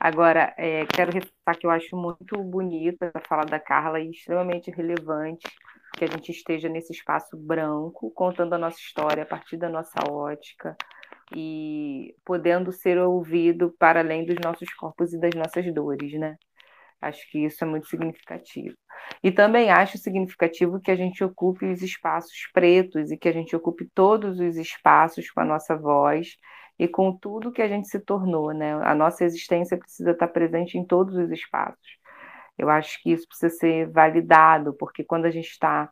Agora, 0.00 0.54
é, 0.56 0.84
quero 0.86 1.12
ressaltar 1.12 1.58
que 1.58 1.66
eu 1.66 1.70
acho 1.70 1.96
muito 1.96 2.36
bonita 2.42 3.10
a 3.14 3.20
fala 3.20 3.44
da 3.44 3.60
Carla 3.60 4.00
e 4.00 4.10
extremamente 4.10 4.70
relevante 4.70 5.48
que 5.96 6.04
a 6.04 6.08
gente 6.08 6.32
esteja 6.32 6.68
nesse 6.68 6.92
espaço 6.92 7.36
branco, 7.36 8.10
contando 8.10 8.54
a 8.54 8.58
nossa 8.58 8.78
história 8.78 9.22
a 9.22 9.26
partir 9.26 9.56
da 9.56 9.68
nossa 9.68 10.00
ótica, 10.10 10.76
e 11.34 12.14
podendo 12.24 12.72
ser 12.72 12.98
ouvido 12.98 13.74
para 13.78 14.00
além 14.00 14.24
dos 14.24 14.36
nossos 14.42 14.72
corpos 14.74 15.12
e 15.12 15.20
das 15.20 15.34
nossas 15.34 15.72
dores, 15.72 16.12
né? 16.14 16.36
Acho 17.00 17.28
que 17.30 17.44
isso 17.44 17.64
é 17.64 17.66
muito 17.66 17.88
significativo. 17.88 18.76
E 19.22 19.32
também 19.32 19.70
acho 19.70 19.98
significativo 19.98 20.80
que 20.80 20.90
a 20.90 20.96
gente 20.96 21.24
ocupe 21.24 21.66
os 21.66 21.82
espaços 21.82 22.48
pretos 22.52 23.10
e 23.10 23.16
que 23.16 23.28
a 23.28 23.32
gente 23.32 23.56
ocupe 23.56 23.88
todos 23.94 24.38
os 24.38 24.56
espaços 24.56 25.30
com 25.30 25.40
a 25.40 25.44
nossa 25.44 25.76
voz 25.76 26.36
e 26.78 26.86
com 26.88 27.16
tudo 27.16 27.52
que 27.52 27.62
a 27.62 27.68
gente 27.68 27.88
se 27.88 28.00
tornou, 28.00 28.52
né? 28.52 28.74
A 28.84 28.94
nossa 28.94 29.24
existência 29.24 29.76
precisa 29.76 30.12
estar 30.12 30.28
presente 30.28 30.78
em 30.78 30.84
todos 30.86 31.16
os 31.16 31.30
espaços. 31.30 31.98
Eu 32.56 32.70
acho 32.70 33.02
que 33.02 33.10
isso 33.12 33.26
precisa 33.26 33.50
ser 33.50 33.90
validado, 33.90 34.74
porque 34.74 35.04
quando 35.04 35.26
a 35.26 35.30
gente 35.30 35.48
está 35.48 35.90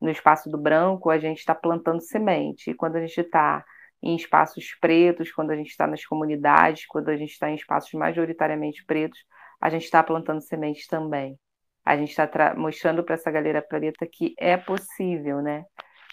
no 0.00 0.10
espaço 0.10 0.50
do 0.50 0.58
branco, 0.58 1.10
a 1.10 1.18
gente 1.18 1.38
está 1.38 1.54
plantando 1.54 2.00
semente. 2.00 2.70
E 2.70 2.74
quando 2.74 2.96
a 2.96 3.00
gente 3.00 3.20
está 3.20 3.64
em 4.02 4.16
espaços 4.16 4.74
pretos, 4.80 5.30
quando 5.32 5.52
a 5.52 5.56
gente 5.56 5.70
está 5.70 5.86
nas 5.86 6.04
comunidades, 6.04 6.86
quando 6.86 7.08
a 7.08 7.16
gente 7.16 7.30
está 7.30 7.48
em 7.50 7.54
espaços 7.54 7.92
majoritariamente 7.92 8.84
pretos, 8.84 9.20
a 9.60 9.70
gente 9.70 9.84
está 9.84 10.02
plantando 10.02 10.40
sementes 10.40 10.86
também. 10.86 11.38
A 11.84 11.96
gente 11.96 12.10
está 12.10 12.54
mostrando 12.56 13.04
para 13.04 13.14
essa 13.14 13.30
galera 13.30 13.62
preta 13.62 14.06
que 14.10 14.34
é 14.38 14.56
possível, 14.56 15.40
né? 15.40 15.64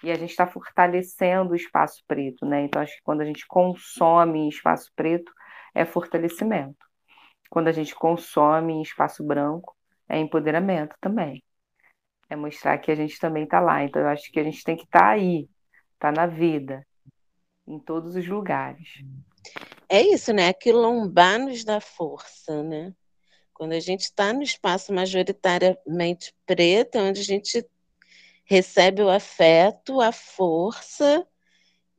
E 0.03 0.11
a 0.11 0.15
gente 0.15 0.29
está 0.29 0.47
fortalecendo 0.47 1.51
o 1.51 1.55
espaço 1.55 2.03
preto, 2.07 2.45
né? 2.45 2.61
Então, 2.61 2.81
acho 2.81 2.95
que 2.95 3.01
quando 3.03 3.21
a 3.21 3.25
gente 3.25 3.45
consome 3.47 4.47
espaço 4.47 4.91
preto, 4.95 5.31
é 5.75 5.85
fortalecimento. 5.85 6.77
Quando 7.49 7.67
a 7.67 7.71
gente 7.71 7.95
consome 7.95 8.81
espaço 8.81 9.23
branco, 9.25 9.75
é 10.07 10.17
empoderamento 10.19 10.95
também. 11.01 11.43
É 12.29 12.35
mostrar 12.35 12.77
que 12.77 12.91
a 12.91 12.95
gente 12.95 13.19
também 13.19 13.43
está 13.43 13.59
lá. 13.59 13.83
Então, 13.83 14.01
eu 14.01 14.07
acho 14.07 14.31
que 14.31 14.39
a 14.39 14.43
gente 14.43 14.63
tem 14.63 14.75
que 14.77 14.83
estar 14.83 14.99
tá 14.99 15.09
aí, 15.09 15.49
tá 15.99 16.11
na 16.11 16.27
vida, 16.27 16.85
em 17.69 17.79
todos 17.79 18.15
os 18.15 18.27
lugares. 18.27 19.03
É 19.87 20.01
isso, 20.01 20.33
né? 20.33 20.51
Quilombar 20.51 21.39
nos 21.39 21.63
dá 21.63 21.79
força, 21.79 22.63
né? 22.63 22.93
Quando 23.53 23.73
a 23.73 23.79
gente 23.79 24.01
está 24.01 24.33
no 24.33 24.41
espaço 24.41 24.91
majoritariamente 24.91 26.33
preto, 26.45 26.97
é 26.97 27.01
onde 27.01 27.21
a 27.21 27.23
gente 27.23 27.65
recebe 28.45 29.01
o 29.03 29.09
afeto, 29.09 30.01
a 30.01 30.11
força 30.11 31.25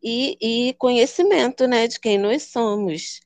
e, 0.02 0.36
e 0.40 0.74
conhecimento, 0.74 1.68
né, 1.68 1.86
de 1.86 2.00
quem 2.00 2.18
nós 2.18 2.44
somos. 2.44 3.20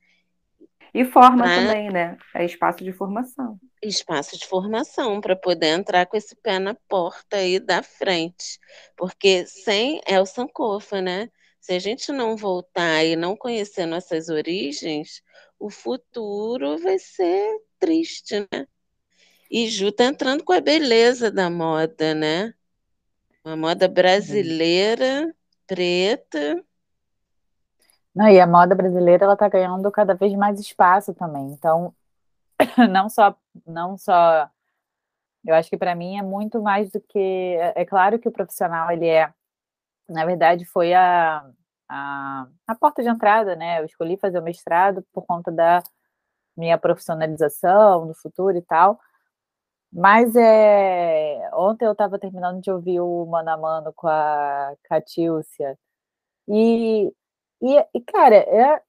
E 0.93 1.05
forma 1.05 1.45
pra... 1.45 1.57
também, 1.57 1.91
né? 1.91 2.17
É 2.35 2.45
espaço 2.45 2.85
de 2.85 2.93
formação. 2.93 3.59
Espaço 3.83 4.39
de 4.39 4.47
formação, 4.47 5.21
para 5.21 5.35
poder 5.35 5.69
entrar 5.69 6.07
com 6.07 6.17
esse 6.17 6.37
pé 6.37 6.59
na 6.59 6.75
porta 6.89 7.37
aí 7.37 7.59
da 7.59 7.83
frente. 7.83 8.59
Porque 8.97 9.47
sem 9.47 10.01
é 10.07 10.21
o 10.21 10.27
Sankofa, 10.27 11.01
né? 11.01 11.31
Se 11.65 11.73
a 11.73 11.79
gente 11.79 12.13
não 12.13 12.37
voltar 12.37 13.03
e 13.05 13.17
não 13.17 13.35
conhecer 13.35 13.87
nossas 13.87 14.29
origens, 14.29 15.23
o 15.59 15.71
futuro 15.71 16.77
vai 16.77 16.99
ser 16.99 17.59
triste, 17.79 18.47
né? 18.53 18.69
E 19.51 19.67
Ju 19.69 19.91
tá 19.91 20.05
entrando 20.05 20.45
com 20.45 20.53
a 20.53 20.61
beleza 20.61 21.31
da 21.31 21.49
moda, 21.49 22.15
né? 22.15 22.53
Uma 23.43 23.57
moda 23.57 23.89
brasileira, 23.89 25.35
preta. 25.67 26.63
Não, 28.15 28.29
e 28.29 28.39
a 28.39 28.47
moda 28.47 28.75
brasileira 28.75 29.25
ela 29.25 29.33
está 29.33 29.49
ganhando 29.49 29.91
cada 29.91 30.13
vez 30.13 30.35
mais 30.35 30.61
espaço 30.61 31.15
também. 31.15 31.47
Então, 31.47 31.95
não 32.91 33.09
só, 33.09 33.35
não 33.67 33.97
só, 33.97 34.51
eu 35.43 35.55
acho 35.55 35.71
que 35.71 35.79
para 35.79 35.95
mim 35.95 36.19
é 36.19 36.23
muito 36.23 36.61
mais 36.61 36.91
do 36.91 37.01
que, 37.01 37.57
é, 37.59 37.73
é 37.75 37.85
claro 37.87 38.19
que 38.19 38.29
o 38.29 38.33
profissional 38.33 38.91
ele 38.91 39.07
é, 39.07 39.33
na 40.09 40.25
verdade, 40.25 40.65
foi 40.67 40.93
a, 40.95 41.45
a, 41.89 42.47
a 42.67 42.75
porta 42.75 43.03
de 43.03 43.09
entrada, 43.09 43.57
né? 43.57 43.81
Eu 43.81 43.87
escolhi 43.87 44.17
fazer 44.19 44.39
o 44.39 44.43
mestrado 44.43 45.05
por 45.13 45.25
conta 45.27 45.51
da 45.53 45.83
minha 46.57 46.79
profissionalização 46.79 48.07
no 48.07 48.15
futuro 48.15 48.57
e 48.57 48.63
tal. 48.63 48.99
Mas 49.93 50.35
é, 50.37 51.49
ontem 51.55 51.87
eu 51.87 51.93
estava 51.93 52.19
terminando 52.19 52.61
de 52.61 52.71
ouvir 52.71 53.01
o 53.01 53.27
Mano 53.27 53.51
a 53.51 53.57
Mano 53.57 53.93
com 53.95 54.09
a 54.09 54.75
Catiúcia. 54.85 55.79
E, 56.49 57.13
e, 57.63 57.87
e 57.95 58.01
cara, 58.03 58.37
é, 58.37 58.83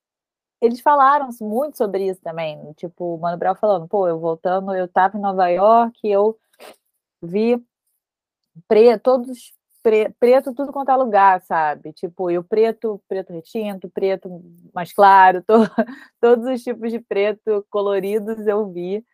eles 0.62 0.82
falaram 0.82 1.30
muito 1.42 1.78
sobre 1.78 2.08
isso 2.10 2.22
também. 2.22 2.74
Tipo, 2.74 3.16
o 3.16 3.20
Mano 3.20 3.38
Brown 3.38 3.56
falando, 3.56 3.88
pô, 3.88 4.08
eu 4.08 4.20
voltando, 4.20 4.74
eu 4.76 4.86
estava 4.86 5.18
em 5.18 5.22
Nova 5.22 5.48
York, 5.50 6.00
eu 6.08 6.38
vi 7.22 7.64
pre, 8.68 8.98
todos 9.00 9.54
pre, 9.86 10.10
preto, 10.20 10.52
tudo 10.56 10.74
quanto 10.74 10.90
é 10.90 10.96
lugar, 10.96 11.42
sabe? 11.44 11.94
Tipo, 11.94 12.32
e 12.32 12.40
o 12.40 12.44
preto, 12.44 13.00
preto 13.08 13.32
retinto, 13.32 13.88
preto 13.88 14.28
mais 14.74 14.92
claro, 14.92 15.44
to, 15.46 15.54
todos 16.20 16.48
os 16.48 16.64
tipos 16.64 16.92
de 16.92 17.00
preto 17.00 17.64
coloridos 17.70 18.48
eu 18.48 18.68
vi. 18.72 19.06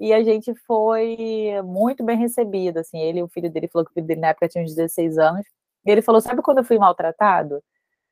E 0.00 0.12
a 0.12 0.22
gente 0.24 0.54
foi 0.66 1.16
muito 1.64 2.04
bem 2.04 2.18
recebido, 2.18 2.78
assim, 2.78 2.98
ele 3.00 3.22
o 3.22 3.28
filho 3.28 3.50
dele, 3.50 3.68
falou 3.68 3.86
que 3.86 3.92
o 3.92 3.94
filho 3.94 4.06
dele 4.06 4.20
na 4.20 4.28
época 4.28 4.48
tinha 4.48 4.64
uns 4.64 4.74
16 4.74 5.18
anos, 5.18 5.46
e 5.86 5.90
ele 5.90 6.02
falou, 6.02 6.20
sabe 6.20 6.42
quando 6.42 6.58
eu 6.58 6.64
fui 6.64 6.78
maltratado? 6.78 7.62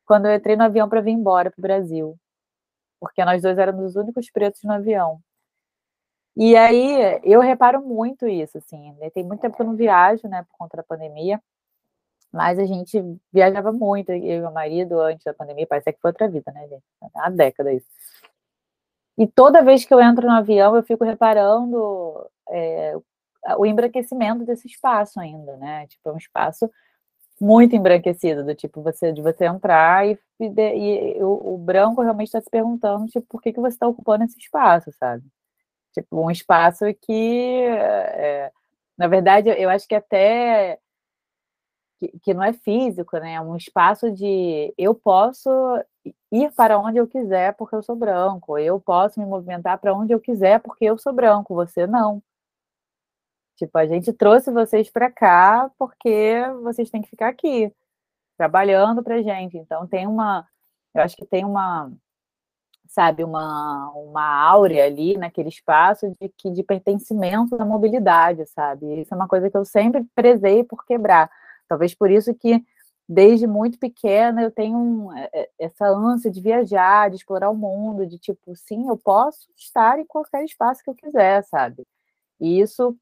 Quando 0.05 0.27
eu 0.27 0.35
entrei 0.35 0.55
no 0.55 0.63
avião 0.63 0.89
para 0.89 1.01
vir 1.01 1.11
embora 1.11 1.51
para 1.51 1.59
o 1.59 1.63
Brasil. 1.63 2.17
Porque 2.99 3.25
nós 3.25 3.41
dois 3.43 3.57
éramos 3.59 3.85
os 3.85 3.95
únicos 3.97 4.31
pretos 4.31 4.63
no 4.63 4.73
avião. 4.73 5.21
E 6.37 6.55
aí, 6.55 7.19
eu 7.23 7.41
reparo 7.41 7.81
muito 7.81 8.27
isso, 8.27 8.57
assim, 8.59 8.93
né? 8.93 9.09
tem 9.11 9.23
muito 9.25 9.41
tempo 9.41 9.55
que 9.57 9.61
eu 9.61 9.67
não 9.67 9.75
viajo, 9.75 10.27
né, 10.27 10.43
por 10.43 10.57
conta 10.57 10.77
da 10.77 10.83
pandemia, 10.83 11.41
mas 12.31 12.59
a 12.59 12.65
gente 12.65 13.01
viajava 13.33 13.71
muito, 13.71 14.11
eu 14.11 14.17
e 14.17 14.39
meu 14.39 14.51
marido, 14.51 14.99
antes 14.99 15.23
da 15.23 15.33
pandemia, 15.33 15.67
parece 15.67 15.91
que 15.91 15.99
foi 15.99 16.09
outra 16.11 16.27
vida, 16.27 16.51
né, 16.51 16.67
gente? 16.67 16.83
Há 17.15 17.29
década 17.29 17.73
isso. 17.73 17.87
E 19.17 19.27
toda 19.27 19.63
vez 19.63 19.83
que 19.83 19.93
eu 19.93 19.99
entro 19.99 20.27
no 20.27 20.33
avião, 20.33 20.75
eu 20.75 20.83
fico 20.83 21.03
reparando 21.03 22.29
é, 22.49 22.95
o 23.57 23.65
embranquecimento 23.65 24.45
desse 24.45 24.67
espaço 24.67 25.19
ainda, 25.19 25.57
né? 25.57 25.87
Tipo, 25.87 26.09
é 26.09 26.13
um 26.13 26.17
espaço 26.17 26.69
muito 27.41 27.75
embranquecido, 27.75 28.43
do 28.45 28.53
tipo, 28.53 28.81
você, 28.81 29.11
de 29.11 29.21
você 29.21 29.45
entrar 29.45 30.07
e, 30.07 30.19
e, 30.39 31.17
e 31.17 31.23
o, 31.23 31.53
o, 31.53 31.57
branco 31.57 32.01
realmente 32.01 32.27
está 32.27 32.41
se 32.41 32.49
perguntando, 32.49 33.07
tipo, 33.07 33.25
por 33.29 33.41
que, 33.41 33.53
que 33.53 33.59
você 33.59 33.75
está 33.75 33.87
ocupando 33.87 34.25
esse 34.25 34.37
espaço, 34.37 34.91
sabe? 34.99 35.23
Tipo, 35.93 36.21
um 36.25 36.29
espaço 36.29 36.85
que, 37.01 37.63
é, 37.65 38.51
na 38.97 39.07
verdade, 39.07 39.49
eu 39.49 39.69
acho 39.69 39.87
que 39.87 39.95
até 39.95 40.79
que, 41.99 42.19
que 42.19 42.33
não 42.33 42.43
é 42.43 42.53
físico, 42.53 43.17
né? 43.17 43.33
É 43.33 43.41
um 43.41 43.55
espaço 43.57 44.11
de 44.11 44.73
eu 44.77 44.95
posso 44.95 45.49
ir 46.31 46.51
para 46.53 46.79
onde 46.79 46.97
eu 46.97 47.07
quiser 47.07 47.53
porque 47.55 47.75
eu 47.75 47.83
sou 47.83 47.95
branco, 47.95 48.57
eu 48.57 48.79
posso 48.79 49.19
me 49.19 49.25
movimentar 49.25 49.77
para 49.79 49.93
onde 49.93 50.13
eu 50.13 50.19
quiser 50.19 50.59
porque 50.61 50.85
eu 50.85 50.97
sou 50.97 51.13
branco, 51.13 51.53
você 51.55 51.85
não. 51.85 52.23
Tipo, 53.57 53.77
a 53.77 53.85
gente 53.85 54.13
trouxe 54.13 54.51
vocês 54.51 54.89
para 54.89 55.11
cá 55.11 55.69
porque 55.77 56.41
vocês 56.63 56.89
têm 56.89 57.01
que 57.01 57.09
ficar 57.09 57.27
aqui 57.29 57.73
trabalhando 58.37 59.03
para 59.03 59.21
gente. 59.21 59.57
Então 59.57 59.87
tem 59.87 60.07
uma, 60.07 60.47
eu 60.95 61.01
acho 61.03 61.15
que 61.17 61.25
tem 61.25 61.45
uma, 61.45 61.91
sabe, 62.87 63.23
uma 63.23 63.91
uma 63.95 64.23
áurea 64.49 64.85
ali 64.85 65.17
naquele 65.17 65.49
espaço 65.49 66.15
de 66.21 66.29
que 66.37 66.51
de 66.51 66.63
pertencimento 66.63 67.57
da 67.57 67.65
mobilidade, 67.65 68.45
sabe? 68.47 69.01
Isso 69.01 69.13
é 69.13 69.17
uma 69.17 69.27
coisa 69.27 69.49
que 69.49 69.57
eu 69.57 69.65
sempre 69.65 70.05
prezei 70.15 70.63
por 70.63 70.85
quebrar. 70.85 71.29
Talvez 71.69 71.93
por 71.93 72.11
isso 72.11 72.33
que 72.33 72.63
desde 73.07 73.47
muito 73.47 73.79
pequena 73.79 74.41
eu 74.41 74.51
tenho 74.51 75.11
é, 75.13 75.29
é, 75.33 75.49
essa 75.59 75.87
ânsia 75.87 76.29
de 76.29 76.41
viajar, 76.41 77.09
de 77.09 77.17
explorar 77.17 77.49
o 77.49 77.55
mundo, 77.55 78.05
de 78.05 78.19
tipo, 78.19 78.55
sim, 78.55 78.87
eu 78.87 78.97
posso 78.97 79.47
estar 79.55 79.99
em 79.99 80.05
qualquer 80.05 80.43
espaço 80.43 80.83
que 80.83 80.89
eu 80.89 80.95
quiser, 80.95 81.43
sabe? 81.45 81.85
E 82.39 82.59
isso, 82.59 82.95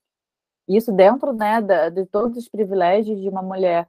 isso 0.67 0.91
dentro, 0.91 1.33
né, 1.33 1.61
de 1.91 2.05
todos 2.05 2.37
os 2.37 2.49
privilégios 2.49 3.19
de 3.19 3.29
uma 3.29 3.41
mulher 3.41 3.87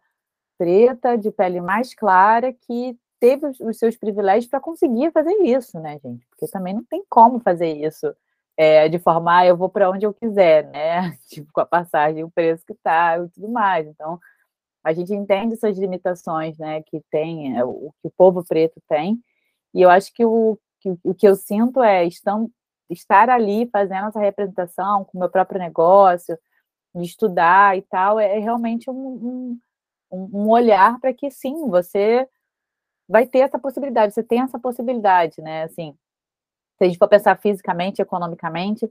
preta, 0.59 1.16
de 1.16 1.31
pele 1.31 1.61
mais 1.61 1.95
clara, 1.95 2.53
que 2.53 2.99
teve 3.20 3.47
os 3.61 3.79
seus 3.79 3.97
privilégios 3.97 4.51
para 4.51 4.61
conseguir 4.61 5.12
fazer 5.12 5.35
isso, 5.43 5.79
né, 5.81 5.99
gente? 6.03 6.26
Porque 6.29 6.49
também 6.49 6.74
não 6.74 6.85
tem 6.85 7.05
como 7.09 7.41
fazer 7.41 7.72
isso 7.72 8.14
é, 8.57 8.89
de 8.89 8.99
forma, 8.99 9.39
ah, 9.39 9.47
eu 9.47 9.57
vou 9.57 9.68
para 9.68 9.89
onde 9.89 10.05
eu 10.05 10.12
quiser, 10.12 10.64
né? 10.66 11.16
Tipo, 11.31 11.53
com 11.53 11.61
a 11.61 11.66
passagem, 11.66 12.24
o 12.24 12.31
preço 12.31 12.66
que 12.66 12.72
está 12.72 13.16
e 13.18 13.29
tudo 13.29 13.49
mais. 13.49 13.87
Então, 13.87 14.18
a 14.89 14.93
gente 14.95 15.12
entende 15.12 15.53
essas 15.55 15.76
limitações, 15.76 16.57
né, 16.57 16.82
que 16.82 17.03
tem, 17.11 17.59
é, 17.59 17.64
o 17.64 17.93
que 18.01 18.09
o 18.09 18.11
povo 18.11 18.43
preto 18.43 18.80
tem, 18.89 19.22
e 19.74 19.82
eu 19.82 19.91
acho 19.91 20.12
que 20.14 20.24
o 20.24 20.59
que, 20.80 20.97
o 21.05 21.14
que 21.14 21.28
eu 21.28 21.36
sinto 21.36 21.82
é 21.82 22.07
estão, 22.07 22.51
estar 22.89 23.28
ali 23.28 23.68
fazendo 23.70 24.09
essa 24.09 24.18
representação 24.18 25.05
com 25.05 25.18
o 25.18 25.20
meu 25.20 25.28
próprio 25.28 25.59
negócio, 25.59 26.39
de 26.95 27.05
estudar 27.05 27.76
e 27.76 27.82
tal, 27.82 28.18
é, 28.18 28.36
é 28.36 28.39
realmente 28.39 28.91
um, 28.91 29.61
um, 30.11 30.30
um 30.32 30.49
olhar 30.49 30.99
para 31.01 31.12
que 31.12 31.30
sim, 31.30 31.68
você 31.68 32.26
vai 33.07 33.26
ter 33.26 33.41
essa 33.41 33.59
possibilidade, 33.59 34.14
você 34.14 34.22
tem 34.22 34.41
essa 34.41 34.59
possibilidade, 34.59 35.43
né, 35.43 35.64
assim, 35.64 35.95
se 36.78 36.84
a 36.84 36.86
gente 36.86 36.99
for 36.99 37.09
pensar 37.09 37.36
fisicamente, 37.39 38.01
economicamente, 38.01 38.91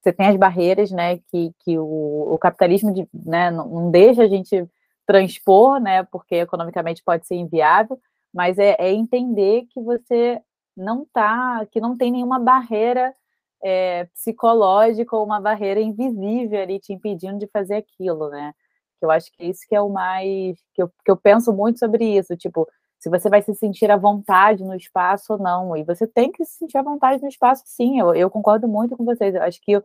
você 0.00 0.12
tem 0.12 0.28
as 0.28 0.36
barreiras, 0.36 0.92
né, 0.92 1.18
que, 1.18 1.52
que 1.60 1.76
o, 1.76 2.34
o 2.34 2.38
capitalismo 2.38 2.92
de, 2.94 3.08
né, 3.12 3.50
não, 3.50 3.66
não 3.66 3.90
deixa 3.90 4.22
a 4.22 4.28
gente 4.28 4.68
transpor, 5.06 5.80
né, 5.80 6.02
porque 6.04 6.36
economicamente 6.36 7.02
pode 7.04 7.26
ser 7.26 7.36
inviável, 7.36 7.98
mas 8.32 8.58
é, 8.58 8.76
é 8.78 8.92
entender 8.92 9.66
que 9.70 9.80
você 9.80 10.40
não 10.76 11.06
tá, 11.12 11.64
que 11.70 11.80
não 11.80 11.96
tem 11.96 12.10
nenhuma 12.10 12.38
barreira 12.38 13.14
é, 13.62 14.04
psicológica 14.14 15.16
ou 15.16 15.24
uma 15.24 15.40
barreira 15.40 15.80
invisível 15.80 16.60
ali 16.60 16.78
te 16.80 16.92
impedindo 16.92 17.38
de 17.38 17.46
fazer 17.48 17.76
aquilo, 17.76 18.28
né? 18.30 18.52
Eu 19.00 19.10
acho 19.10 19.30
que 19.32 19.44
isso 19.44 19.60
que 19.68 19.74
é 19.74 19.80
o 19.80 19.88
mais 19.90 20.56
que 20.74 20.82
eu, 20.82 20.88
que 21.04 21.10
eu 21.10 21.16
penso 21.16 21.52
muito 21.52 21.78
sobre 21.78 22.04
isso, 22.18 22.36
tipo, 22.36 22.66
se 23.04 23.10
você 23.10 23.28
vai 23.28 23.42
se 23.42 23.54
sentir 23.54 23.90
à 23.90 23.96
vontade 23.98 24.64
no 24.64 24.74
espaço 24.74 25.34
ou 25.34 25.38
não, 25.38 25.76
e 25.76 25.84
você 25.84 26.06
tem 26.06 26.32
que 26.32 26.42
se 26.44 26.58
sentir 26.58 26.78
à 26.78 26.82
vontade 26.82 27.22
no 27.22 27.28
espaço, 27.28 27.62
sim. 27.66 28.00
Eu, 28.00 28.14
eu 28.14 28.30
concordo 28.30 28.66
muito 28.66 28.96
com 28.96 29.04
vocês. 29.04 29.34
Eu 29.34 29.42
acho 29.42 29.60
que, 29.60 29.78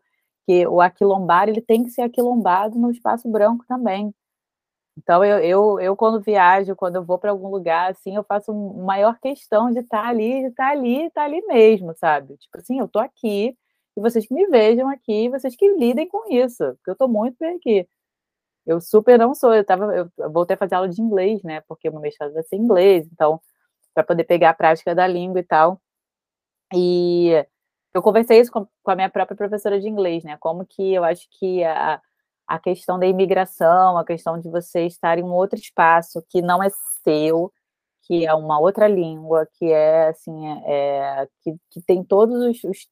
que 0.48 0.66
o 0.68 0.80
aquilombar 0.80 1.50
ele 1.50 1.62
tem 1.62 1.84
que 1.84 1.90
ser 1.90 2.04
aquilombado 2.04 2.80
no 2.80 2.90
espaço 2.90 3.28
branco 3.30 3.66
também. 3.68 4.14
Então, 5.00 5.24
eu, 5.24 5.40
eu, 5.40 5.80
eu, 5.80 5.96
quando 5.96 6.22
viajo, 6.22 6.76
quando 6.76 6.98
eu 6.98 7.06
vou 7.06 7.18
para 7.18 7.32
algum 7.32 7.48
lugar, 7.48 7.92
assim, 7.92 8.16
eu 8.16 8.24
faço 8.24 8.54
maior 8.54 9.18
questão 9.20 9.72
de 9.72 9.80
estar 9.80 10.04
tá 10.04 10.10
ali, 10.10 10.42
de 10.42 10.48
estar 10.48 10.66
tá 10.66 10.72
ali, 10.72 11.06
estar 11.06 11.22
tá 11.22 11.26
ali 11.26 11.42
mesmo, 11.48 11.94
sabe? 11.96 12.36
Tipo 12.38 12.58
assim, 12.58 12.80
eu 12.80 12.88
tô 12.88 13.00
aqui, 13.00 13.58
e 13.98 14.02
vocês 14.02 14.28
que 14.28 14.34
me 14.34 14.48
vejam 14.48 14.90
aqui, 14.90 15.30
vocês 15.30 15.56
que 15.56 15.68
lidem 15.76 16.08
com 16.08 16.30
isso, 16.32 16.64
porque 16.76 16.92
eu 16.92 16.96
tô 16.98 17.08
muito 17.08 17.38
bem 17.40 17.56
aqui. 17.56 17.88
Eu 18.66 18.82
super 18.82 19.18
não 19.20 19.34
sou, 19.36 19.54
eu 19.56 19.66
tava, 19.66 20.12
eu 20.18 20.32
voltei 20.32 20.56
a 20.56 20.58
fazer 20.58 20.76
aula 20.76 20.90
de 20.90 21.02
inglês, 21.02 21.44
né? 21.44 21.62
Porque 21.68 21.90
o 21.90 21.92
meu 21.94 22.02
mestrado 22.02 22.34
vai 22.34 22.44
ser 22.44 22.58
inglês, 22.58 23.08
então, 23.12 23.42
para 23.94 24.04
poder 24.04 24.26
pegar 24.26 24.52
a 24.52 24.54
prática 24.54 24.96
da 24.96 25.08
língua 25.08 25.40
e 25.40 25.44
tal. 25.44 25.82
E 26.74 27.46
eu 27.94 28.02
conversei 28.02 28.40
isso 28.42 28.52
com, 28.52 28.68
com 28.84 28.92
a 28.92 28.96
minha 28.96 29.10
própria 29.10 29.38
professora 29.38 29.80
de 29.80 29.88
inglês, 29.90 30.24
né? 30.24 30.38
Como 30.40 30.66
que 30.66 30.94
eu 30.94 31.04
acho 31.04 31.28
que 31.40 31.64
a 31.64 32.02
a 32.50 32.58
questão 32.58 32.98
da 32.98 33.06
imigração, 33.06 33.96
a 33.96 34.04
questão 34.04 34.40
de 34.40 34.50
você 34.50 34.88
estar 34.88 35.20
em 35.20 35.24
um 35.24 35.32
outro 35.32 35.60
espaço 35.60 36.26
que 36.28 36.42
não 36.42 36.64
é 36.64 36.70
seu, 37.04 37.54
que 38.02 38.26
é 38.26 38.34
uma 38.34 38.60
outra 38.60 38.88
língua, 38.88 39.48
que 39.54 39.72
é 39.72 40.08
assim, 40.08 40.48
é, 40.66 41.28
que, 41.44 41.56
que 41.70 41.82
tem 41.84 42.04
todos 42.04 42.42
os, 42.44 42.64
os, 42.64 42.88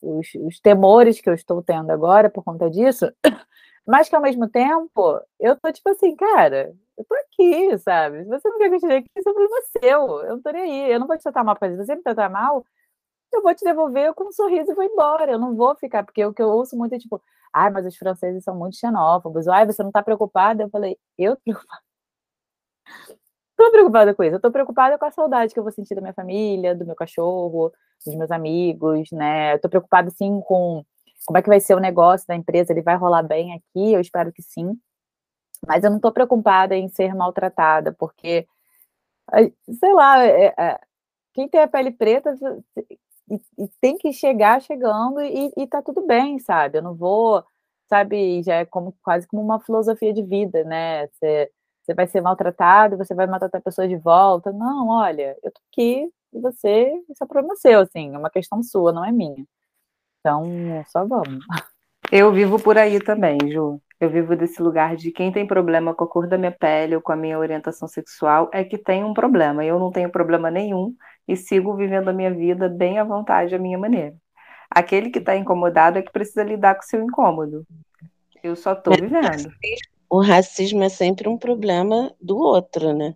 os, 0.00 0.26
os, 0.46 0.60
temores 0.60 1.20
que 1.20 1.28
eu 1.28 1.34
estou 1.34 1.60
tendo 1.64 1.90
agora 1.90 2.30
por 2.30 2.44
conta 2.44 2.70
disso, 2.70 3.12
mas 3.84 4.08
que 4.08 4.14
ao 4.14 4.22
mesmo 4.22 4.48
tempo 4.48 5.20
eu 5.40 5.58
tô 5.58 5.72
tipo 5.72 5.88
assim, 5.90 6.14
cara, 6.14 6.72
eu 6.96 7.04
tô 7.04 7.14
aqui, 7.16 7.76
sabe? 7.80 8.22
Se 8.22 8.28
você 8.28 8.48
não 8.48 8.58
quer 8.58 8.70
que 8.70 8.86
eu 8.86 8.98
aqui, 8.98 9.08
isso 9.16 9.28
é 9.28 9.32
problema 9.32 9.62
seu, 9.80 10.20
eu 10.22 10.36
não 10.36 10.42
tô 10.42 10.50
nem 10.52 10.62
aí, 10.62 10.92
eu 10.92 11.00
não 11.00 11.08
vou 11.08 11.18
te 11.18 11.24
tratar 11.24 11.42
mal, 11.42 11.56
se 11.60 11.76
você 11.76 11.96
me 11.96 12.02
tratar 12.02 12.30
mal, 12.30 12.64
eu 13.32 13.42
vou 13.42 13.54
te 13.54 13.64
devolver 13.64 14.14
com 14.14 14.28
um 14.28 14.32
sorriso 14.32 14.70
e 14.70 14.74
vou 14.74 14.84
embora, 14.84 15.32
eu 15.32 15.38
não 15.40 15.56
vou 15.56 15.74
ficar, 15.74 16.04
porque 16.04 16.24
o 16.24 16.32
que 16.32 16.42
eu 16.42 16.50
ouço 16.50 16.76
muito 16.76 16.94
é 16.94 16.98
tipo, 16.98 17.20
ai, 17.52 17.70
mas 17.70 17.86
os 17.86 17.96
franceses 17.96 18.44
são 18.44 18.54
muito 18.56 18.76
xenófobos, 18.76 19.48
ai, 19.48 19.66
você 19.66 19.82
não 19.82 19.90
está 19.90 20.02
preocupada? 20.02 20.62
Eu 20.64 20.70
falei, 20.70 20.96
eu 21.18 21.36
tô 21.36 21.42
preocupada. 21.42 21.82
Estou 23.52 23.70
preocupada 23.70 24.14
com 24.14 24.24
isso, 24.24 24.34
eu 24.34 24.36
estou 24.38 24.50
preocupada 24.50 24.98
com 24.98 25.04
a 25.04 25.10
saudade 25.12 25.52
que 25.54 25.60
eu 25.60 25.62
vou 25.62 25.70
sentir 25.72 25.94
da 25.94 26.00
minha 26.00 26.14
família, 26.14 26.74
do 26.74 26.84
meu 26.84 26.96
cachorro, 26.96 27.72
dos 28.04 28.14
meus 28.16 28.30
amigos, 28.30 29.10
né? 29.12 29.54
Estou 29.54 29.70
preocupada, 29.70 30.10
sim, 30.10 30.40
com 30.40 30.84
como 31.26 31.38
é 31.38 31.42
que 31.42 31.48
vai 31.48 31.60
ser 31.60 31.74
o 31.74 31.80
negócio 31.80 32.26
da 32.26 32.34
empresa, 32.34 32.72
ele 32.72 32.82
vai 32.82 32.96
rolar 32.96 33.22
bem 33.22 33.52
aqui, 33.54 33.92
eu 33.92 34.00
espero 34.00 34.32
que 34.32 34.42
sim. 34.42 34.76
Mas 35.66 35.84
eu 35.84 35.90
não 35.90 35.98
estou 35.98 36.12
preocupada 36.12 36.74
em 36.76 36.88
ser 36.88 37.14
maltratada, 37.14 37.92
porque, 37.92 38.46
sei 39.78 39.92
lá, 39.94 40.24
é, 40.24 40.54
é, 40.58 40.80
quem 41.32 41.48
tem 41.48 41.60
a 41.60 41.68
pele 41.68 41.92
preta 41.92 42.36
e, 43.30 43.40
e 43.58 43.68
tem 43.80 43.96
que 43.96 44.12
chegar 44.12 44.60
chegando 44.60 45.20
e, 45.20 45.52
e 45.56 45.66
tá 45.66 45.82
tudo 45.82 46.06
bem, 46.06 46.38
sabe? 46.38 46.78
Eu 46.78 46.82
não 46.82 46.94
vou, 46.94 47.44
sabe, 47.88 48.42
já 48.42 48.56
é 48.56 48.64
como, 48.64 48.94
quase 49.02 49.26
como 49.26 49.42
uma 49.42 49.60
filosofia 49.60 50.12
de 50.12 50.22
vida, 50.22 50.64
né? 50.64 51.06
Você, 51.08 51.50
vai 51.94 52.06
ser 52.06 52.20
maltratado, 52.20 52.96
você 52.96 53.14
vai 53.14 53.26
maltratar 53.26 53.62
pessoas 53.62 53.88
de 53.88 53.96
volta. 53.96 54.52
Não, 54.52 54.88
olha, 54.88 55.36
eu 55.42 55.50
tô 55.50 55.60
aqui 55.70 56.08
e 56.32 56.40
você, 56.40 56.92
isso 57.10 57.22
é 57.22 57.26
problema 57.26 57.56
seu, 57.56 57.80
assim, 57.80 58.14
é 58.14 58.18
uma 58.18 58.30
questão 58.30 58.62
sua, 58.62 58.92
não 58.92 59.04
é 59.04 59.12
minha. 59.12 59.44
Então, 60.20 60.46
só 60.88 61.04
vamos. 61.04 61.44
Eu 62.10 62.32
vivo 62.32 62.62
por 62.62 62.78
aí 62.78 63.00
também, 63.00 63.38
Ju. 63.50 63.80
Eu 63.98 64.10
vivo 64.10 64.36
desse 64.36 64.60
lugar 64.62 64.96
de 64.96 65.10
quem 65.12 65.32
tem 65.32 65.46
problema 65.46 65.94
com 65.94 66.04
a 66.04 66.08
cor 66.08 66.26
da 66.26 66.36
minha 66.36 66.52
pele 66.52 66.96
ou 66.96 67.02
com 67.02 67.12
a 67.12 67.16
minha 67.16 67.38
orientação 67.38 67.86
sexual 67.88 68.50
é 68.52 68.64
que 68.64 68.76
tem 68.76 69.04
um 69.04 69.14
problema. 69.14 69.64
Eu 69.64 69.78
não 69.78 69.90
tenho 69.90 70.10
problema 70.10 70.50
nenhum 70.50 70.94
e 71.26 71.36
sigo 71.36 71.76
vivendo 71.76 72.08
a 72.08 72.12
minha 72.12 72.32
vida 72.32 72.68
bem 72.68 72.98
à 72.98 73.04
vontade, 73.04 73.54
à 73.54 73.58
minha 73.58 73.78
maneira. 73.78 74.14
Aquele 74.70 75.10
que 75.10 75.18
está 75.18 75.36
incomodado 75.36 75.98
é 75.98 76.02
que 76.02 76.12
precisa 76.12 76.42
lidar 76.42 76.74
com 76.74 76.82
o 76.82 76.86
seu 76.86 77.02
incômodo. 77.02 77.66
Eu 78.42 78.56
só 78.56 78.72
estou 78.72 78.94
vivendo. 78.94 79.52
O 80.08 80.20
racismo 80.20 80.82
é 80.82 80.88
sempre 80.88 81.28
um 81.28 81.38
problema 81.38 82.14
do 82.20 82.36
outro, 82.38 82.92
né? 82.92 83.14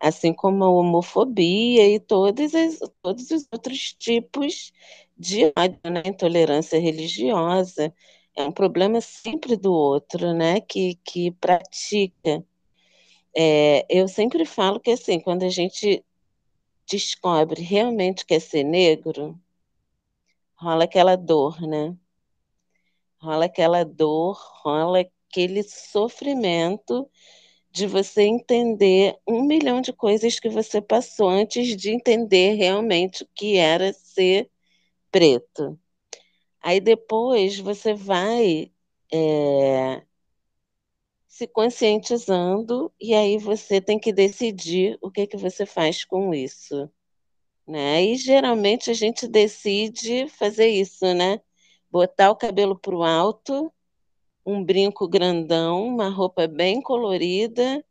Assim 0.00 0.32
como 0.32 0.64
a 0.64 0.70
homofobia 0.70 1.88
e 1.88 2.00
todos, 2.00 2.54
as, 2.54 2.78
todos 3.00 3.30
os 3.30 3.46
outros 3.52 3.92
tipos 3.92 4.72
de 5.16 5.52
ódio, 5.56 5.78
né? 5.84 6.02
Intolerância 6.06 6.80
religiosa 6.80 7.94
é 8.36 8.42
um 8.42 8.52
problema 8.52 9.00
sempre 9.00 9.56
do 9.56 9.72
outro, 9.72 10.32
né? 10.34 10.60
Que, 10.60 10.98
que 11.04 11.30
pratica. 11.32 12.44
É, 13.36 13.86
eu 13.88 14.08
sempre 14.08 14.44
falo 14.44 14.80
que 14.80 14.90
assim, 14.90 15.20
quando 15.20 15.44
a 15.44 15.48
gente 15.48 16.04
descobre 16.86 17.62
realmente 17.62 18.24
que 18.26 18.34
é 18.34 18.40
ser 18.40 18.64
negro, 18.64 19.40
rola 20.56 20.84
aquela 20.84 21.16
dor, 21.16 21.60
né? 21.60 21.96
Rola 23.20 23.46
aquela 23.46 23.84
dor, 23.84 24.36
rola 24.62 25.00
aquele 25.00 25.62
sofrimento 25.62 27.08
de 27.70 27.86
você 27.86 28.22
entender 28.22 29.18
um 29.26 29.42
milhão 29.44 29.80
de 29.80 29.92
coisas 29.92 30.38
que 30.38 30.48
você 30.48 30.80
passou 30.80 31.28
antes 31.28 31.76
de 31.76 31.90
entender 31.90 32.54
realmente 32.54 33.24
o 33.24 33.28
que 33.34 33.56
era 33.56 33.92
ser 33.94 34.50
preto. 35.10 35.78
Aí 36.60 36.80
depois 36.80 37.58
você 37.58 37.94
vai 37.94 38.72
é, 39.12 40.02
se 41.42 41.48
conscientizando 41.48 42.92
e 43.00 43.14
aí 43.14 43.36
você 43.36 43.80
tem 43.80 43.98
que 43.98 44.12
decidir 44.12 44.96
o 45.02 45.10
que, 45.10 45.26
que 45.26 45.36
você 45.36 45.66
faz 45.66 46.04
com 46.04 46.32
isso. 46.32 46.88
Né? 47.66 48.04
E 48.04 48.16
geralmente 48.16 48.90
a 48.90 48.94
gente 48.94 49.26
decide 49.26 50.28
fazer 50.28 50.68
isso, 50.68 51.12
né? 51.14 51.40
Botar 51.90 52.30
o 52.30 52.36
cabelo 52.36 52.78
para 52.78 52.94
o 52.94 53.02
alto, 53.02 53.72
um 54.46 54.62
brinco 54.64 55.08
grandão, 55.08 55.88
uma 55.88 56.08
roupa 56.08 56.46
bem 56.46 56.80
colorida, 56.80 57.84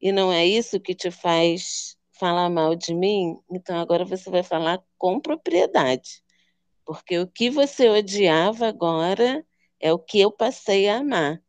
e 0.00 0.10
não 0.10 0.32
é 0.32 0.46
isso 0.46 0.80
que 0.80 0.94
te 0.94 1.10
faz 1.10 1.94
falar 2.12 2.48
mal 2.48 2.74
de 2.74 2.94
mim? 2.94 3.38
Então 3.50 3.78
agora 3.78 4.04
você 4.04 4.30
vai 4.30 4.42
falar 4.42 4.82
com 4.96 5.20
propriedade. 5.20 6.22
Porque 6.86 7.18
o 7.18 7.26
que 7.26 7.50
você 7.50 7.90
odiava 7.90 8.66
agora 8.66 9.44
é 9.78 9.92
o 9.92 9.98
que 9.98 10.20
eu 10.20 10.32
passei 10.32 10.88
a 10.88 10.98
amar. 10.98 11.42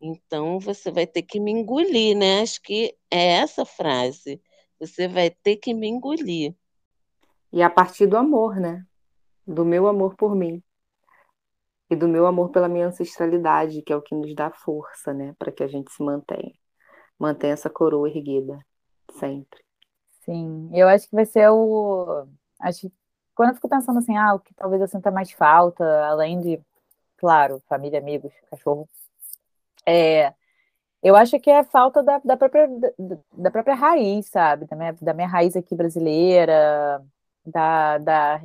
Então 0.00 0.58
você 0.58 0.90
vai 0.90 1.06
ter 1.06 1.22
que 1.22 1.38
me 1.38 1.50
engolir, 1.50 2.16
né? 2.16 2.40
Acho 2.40 2.60
que 2.62 2.96
é 3.10 3.34
essa 3.34 3.64
frase. 3.64 4.40
Você 4.78 5.06
vai 5.06 5.30
ter 5.30 5.56
que 5.56 5.74
me 5.74 5.88
engolir. 5.88 6.54
E 7.52 7.62
a 7.62 7.68
partir 7.68 8.06
do 8.06 8.16
amor, 8.16 8.56
né? 8.56 8.86
Do 9.46 9.64
meu 9.64 9.86
amor 9.86 10.14
por 10.16 10.34
mim. 10.34 10.62
E 11.90 11.96
do 11.96 12.08
meu 12.08 12.26
amor 12.26 12.50
pela 12.50 12.68
minha 12.68 12.86
ancestralidade, 12.86 13.82
que 13.82 13.92
é 13.92 13.96
o 13.96 14.00
que 14.00 14.14
nos 14.14 14.34
dá 14.34 14.50
força, 14.50 15.12
né? 15.12 15.34
Para 15.38 15.52
que 15.52 15.62
a 15.62 15.68
gente 15.68 15.92
se 15.92 16.02
mantenha. 16.02 16.54
Mantenha 17.18 17.52
essa 17.52 17.68
coroa 17.68 18.08
erguida, 18.08 18.64
sempre. 19.18 19.60
Sim, 20.24 20.70
eu 20.72 20.88
acho 20.88 21.08
que 21.08 21.14
vai 21.14 21.26
ser 21.26 21.50
o. 21.50 22.26
Acho 22.60 22.82
que 22.82 22.92
quando 23.34 23.50
eu 23.50 23.54
fico 23.56 23.68
pensando 23.68 23.98
assim, 23.98 24.16
ah, 24.16 24.34
o 24.34 24.38
que 24.38 24.54
talvez 24.54 24.80
eu 24.80 24.88
sinta 24.88 25.10
mais 25.10 25.32
falta, 25.32 25.84
além 26.06 26.40
de, 26.40 26.60
claro, 27.16 27.60
família, 27.68 27.98
amigos, 27.98 28.32
cachorro, 28.50 28.88
é, 29.86 30.32
eu 31.02 31.16
acho 31.16 31.38
que 31.40 31.50
é 31.50 31.64
falta 31.64 32.02
da, 32.02 32.18
da, 32.18 32.36
própria, 32.36 32.68
da, 32.68 33.18
da 33.32 33.50
própria 33.50 33.74
raiz, 33.74 34.26
sabe? 34.26 34.66
Da 34.66 34.76
minha, 34.76 34.92
da 35.00 35.14
minha 35.14 35.28
raiz 35.28 35.56
aqui 35.56 35.74
brasileira, 35.74 37.02
da, 37.44 37.98
da, 37.98 38.42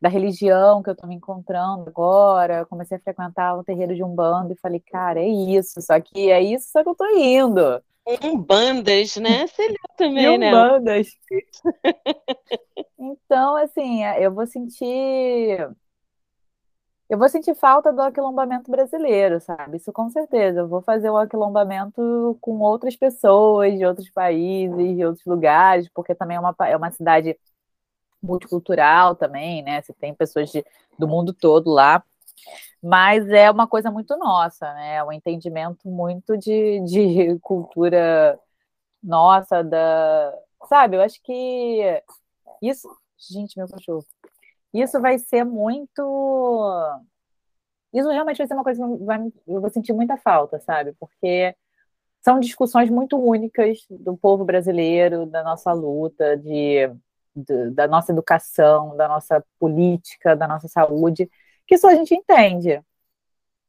da 0.00 0.08
religião 0.08 0.82
que 0.82 0.90
eu 0.90 0.92
estou 0.94 1.08
me 1.08 1.16
encontrando 1.16 1.88
agora. 1.88 2.58
Eu 2.58 2.66
comecei 2.66 2.96
a 2.96 3.00
frequentar 3.00 3.56
o 3.56 3.64
terreiro 3.64 3.94
de 3.94 4.04
Umbanda 4.04 4.52
e 4.52 4.58
falei, 4.58 4.80
cara, 4.80 5.20
é 5.20 5.28
isso, 5.28 5.80
só 5.82 6.00
que 6.00 6.30
é 6.30 6.40
isso 6.40 6.70
só 6.70 6.82
que 6.82 6.88
eu 6.88 6.94
tô 6.94 7.06
indo. 7.16 7.82
Umbandas, 8.22 9.16
né? 9.16 9.48
Você 9.48 9.66
leu 9.66 9.76
também, 9.96 10.38
né? 10.38 10.48
Umbandas. 10.48 11.08
então, 12.96 13.56
assim, 13.56 14.04
eu 14.04 14.32
vou 14.32 14.46
sentir. 14.46 15.68
Eu 17.08 17.18
vou 17.18 17.28
sentir 17.28 17.54
falta 17.54 17.92
do 17.92 18.02
aquilombamento 18.02 18.70
brasileiro, 18.70 19.40
sabe? 19.40 19.76
Isso 19.76 19.92
com 19.92 20.10
certeza. 20.10 20.60
Eu 20.60 20.68
vou 20.68 20.82
fazer 20.82 21.10
o 21.10 21.16
aquilombamento 21.16 22.36
com 22.40 22.58
outras 22.60 22.96
pessoas 22.96 23.78
de 23.78 23.84
outros 23.86 24.10
países, 24.10 24.96
de 24.96 25.04
outros 25.04 25.24
lugares, 25.24 25.88
porque 25.94 26.14
também 26.14 26.36
é 26.36 26.40
uma, 26.40 26.54
é 26.60 26.76
uma 26.76 26.90
cidade 26.90 27.38
multicultural 28.22 29.14
também, 29.16 29.62
né? 29.62 29.82
Você 29.82 29.92
tem 29.94 30.14
pessoas 30.14 30.50
de, 30.50 30.64
do 30.98 31.08
mundo 31.08 31.32
todo 31.32 31.70
lá 31.70 32.02
mas 32.82 33.28
é 33.28 33.50
uma 33.50 33.66
coisa 33.66 33.90
muito 33.90 34.16
nossa, 34.16 34.72
né? 34.74 34.96
É 34.96 35.04
um 35.04 35.12
entendimento 35.12 35.88
muito 35.88 36.36
de, 36.36 36.80
de 36.80 37.38
cultura 37.40 38.38
nossa, 39.02 39.62
da. 39.62 40.34
Sabe, 40.68 40.96
eu 40.96 41.02
acho 41.02 41.20
que 41.22 42.02
isso. 42.62 42.88
Gente, 43.18 43.56
meu 43.58 43.68
cachorro. 43.68 44.06
Isso 44.82 45.00
vai 45.00 45.18
ser 45.18 45.44
muito. 45.44 46.02
Isso 47.92 48.08
realmente 48.10 48.38
vai 48.38 48.46
ser 48.46 48.54
uma 48.54 48.64
coisa 48.64 48.86
que 48.86 49.04
vai, 49.04 49.20
eu 49.46 49.60
vou 49.60 49.70
sentir 49.70 49.92
muita 49.92 50.16
falta, 50.16 50.60
sabe? 50.60 50.92
Porque 51.00 51.54
são 52.22 52.40
discussões 52.40 52.90
muito 52.90 53.16
únicas 53.18 53.78
do 53.88 54.16
povo 54.16 54.44
brasileiro, 54.44 55.26
da 55.26 55.42
nossa 55.42 55.72
luta, 55.72 56.36
de, 56.36 56.88
de, 57.34 57.70
da 57.70 57.88
nossa 57.88 58.12
educação, 58.12 58.96
da 58.96 59.08
nossa 59.08 59.44
política, 59.58 60.36
da 60.36 60.48
nossa 60.48 60.68
saúde, 60.68 61.30
que 61.66 61.78
só 61.78 61.88
a 61.88 61.94
gente 61.94 62.14
entende. 62.14 62.82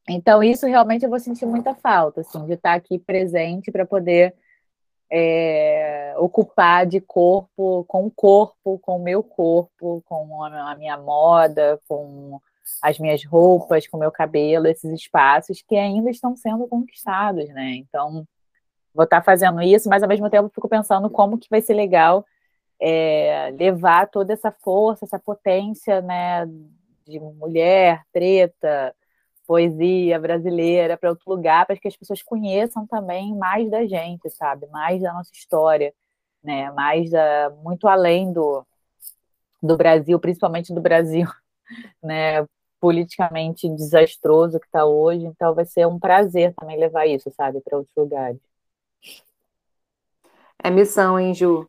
Então, 0.08 0.42
isso 0.42 0.66
realmente 0.66 1.04
eu 1.04 1.10
vou 1.10 1.20
sentir 1.20 1.46
muita 1.46 1.74
falta, 1.74 2.22
assim, 2.22 2.44
de 2.46 2.54
estar 2.54 2.74
aqui 2.74 2.98
presente 2.98 3.70
para 3.70 3.86
poder 3.86 4.34
é, 5.10 6.14
ocupar 6.18 6.86
de 6.86 7.00
corpo, 7.00 7.84
com 7.84 8.06
o 8.06 8.10
corpo, 8.10 8.78
com 8.78 8.96
o 8.96 9.02
meu 9.02 9.22
corpo, 9.22 10.02
com 10.06 10.44
a 10.44 10.74
minha 10.76 10.96
moda, 10.96 11.80
com 11.88 12.40
as 12.82 12.98
minhas 12.98 13.24
roupas, 13.24 13.86
com 13.86 13.96
o 13.96 14.00
meu 14.00 14.12
cabelo, 14.12 14.66
esses 14.66 14.92
espaços 14.92 15.62
que 15.62 15.76
ainda 15.76 16.10
estão 16.10 16.36
sendo 16.36 16.66
conquistados, 16.68 17.48
né? 17.50 17.74
Então, 17.76 18.26
vou 18.94 19.04
estar 19.04 19.22
fazendo 19.22 19.62
isso, 19.62 19.88
mas 19.88 20.02
ao 20.02 20.08
mesmo 20.08 20.28
tempo 20.28 20.50
fico 20.54 20.68
pensando 20.68 21.08
como 21.08 21.38
que 21.38 21.48
vai 21.50 21.60
ser 21.60 21.74
legal 21.74 22.24
é, 22.80 23.52
levar 23.58 24.08
toda 24.08 24.32
essa 24.32 24.52
força, 24.52 25.04
essa 25.04 25.18
potência, 25.18 26.00
né, 26.00 26.46
de 27.06 27.18
mulher 27.18 28.02
preta, 28.12 28.94
poesia 29.48 30.20
brasileira 30.20 30.98
para 30.98 31.08
outro 31.08 31.24
lugar, 31.30 31.64
para 31.64 31.78
que 31.78 31.88
as 31.88 31.96
pessoas 31.96 32.22
conheçam 32.22 32.86
também 32.86 33.34
mais 33.34 33.70
da 33.70 33.86
gente, 33.86 34.28
sabe? 34.28 34.66
Mais 34.66 35.00
da 35.00 35.14
nossa 35.14 35.32
história, 35.32 35.94
né? 36.44 36.70
Mais 36.72 37.10
da, 37.10 37.48
muito 37.64 37.88
além 37.88 38.30
do, 38.30 38.62
do 39.62 39.74
Brasil, 39.74 40.20
principalmente 40.20 40.74
do 40.74 40.82
Brasil, 40.82 41.26
né? 42.02 42.46
Politicamente 42.78 43.66
desastroso 43.70 44.60
que 44.60 44.66
está 44.66 44.84
hoje. 44.84 45.24
Então, 45.24 45.54
vai 45.54 45.64
ser 45.64 45.86
um 45.86 45.98
prazer 45.98 46.54
também 46.54 46.78
levar 46.78 47.06
isso, 47.06 47.32
sabe, 47.34 47.62
para 47.62 47.78
outros 47.78 47.96
lugares. 47.96 48.38
É 50.62 50.70
missão, 50.70 51.18
hein, 51.18 51.32
Ju? 51.32 51.66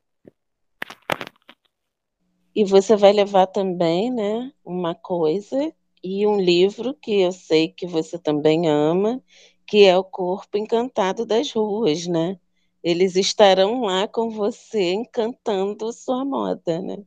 E 2.53 2.65
você 2.65 2.97
vai 2.97 3.13
levar 3.13 3.47
também, 3.47 4.11
né, 4.11 4.51
uma 4.65 4.93
coisa 4.93 5.73
e 6.03 6.25
um 6.25 6.39
livro 6.39 6.93
que 6.93 7.21
eu 7.21 7.31
sei 7.31 7.69
que 7.69 7.87
você 7.87 8.17
também 8.17 8.67
ama, 8.67 9.21
que 9.65 9.85
é 9.85 9.97
O 9.97 10.03
Corpo 10.03 10.57
Encantado 10.57 11.25
das 11.25 11.51
Ruas, 11.51 12.07
né? 12.07 12.39
Eles 12.83 13.15
estarão 13.15 13.81
lá 13.81 14.07
com 14.07 14.29
você 14.29 14.93
encantando 14.93 15.91
sua 15.91 16.23
moda, 16.23 16.81
né? 16.81 16.97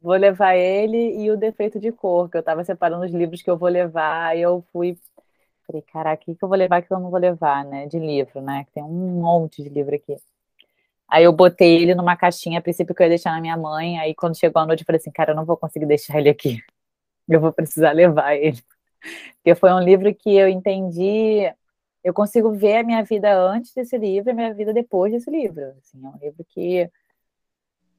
Vou 0.00 0.14
levar 0.16 0.56
ele 0.56 1.22
e 1.22 1.30
o 1.30 1.36
Defeito 1.36 1.80
de 1.80 1.90
Cor, 1.90 2.28
que 2.28 2.36
eu 2.36 2.40
estava 2.40 2.64
separando 2.64 3.04
os 3.04 3.12
livros 3.12 3.42
que 3.42 3.50
eu 3.50 3.58
vou 3.58 3.68
levar, 3.68 4.36
e 4.36 4.42
eu 4.42 4.64
fui 4.72 4.96
Falei, 5.68 5.82
caraca, 5.82 6.22
o 6.22 6.24
que, 6.24 6.34
que 6.34 6.42
eu 6.42 6.48
vou 6.48 6.56
levar, 6.56 6.80
que 6.80 6.90
eu 6.90 6.98
não 6.98 7.10
vou 7.10 7.20
levar, 7.20 7.62
né? 7.62 7.86
De 7.86 7.98
livro, 7.98 8.40
né? 8.40 8.66
Tem 8.72 8.82
um 8.82 9.20
monte 9.20 9.62
de 9.62 9.68
livro 9.68 9.94
aqui. 9.94 10.16
Aí 11.08 11.24
eu 11.24 11.32
botei 11.32 11.82
ele 11.82 11.94
numa 11.94 12.16
caixinha, 12.16 12.58
a 12.58 12.62
princípio 12.62 12.94
que 12.94 13.02
eu 13.02 13.06
ia 13.06 13.10
deixar 13.10 13.32
na 13.32 13.40
minha 13.40 13.56
mãe. 13.56 13.98
Aí 13.98 14.14
quando 14.14 14.38
chegou 14.38 14.60
a 14.60 14.66
noite, 14.66 14.82
eu 14.82 14.86
falei 14.86 15.00
assim, 15.00 15.10
cara, 15.10 15.32
eu 15.32 15.36
não 15.36 15.44
vou 15.46 15.56
conseguir 15.56 15.86
deixar 15.86 16.18
ele 16.18 16.28
aqui. 16.28 16.58
Eu 17.28 17.40
vou 17.40 17.52
precisar 17.52 17.92
levar 17.92 18.34
ele. 18.36 18.62
Porque 19.36 19.54
foi 19.54 19.72
um 19.72 19.80
livro 19.80 20.14
que 20.14 20.34
eu 20.34 20.48
entendi. 20.48 21.50
Eu 22.04 22.14
consigo 22.14 22.52
ver 22.52 22.78
a 22.78 22.82
minha 22.82 23.02
vida 23.04 23.34
antes 23.38 23.72
desse 23.74 23.96
livro 23.98 24.30
e 24.30 24.32
a 24.32 24.34
minha 24.34 24.54
vida 24.54 24.72
depois 24.72 25.12
desse 25.12 25.30
livro. 25.30 25.62
Assim, 25.78 26.04
é 26.04 26.08
um 26.08 26.18
livro 26.18 26.44
que, 26.48 26.90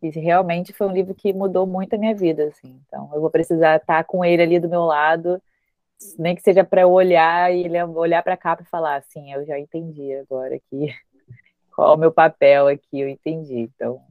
que 0.02 0.10
realmente 0.20 0.74
foi 0.74 0.88
um 0.88 0.94
livro 0.94 1.16
que 1.16 1.34
mudou 1.34 1.66
muito 1.68 1.96
a 1.96 1.98
minha 1.98 2.16
vida. 2.16 2.46
Assim. 2.46 2.80
Então, 2.88 3.10
eu 3.14 3.22
vou 3.22 3.30
precisar 3.30 3.78
estar 3.78 4.04
com 4.04 4.24
ele 4.26 4.42
ali 4.44 4.60
do 4.60 4.70
meu 4.70 4.84
lado, 4.86 5.42
nem 6.18 6.36
que 6.36 6.42
seja 6.42 6.64
para 6.64 6.82
eu 6.82 6.92
olhar 6.92 7.54
e 7.54 7.68
olhar 7.96 8.24
para 8.24 8.34
a 8.34 8.38
capa 8.38 8.64
e 8.64 8.70
falar 8.70 8.98
assim, 8.98 9.32
eu 9.34 9.46
já 9.46 9.60
entendi 9.60 10.14
agora 10.16 10.56
aqui 10.56 10.94
qual 11.80 11.94
é 11.94 11.96
o 11.96 11.98
meu 11.98 12.12
papel 12.12 12.68
aqui, 12.68 13.00
eu 13.00 13.08
entendi. 13.08 13.58
Então, 13.58 14.02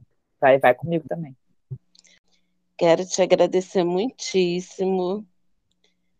vai, 0.41 0.57
vai 0.57 0.73
comigo 0.73 1.05
também. 1.07 1.35
Quero 2.75 3.05
te 3.05 3.21
agradecer 3.21 3.83
muitíssimo 3.83 5.23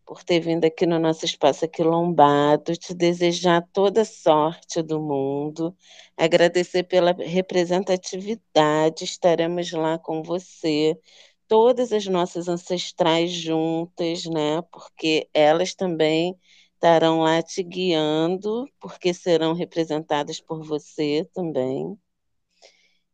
por 0.06 0.24
ter 0.24 0.40
vindo 0.42 0.66
aqui 0.66 0.86
no 0.86 1.00
nosso 1.00 1.26
espaço 1.26 1.66
aquilombado, 1.66 2.76
te 2.76 2.94
desejar 2.94 3.68
toda 3.74 4.06
sorte 4.06 4.84
do 4.84 5.00
mundo, 5.00 5.76
agradecer 6.16 6.84
pela 6.84 7.14
representatividade, 7.14 9.04
estaremos 9.04 9.72
lá 9.72 9.98
com 9.98 10.22
você, 10.22 11.00
todas 11.48 11.92
as 11.92 12.06
nossas 12.06 12.48
ancestrais 12.48 13.32
juntas, 13.32 14.26
né? 14.26 14.62
Porque 14.72 15.28
elas 15.34 15.74
também 15.74 16.36
estarão 16.80 17.20
lá 17.20 17.44
te 17.44 17.62
guiando, 17.62 18.66
porque 18.80 19.14
serão 19.14 19.54
representadas 19.54 20.40
por 20.40 20.64
você 20.64 21.30
também. 21.34 22.00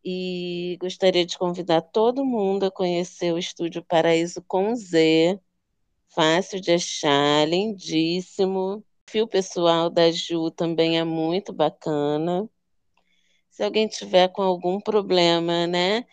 E 0.04 0.78
gostaria 0.80 1.26
de 1.26 1.36
convidar 1.36 1.82
todo 1.82 2.24
mundo 2.24 2.66
a 2.66 2.72
conhecer 2.72 3.34
o 3.34 3.40
Estúdio 3.40 3.84
Paraíso 3.84 4.44
com 4.48 4.76
Z. 4.76 5.40
Fácil 6.10 6.62
de 6.62 6.74
achar, 6.74 7.48
lindíssimo. 7.48 8.78
O 8.78 8.84
fio 9.10 9.28
pessoal 9.28 9.90
da 9.90 10.12
Ju 10.12 10.52
também 10.52 11.00
é 11.00 11.04
muito 11.04 11.52
bacana. 11.52 12.48
Se 13.50 13.64
alguém 13.64 13.88
tiver 13.88 14.28
com 14.28 14.44
algum 14.44 14.80
problema, 14.80 15.66
né, 15.66 16.06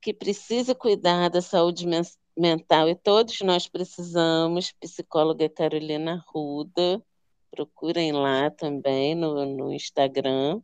que 0.00 0.14
precisa 0.14 0.74
cuidar 0.74 1.28
da 1.28 1.42
saúde 1.42 1.86
mental 1.86 2.23
e 2.36 2.94
todos 2.96 3.40
nós 3.40 3.68
precisamos. 3.68 4.72
Psicóloga 4.72 5.48
Carolina 5.48 6.24
Ruda, 6.28 7.02
procurem 7.50 8.12
lá 8.12 8.50
também 8.50 9.14
no, 9.14 9.46
no 9.46 9.72
Instagram. 9.72 10.60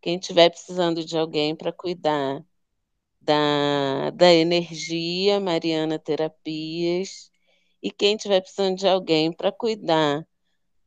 Quem 0.00 0.16
estiver 0.16 0.50
precisando 0.50 1.04
de 1.04 1.18
alguém 1.18 1.54
para 1.54 1.72
cuidar 1.72 2.42
da, 3.20 4.10
da 4.10 4.32
energia, 4.32 5.38
Mariana 5.38 5.98
Terapias. 5.98 7.30
E 7.82 7.90
quem 7.90 8.16
estiver 8.16 8.40
precisando 8.40 8.78
de 8.78 8.88
alguém 8.88 9.32
para 9.32 9.52
cuidar 9.52 10.26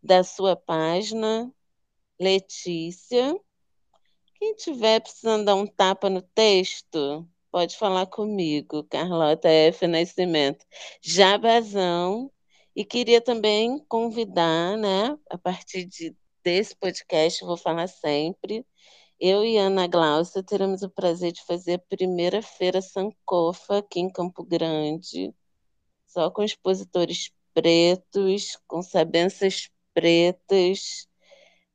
da 0.02 0.24
sua 0.24 0.56
página, 0.56 1.54
Letícia. 2.20 3.40
Quem 4.40 4.54
estiver 4.54 5.00
precisando 5.00 5.46
dar 5.46 5.56
um 5.56 5.68
tapa 5.68 6.10
no 6.10 6.22
texto, 6.22 7.28
pode 7.54 7.78
falar 7.78 8.08
comigo, 8.08 8.84
Carlota 8.86 9.48
F. 9.48 9.86
Nascimento. 9.86 10.66
Jabazão. 11.04 12.32
E 12.76 12.84
queria 12.84 13.22
também 13.22 13.78
convidar, 13.88 14.76
né, 14.76 15.16
a 15.30 15.38
partir 15.38 15.86
de, 15.86 16.16
desse 16.44 16.76
podcast, 16.76 17.46
vou 17.46 17.56
falar 17.56 17.88
sempre, 17.88 18.66
eu 19.20 19.46
e 19.46 19.58
Ana 19.58 19.86
Glaucia 19.86 20.42
teremos 20.42 20.82
o 20.82 20.90
prazer 20.90 21.32
de 21.32 21.46
fazer 21.46 21.74
a 21.76 21.80
primeira 21.80 22.42
feira 22.42 22.82
Sankofa 22.82 23.78
aqui 23.78 24.00
em 24.00 24.10
Campo 24.10 24.44
Grande, 24.44 25.32
só 26.08 26.32
com 26.32 26.42
expositores 26.42 27.32
pretos, 27.54 28.58
com 28.68 28.82
sabenças 28.82 29.70
pretas, 29.94 31.08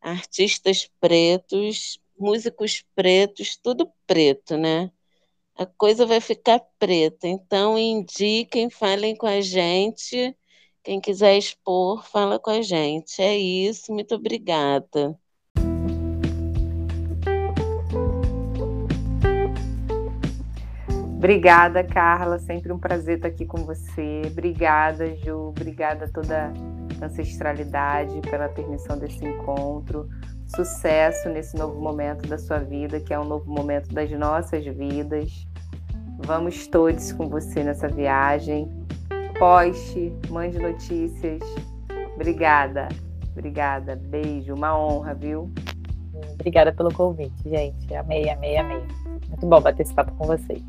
artistas 0.01 0.91
pretos, 1.01 2.01
músicos 2.18 2.85
pretos, 2.97 3.57
tudo 3.57 3.89
preto, 4.05 4.57
né? 4.57 4.91
A 5.59 5.66
coisa 5.66 6.06
vai 6.06 6.20
ficar 6.20 6.61
preta. 6.78 7.26
Então, 7.26 7.76
indiquem, 7.76 8.70
falem 8.70 9.16
com 9.16 9.26
a 9.26 9.40
gente. 9.40 10.34
Quem 10.84 11.00
quiser 11.00 11.36
expor, 11.36 12.04
fala 12.04 12.38
com 12.38 12.50
a 12.50 12.62
gente. 12.62 13.20
É 13.20 13.36
isso, 13.36 13.92
muito 13.92 14.14
obrigada. 14.14 15.18
Obrigada, 21.16 21.82
Carla. 21.82 22.38
Sempre 22.38 22.72
um 22.72 22.78
prazer 22.78 23.16
estar 23.16 23.26
aqui 23.26 23.44
com 23.44 23.64
você. 23.64 24.22
Obrigada, 24.30 25.12
Ju. 25.16 25.48
Obrigada 25.48 26.04
a 26.04 26.09
toda 26.09 26.52
a 27.00 27.04
ancestralidade 27.04 28.20
pela 28.20 28.48
permissão 28.48 28.96
desse 28.96 29.26
encontro. 29.26 30.09
Sucesso 30.55 31.28
nesse 31.28 31.57
novo 31.57 31.80
momento 31.80 32.26
da 32.28 32.38
sua 32.38 32.59
vida, 32.59 32.99
que 33.01 33.12
é 33.12 33.20
um 33.20 33.24
novo 33.24 33.51
momento 33.51 33.92
das 33.92 34.11
nossas 34.11 34.64
vidas. 34.64 35.46
Vamos 36.24 36.66
todos 36.66 37.12
com 37.12 37.28
você 37.28 37.62
nessa 37.62 37.86
viagem. 37.88 38.68
Poste, 39.38 40.12
mande 40.30 40.59
notícias. 40.59 41.40
Obrigada, 42.14 42.88
obrigada. 43.32 43.94
Beijo, 43.94 44.55
uma 44.55 44.76
honra, 44.76 45.14
viu? 45.14 45.53
Obrigada 46.32 46.72
pelo 46.72 46.92
convite, 46.92 47.49
gente. 47.49 47.94
Amei, 47.94 48.28
amei, 48.28 48.57
amei. 48.57 48.82
Muito 49.28 49.46
bom 49.46 49.61
bater 49.61 49.82
esse 49.82 49.94
papo 49.94 50.12
com 50.16 50.26
vocês. 50.26 50.62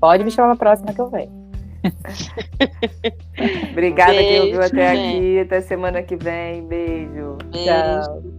Pode 0.00 0.24
me 0.24 0.30
chamar 0.30 0.56
para 0.56 0.72
a 0.72 0.76
próxima 0.76 0.92
que 0.92 1.00
eu 1.00 1.10
venho. 1.10 1.42
Obrigada 3.70 4.12
Beijo, 4.12 4.28
quem 4.28 4.40
ouviu 4.40 4.62
até 4.62 4.96
gente. 4.96 5.16
aqui. 5.16 5.40
Até 5.40 5.60
semana 5.60 6.02
que 6.02 6.16
vem. 6.16 6.66
Beijo. 6.66 7.38
Beijo. 7.52 7.64
Tchau. 7.64 8.31